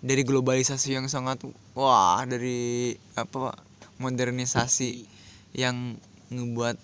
dari 0.00 0.22
globalisasi 0.24 0.96
yang 0.96 1.06
sangat 1.08 1.44
wah 1.76 2.24
dari 2.24 2.96
apa 3.16 3.52
modernisasi 4.00 5.04
yang 5.52 6.00
ngebuat 6.32 6.76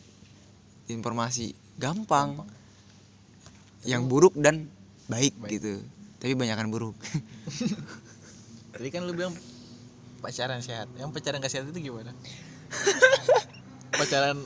informasi 0.92 1.56
gampang, 1.80 2.44
Gampang. 2.44 2.48
yang 3.88 4.04
buruk 4.04 4.36
dan 4.36 4.68
baik, 5.06 5.34
Baik. 5.38 5.50
gitu. 5.58 5.72
Tapi 6.18 6.32
banyakan 6.34 6.68
buruk. 6.72 6.96
Tadi 8.76 8.88
kan 8.92 9.06
lu 9.06 9.12
bilang 9.16 9.34
pacaran 10.20 10.60
sehat. 10.60 10.90
Yang 10.98 11.10
pacaran 11.14 11.38
gak 11.40 11.52
sehat 11.52 11.64
itu 11.70 11.92
gimana? 11.92 12.12
Pacaran 14.00 14.38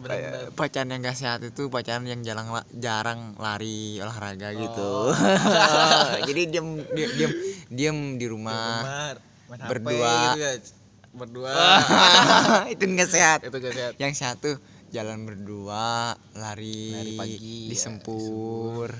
benar-benar. 0.00 0.56
pacaran 0.56 0.88
yang 0.88 1.00
gak 1.04 1.18
sehat 1.20 1.40
itu 1.44 1.68
pacaran 1.68 2.08
yang 2.08 2.24
jarang 2.24 2.48
jarang 2.72 3.36
lari 3.36 4.00
olahraga 4.00 4.56
gitu. 4.56 5.12
Oh. 5.12 5.12
jadi 6.28 6.48
diam 6.48 6.80
diam 6.88 7.10
diam 7.20 7.32
diam 7.68 7.96
di 8.16 8.26
rumah 8.30 8.80
main 9.50 9.60
HP 9.60 9.68
berdua. 9.68 10.14
gitu 10.32 10.40
ya. 10.40 10.52
berdua. 11.10 11.52
Itu 12.72 12.84
nggak 12.86 13.10
sehat. 13.10 13.38
Itu 13.44 13.56
gak 13.60 13.74
sehat. 13.76 13.92
Yang 14.00 14.12
satu 14.24 14.50
jalan 14.90 15.26
berdua 15.26 16.14
lari, 16.34 16.90
Lari 16.94 17.14
pagi, 17.14 17.58
ya, 17.66 17.70
disempur 17.74 18.90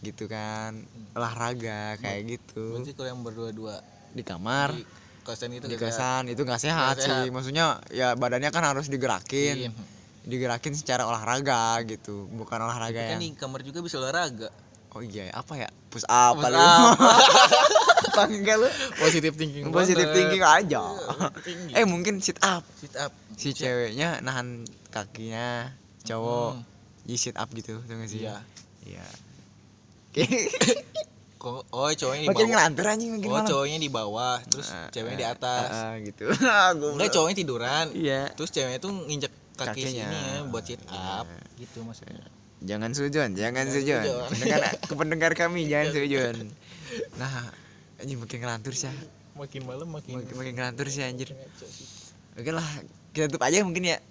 gitu 0.00 0.24
kan. 0.24 0.86
Olahraga 1.12 1.96
kayak 1.96 2.20
gitu. 2.28 2.76
Berarti 2.76 2.92
kalau 2.92 3.08
yang 3.08 3.20
berdua-dua 3.20 3.82
di 4.08 4.22
kamar 4.22 4.72
di 4.72 4.82
kosan 5.20 5.52
itu 5.52 5.64
di 5.64 5.74
gak 5.74 5.90
sehat. 5.90 6.24
kosan 6.24 6.24
itu 6.28 6.40
nggak 6.40 6.60
sehat, 6.60 6.94
Nggak 6.94 7.04
sehat. 7.04 7.22
sih. 7.22 7.28
Maksudnya 7.28 7.64
ya 7.90 8.14
badannya 8.14 8.48
kan 8.48 8.64
harus 8.64 8.86
digerakin. 8.86 9.68
Iya. 9.68 9.72
digerakin 10.24 10.76
secara 10.76 11.08
olahraga 11.08 11.80
gitu 11.88 12.28
bukan 12.28 12.60
olahraga 12.60 13.00
kan 13.00 13.16
yang 13.16 13.32
di 13.32 13.32
kamar 13.32 13.64
juga 13.64 13.80
bisa 13.80 13.96
olahraga. 13.96 14.52
Oh 14.92 15.00
iya 15.00 15.32
apa 15.32 15.56
ya? 15.56 15.68
Push 15.88 16.04
up 16.04 16.36
Push 16.36 16.52
up. 16.52 16.96
lu? 18.60 18.68
Positif 18.98 19.32
thinking 19.32 19.68
positif 19.68 20.04
thinking 20.10 20.42
aja. 20.42 20.84
Tinggi. 21.40 21.72
eh 21.72 21.84
mungkin 21.84 22.20
sit 22.20 22.36
up. 22.40 22.60
Sit 22.76 22.92
up. 22.96 23.08
Si 23.36 23.52
ceweknya 23.52 24.20
nahan 24.20 24.62
kakinya 24.88 25.72
cowok 26.04 26.60
Hmm. 26.60 26.64
di 27.04 27.16
sit 27.16 27.36
up 27.36 27.48
gitu 27.50 27.80
tuh 27.80 27.94
gak 27.94 28.08
sih? 28.08 28.24
Iya. 28.24 28.36
iya 28.84 29.04
kok 31.38 31.62
oh 31.70 31.86
cowoknya 31.88 32.22
di 32.22 32.28
makin 32.28 32.34
bawah. 32.34 32.50
ngelantur 32.50 32.84
anjing 32.84 33.10
makin 33.14 33.24
oh 33.24 33.32
malam. 33.32 33.46
cowoknya 33.46 33.78
di 33.78 33.88
bawah 33.88 34.36
terus 34.44 34.68
Ah, 34.68 34.90
ceweknya 34.90 35.14
ah, 35.14 35.20
di 35.20 35.26
atas. 35.28 35.68
ah, 35.70 35.78
ah, 35.78 35.94
gitu. 36.02 36.24
Enggak 36.98 37.10
cowoknya 37.14 37.36
tiduran. 37.36 37.86
Iya. 37.94 38.22
Terus 38.34 38.50
ceweknya 38.50 38.78
tuh 38.78 38.90
nginjek 38.90 39.32
kaki 39.54 39.66
Kakinya. 39.82 40.06
sini 40.06 40.18
ya 40.18 40.38
buat 40.44 40.64
sit 40.66 40.82
up 40.84 41.26
Iya. 41.26 41.42
gitu 41.58 41.78
maksudnya. 41.82 42.26
Jangan 42.58 42.90
sujon 42.90 43.28
jangan 43.32 43.64
Jangan 43.64 43.66
sujon 43.70 44.02
sujon. 44.02 44.26
pendengar 44.34 44.60
ke 44.90 44.94
pendengar 44.94 45.32
kami 45.32 45.60
jangan 45.64 45.88
sujon 45.94 46.36
nah 47.14 47.30
anjing 47.96 48.18
makin 48.18 48.38
ngelantur 48.40 48.74
sih. 48.74 48.90
Makin 49.34 49.62
malam 49.62 49.86
makin 49.86 50.18
makin, 50.18 50.34
makin 50.34 50.52
ngelantur 50.52 50.90
sih 50.90 51.06
anjir. 51.06 51.30
Oke 52.34 52.50
lah 52.50 52.66
kita 53.12 53.30
tutup 53.30 53.46
aja 53.46 53.62
mungkin 53.62 53.86
ya. 53.86 54.02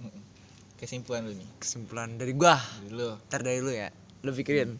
Kesimpulan 0.76 1.28
lu 1.28 1.36
nih. 1.36 1.50
Kesimpulan 1.58 2.16
dari 2.16 2.32
gua. 2.32 2.56
Dulu 2.82 3.20
ntar 3.28 3.44
dari 3.44 3.60
lu 3.60 3.68
ya. 3.68 3.92
Lu 4.24 4.32
pikirin 4.32 4.80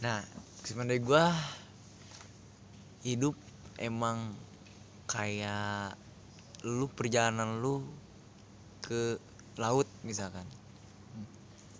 nah 0.00 0.24
kesimpulan 0.64 0.88
dari 0.88 1.02
gua 1.04 1.28
hidup 3.04 3.36
emang 3.80 4.32
kayak 5.08 5.96
lu 6.64 6.88
perjalanan 6.92 7.64
lu 7.64 7.80
ke 8.84 9.16
laut 9.56 9.88
misalkan. 10.04 10.44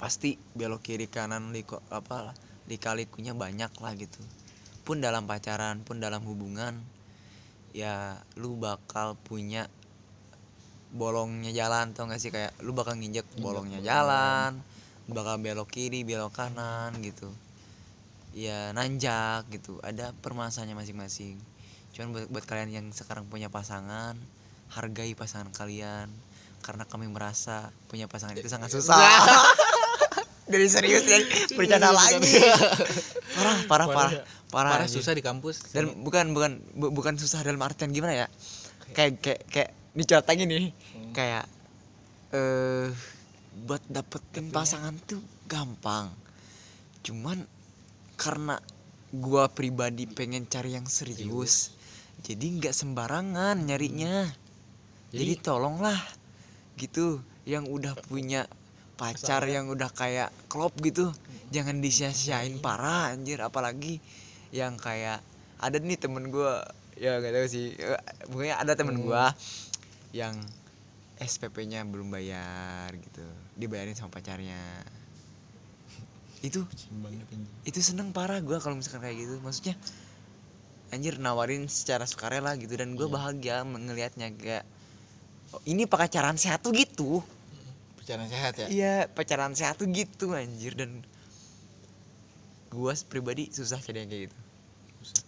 Pasti 0.01 0.41
belok 0.57 0.81
kiri 0.81 1.05
kanan 1.09 1.53
liko 1.53 1.85
apa 1.93 2.33
lah 2.33 2.37
lika-likunya 2.65 3.37
banyak 3.37 3.69
lah 3.81 3.93
gitu. 3.97 4.21
Pun 4.85 5.05
dalam 5.05 5.29
pacaran 5.29 5.85
pun 5.85 6.01
dalam 6.01 6.25
hubungan 6.25 6.81
ya 7.77 8.17
lu 8.41 8.57
bakal 8.57 9.15
punya 9.21 9.69
bolongnya 10.91 11.53
jalan 11.53 11.93
tau 11.93 12.09
gak 12.09 12.19
sih? 12.19 12.33
Kayak 12.33 12.57
lu 12.65 12.73
bakal 12.73 12.97
nginjek 12.97 13.29
bolongnya 13.39 13.85
jalan 13.85 14.65
bakal 15.11 15.43
belok 15.43 15.69
kiri 15.69 16.07
belok 16.07 16.33
kanan 16.33 16.95
gitu 17.03 17.29
ya 18.33 18.71
nanjak 18.71 19.49
gitu. 19.51 19.79
Ada 19.81 20.15
permasalahannya 20.17 20.77
masing-masing. 20.77 21.37
Cuman 21.91 22.15
buat, 22.15 22.27
buat 22.29 22.45
kalian 22.45 22.71
yang 22.71 22.87
sekarang 22.91 23.27
punya 23.27 23.49
pasangan 23.49 24.15
hargai 24.71 25.15
pasangan 25.15 25.51
kalian. 25.51 26.07
Karena 26.61 26.85
kami 26.85 27.09
merasa 27.09 27.73
punya 27.89 28.05
pasangan 28.05 28.37
itu 28.37 28.47
sangat 28.47 28.69
susah. 28.69 29.01
Dari 30.51 30.67
serius 30.67 31.07
ya 31.07 31.23
bercanda 31.55 31.95
lagi. 31.95 32.27
parah 33.39 33.59
parah 33.71 33.87
parah 33.87 33.87
parah, 33.87 34.11
parah 34.51 34.71
anjing. 34.83 34.99
susah 34.99 35.15
di 35.15 35.23
kampus. 35.23 35.63
Dan 35.71 36.03
bukan 36.03 36.35
bukan 36.35 36.59
bu- 36.75 36.91
bukan 36.91 37.15
susah 37.15 37.41
dalam 37.41 37.63
artian 37.63 37.95
gimana 37.95 38.15
ya? 38.15 38.27
Kayak 38.91 39.23
kayak 39.23 39.41
kayak 39.47 39.71
ini 39.95 40.03
contohnya 40.05 40.45
nih 40.45 40.65
Hmm. 40.75 41.13
kayak 41.15 41.45
eh 42.35 42.91
buat 43.63 43.83
dapetin 43.87 44.51
pasangan 44.51 44.99
tuh 45.07 45.23
gampang. 45.47 46.11
Cuman 47.01 47.47
karena 48.21 48.61
gua 49.17 49.49
pribadi 49.49 50.05
pengen 50.05 50.45
cari 50.45 50.77
yang 50.77 50.85
serius. 50.85 51.73
Jadi 52.21 52.61
nggak 52.61 52.77
sembarangan 52.77 53.57
nyarinya. 53.65 54.29
Jadi, 55.09 55.41
Jadi- 55.41 55.41
tolonglah 55.41 55.97
gitu. 56.77 57.25
Yang 57.49 57.65
udah 57.73 57.95
punya 58.05 58.45
pacar 59.01 59.49
yang 59.49 59.73
udah 59.73 59.89
kayak 59.89 60.29
klop 60.53 60.77
gitu 60.85 61.09
jangan 61.49 61.81
disia-siain 61.81 62.61
parah 62.61 63.17
anjir. 63.17 63.41
Apalagi 63.41 63.97
yang 64.53 64.77
kayak 64.77 65.25
ada 65.57 65.81
nih 65.81 65.97
temen 65.97 66.29
gua 66.29 66.61
ya 67.01 67.17
gak 67.25 67.33
tahu 67.33 67.47
sih. 67.49 67.73
Pokoknya 68.29 68.61
ada 68.61 68.77
temen 68.77 69.01
Hmm. 69.01 69.09
gua 69.09 69.33
yang 70.13 70.37
SPP-nya 71.17 71.85
belum 71.89 72.13
bayar 72.13 72.93
gitu 72.97 73.25
dibayarin 73.57 73.97
sama 73.97 74.13
pacarnya 74.13 74.57
itu 76.41 76.65
banget 76.97 77.27
itu 77.63 77.79
seneng 77.79 78.11
parah 78.11 78.41
gua 78.41 78.57
kalau 78.57 78.75
misalkan 78.75 79.03
kayak 79.03 79.19
gitu. 79.19 79.37
Maksudnya 79.41 79.77
anjir 80.91 81.17
nawarin 81.17 81.67
secara 81.67 82.03
sukarela 82.03 82.57
gitu 82.57 82.75
dan 82.75 82.93
gue 82.93 83.05
Iya. 83.05 83.13
bahagia 83.13 83.57
ngelihatnya 83.63 84.29
kayak 84.35 84.65
oh, 85.53 85.63
ini 85.65 85.85
pacaran 85.85 86.35
sehat 86.35 86.61
tuh 86.61 86.73
gitu. 86.73 87.23
Pacaran 87.95 88.27
sehat 88.27 88.55
ya? 88.57 88.67
Iya 88.67 88.95
pacaran 89.07 89.53
sehat 89.53 89.77
tuh 89.77 89.87
gitu 89.87 90.33
anjir. 90.33 90.75
Dan 90.75 91.05
gue 92.71 92.93
pribadi 93.05 93.51
susah 93.51 93.79
cari 93.79 93.99
yang 93.99 94.09
kayak 94.09 94.23
gitu. 94.27 94.37
Susah. 95.01 95.23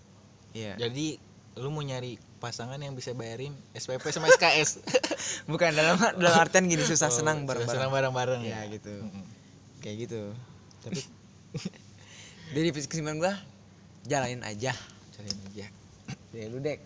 iya. 0.53 0.75
Jadi 0.77 1.19
lu 1.53 1.69
mau 1.69 1.81
nyari 1.81 2.17
pasangan 2.41 2.75
yang 2.77 2.97
bisa 2.97 3.13
bayarin 3.13 3.53
SPP 3.71 4.03
sama 4.09 4.27
SKS 4.31 4.83
bukan 5.53 5.71
dalam 5.71 5.95
dalam 6.17 6.35
artian 6.35 6.65
gini 6.65 6.83
susah 6.83 7.07
Oh, 7.07 7.15
senang 7.15 7.45
bareng-bareng. 7.45 7.71
senang 7.71 7.91
bareng-bareng 7.93 8.41
Iya, 8.43 8.57
ya 8.59 8.73
gitu. 8.73 8.95
Mm-mm. 8.99 9.25
kayak 9.79 9.97
gitu 10.01 10.23
tapi 10.83 11.01
dari 12.55 12.69
kesimpulan 12.75 13.19
gue 13.23 13.35
jalanin 14.07 14.43
aja. 14.43 14.75
Cariin 15.15 15.39
aja. 15.53 15.67
Dari 16.35 16.47
lu 16.51 16.59
dek. 16.59 16.81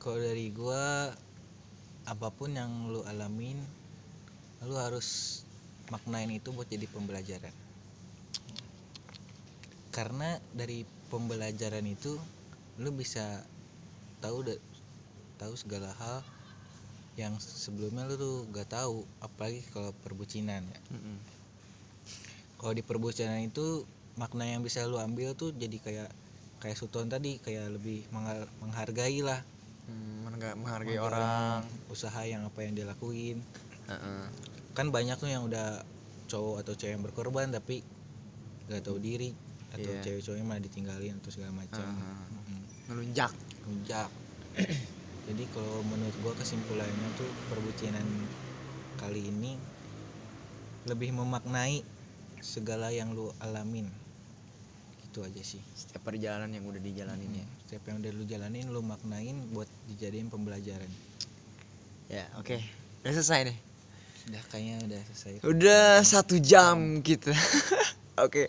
Kalau 0.00 0.20
dari 0.20 0.52
gua 0.52 1.08
apa 2.04 2.28
pun 2.28 2.52
yang 2.52 2.92
lu 2.92 3.00
alamin 3.08 3.56
lu 4.64 4.76
harus 4.76 5.40
maknain 5.88 6.28
itu 6.32 6.52
buat 6.52 6.68
jadi 6.68 6.84
pembelajaran. 6.88 7.52
Karena 9.92 10.36
dari 10.52 10.84
pembelajaran 11.08 11.84
itu 11.88 12.16
lu 12.80 12.90
bisa 12.92 13.44
tahu 14.20 14.44
tahu 15.36 15.54
segala 15.56 15.92
hal 16.00 16.24
yang 17.14 17.38
sebelumnya 17.38 18.10
lu 18.10 18.18
tuh 18.18 18.36
gak 18.50 18.74
tahu 18.74 19.06
apalagi 19.22 19.62
kalau 19.70 19.94
perbucinan 20.02 20.66
ya. 20.66 20.80
Mm-mm. 20.90 21.16
Kalau 22.64 22.72
di 22.72 22.80
perbucinan 22.80 23.44
itu 23.44 23.84
makna 24.16 24.48
yang 24.48 24.64
bisa 24.64 24.80
lu 24.88 24.96
ambil 24.96 25.36
tuh 25.36 25.52
jadi 25.52 25.76
kayak 25.84 26.10
kayak 26.64 26.80
Suton 26.80 27.12
tadi 27.12 27.36
kayak 27.36 27.76
lebih 27.76 28.08
mengha- 28.08 28.48
menghargai 28.64 29.20
lah 29.20 29.44
Hmm, 29.84 30.24
menghargai, 30.24 30.56
menghargai 30.56 30.96
orang 30.96 31.60
usaha 31.92 32.24
yang 32.24 32.48
apa 32.48 32.64
yang 32.64 32.72
dia 32.72 32.88
lakuin 32.88 33.44
Heeh. 33.84 34.24
kan 34.72 34.88
banyak 34.88 35.20
tuh 35.20 35.28
yang 35.28 35.44
udah 35.44 35.84
cowok 36.24 36.64
atau 36.64 36.72
cewek 36.72 36.96
yang 36.96 37.04
berkorban 37.04 37.52
tapi 37.52 37.84
gak 38.72 38.80
tahu 38.80 38.96
diri 38.96 39.36
atau 39.76 39.92
Iya. 39.92 40.00
cewek-ceweknya 40.00 40.46
malah 40.48 40.64
ditinggalin 40.64 41.20
atau 41.20 41.28
segala 41.28 41.52
macam 41.52 41.84
Heeh. 41.84 42.24
Mm-mm. 42.32 42.60
ngelunjak 42.88 43.32
Rujak. 43.68 44.08
jadi 45.28 45.44
kalau 45.52 45.84
menurut 45.84 46.16
gua 46.16 46.32
kesimpulannya 46.32 47.12
tuh 47.12 47.28
perbucinan 47.52 48.08
kali 48.96 49.28
ini 49.28 49.60
lebih 50.88 51.12
memaknai 51.12 51.84
segala 52.44 52.92
yang 52.92 53.16
lu 53.16 53.32
alamin. 53.40 53.88
Gitu 55.08 55.24
aja 55.24 55.40
sih. 55.40 55.62
Setiap 55.72 56.04
perjalanan 56.04 56.52
yang 56.52 56.68
udah 56.68 56.82
dijalanin 56.84 57.40
ya. 57.40 57.46
setiap 57.64 57.88
yang 57.88 58.04
udah 58.04 58.12
lu 58.12 58.24
jalanin 58.28 58.68
lu 58.68 58.84
maknain 58.84 59.40
buat 59.56 59.66
dijadiin 59.88 60.28
pembelajaran. 60.28 60.92
Ya 62.12 62.28
oke. 62.36 62.60
Udah 63.00 63.12
selesai 63.16 63.48
nih? 63.48 63.56
Udah 64.28 64.42
kayaknya 64.52 64.76
udah 64.84 65.00
selesai. 65.08 65.32
Udah 65.44 65.88
satu 66.04 66.36
jam 66.40 67.00
kita. 67.00 67.32
Oke. 68.24 68.48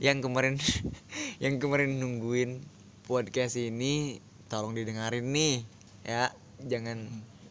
Yang 0.00 0.24
kemarin 0.24 0.54
yang 1.44 1.60
kemarin 1.60 2.00
nungguin 2.00 2.62
podcast 3.04 3.58
ini 3.60 4.22
tolong 4.48 4.72
didengarin 4.72 5.28
nih. 5.28 5.66
Ya 6.06 6.32
jangan 6.64 7.10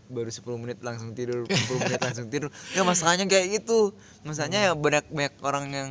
baru 0.09 0.29
10 0.33 0.41
menit 0.57 0.77
langsung 0.81 1.13
tidur 1.13 1.45
10 1.45 1.85
menit 1.85 2.01
langsung 2.01 2.27
tidur. 2.33 2.49
Ya 2.73 2.81
masalahnya 2.81 3.29
kayak 3.29 3.61
gitu. 3.61 3.93
Masalahnya 4.25 4.69
ya 4.69 4.71
banyak 4.73 5.05
banyak 5.13 5.35
orang 5.45 5.65
yang 5.69 5.89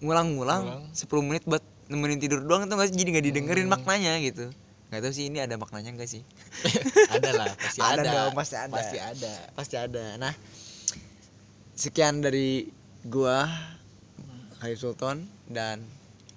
ngulang-ngulang 0.00 0.88
10 0.96 1.28
menit 1.28 1.44
buat 1.44 1.60
nemenin 1.92 2.16
tidur 2.18 2.40
doang 2.40 2.64
tuh 2.64 2.80
nggak 2.80 2.88
sih? 2.90 2.96
Jadi 2.96 3.08
nggak 3.12 3.26
didengerin 3.28 3.68
maknanya 3.68 4.16
gitu. 4.24 4.48
Nggak 4.88 5.00
tahu 5.04 5.12
sih 5.12 5.24
ini 5.28 5.38
ada 5.44 5.60
maknanya 5.60 5.90
enggak 5.92 6.08
sih? 6.08 6.22
Ada 7.14 7.30
lah 7.34 7.50
pasti 7.58 7.80
Ada 7.82 8.02
ada, 8.02 8.12
dong, 8.14 8.32
pasti 8.34 8.56
ada. 8.56 8.72
pasti 8.72 8.98
ada. 8.98 9.34
Pasti 9.52 9.76
ada. 9.76 10.04
Nah 10.16 10.32
sekian 11.74 12.24
dari 12.24 12.70
gua 13.04 13.44
Khalif 14.62 14.80
Sultan 14.80 15.28
dan 15.50 15.84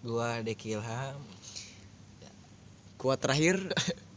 gua 0.03 0.43
Deki 0.43 0.76
Ilham 0.76 1.15
kuat 2.97 3.22
terakhir 3.22 3.61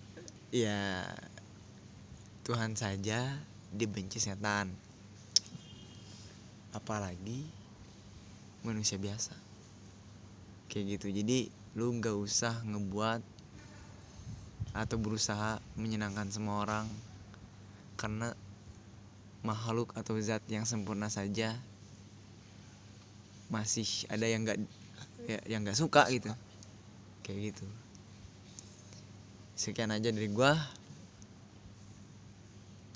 ya 0.64 1.04
Tuhan 2.44 2.72
saja 2.74 3.36
dibenci 3.70 4.16
setan. 4.16 4.72
Apalagi 6.72 7.44
manusia 8.64 8.96
biasa. 8.96 9.34
Kayak 10.70 10.98
gitu. 10.98 11.06
Jadi 11.12 11.38
lu 11.76 11.92
nggak 11.98 12.16
usah 12.16 12.62
ngebuat 12.66 13.22
atau 14.70 14.96
berusaha 14.96 15.58
menyenangkan 15.76 16.30
semua 16.30 16.62
orang. 16.64 16.86
Karena 18.00 18.32
makhluk 19.40 19.92
atau 19.96 20.16
zat 20.20 20.44
yang 20.48 20.68
sempurna 20.68 21.08
saja 21.08 21.56
masih 23.50 24.06
ada 24.06 24.30
yang 24.30 24.46
nggak 24.46 24.58
ya, 25.26 25.38
yang 25.48 25.60
nggak 25.66 25.76
suka 25.76 26.06
gitu. 26.08 26.30
Kayak 27.26 27.52
gitu. 27.52 27.66
Sekian 29.58 29.92
aja 29.92 30.08
dari 30.08 30.30
gua 30.32 30.56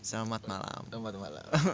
selamat 0.04 0.42
malam. 0.44 0.82
Selamat 0.92 1.14
malam. 1.16 1.48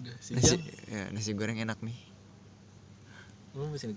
Udah 0.00 0.12
nasi 0.16 0.56
ya, 0.88 1.12
nasi 1.12 1.36
goreng 1.36 1.60
enak 1.60 1.76
nih. 1.84 2.00
Bisa 3.52 3.84
nih, 3.84 3.94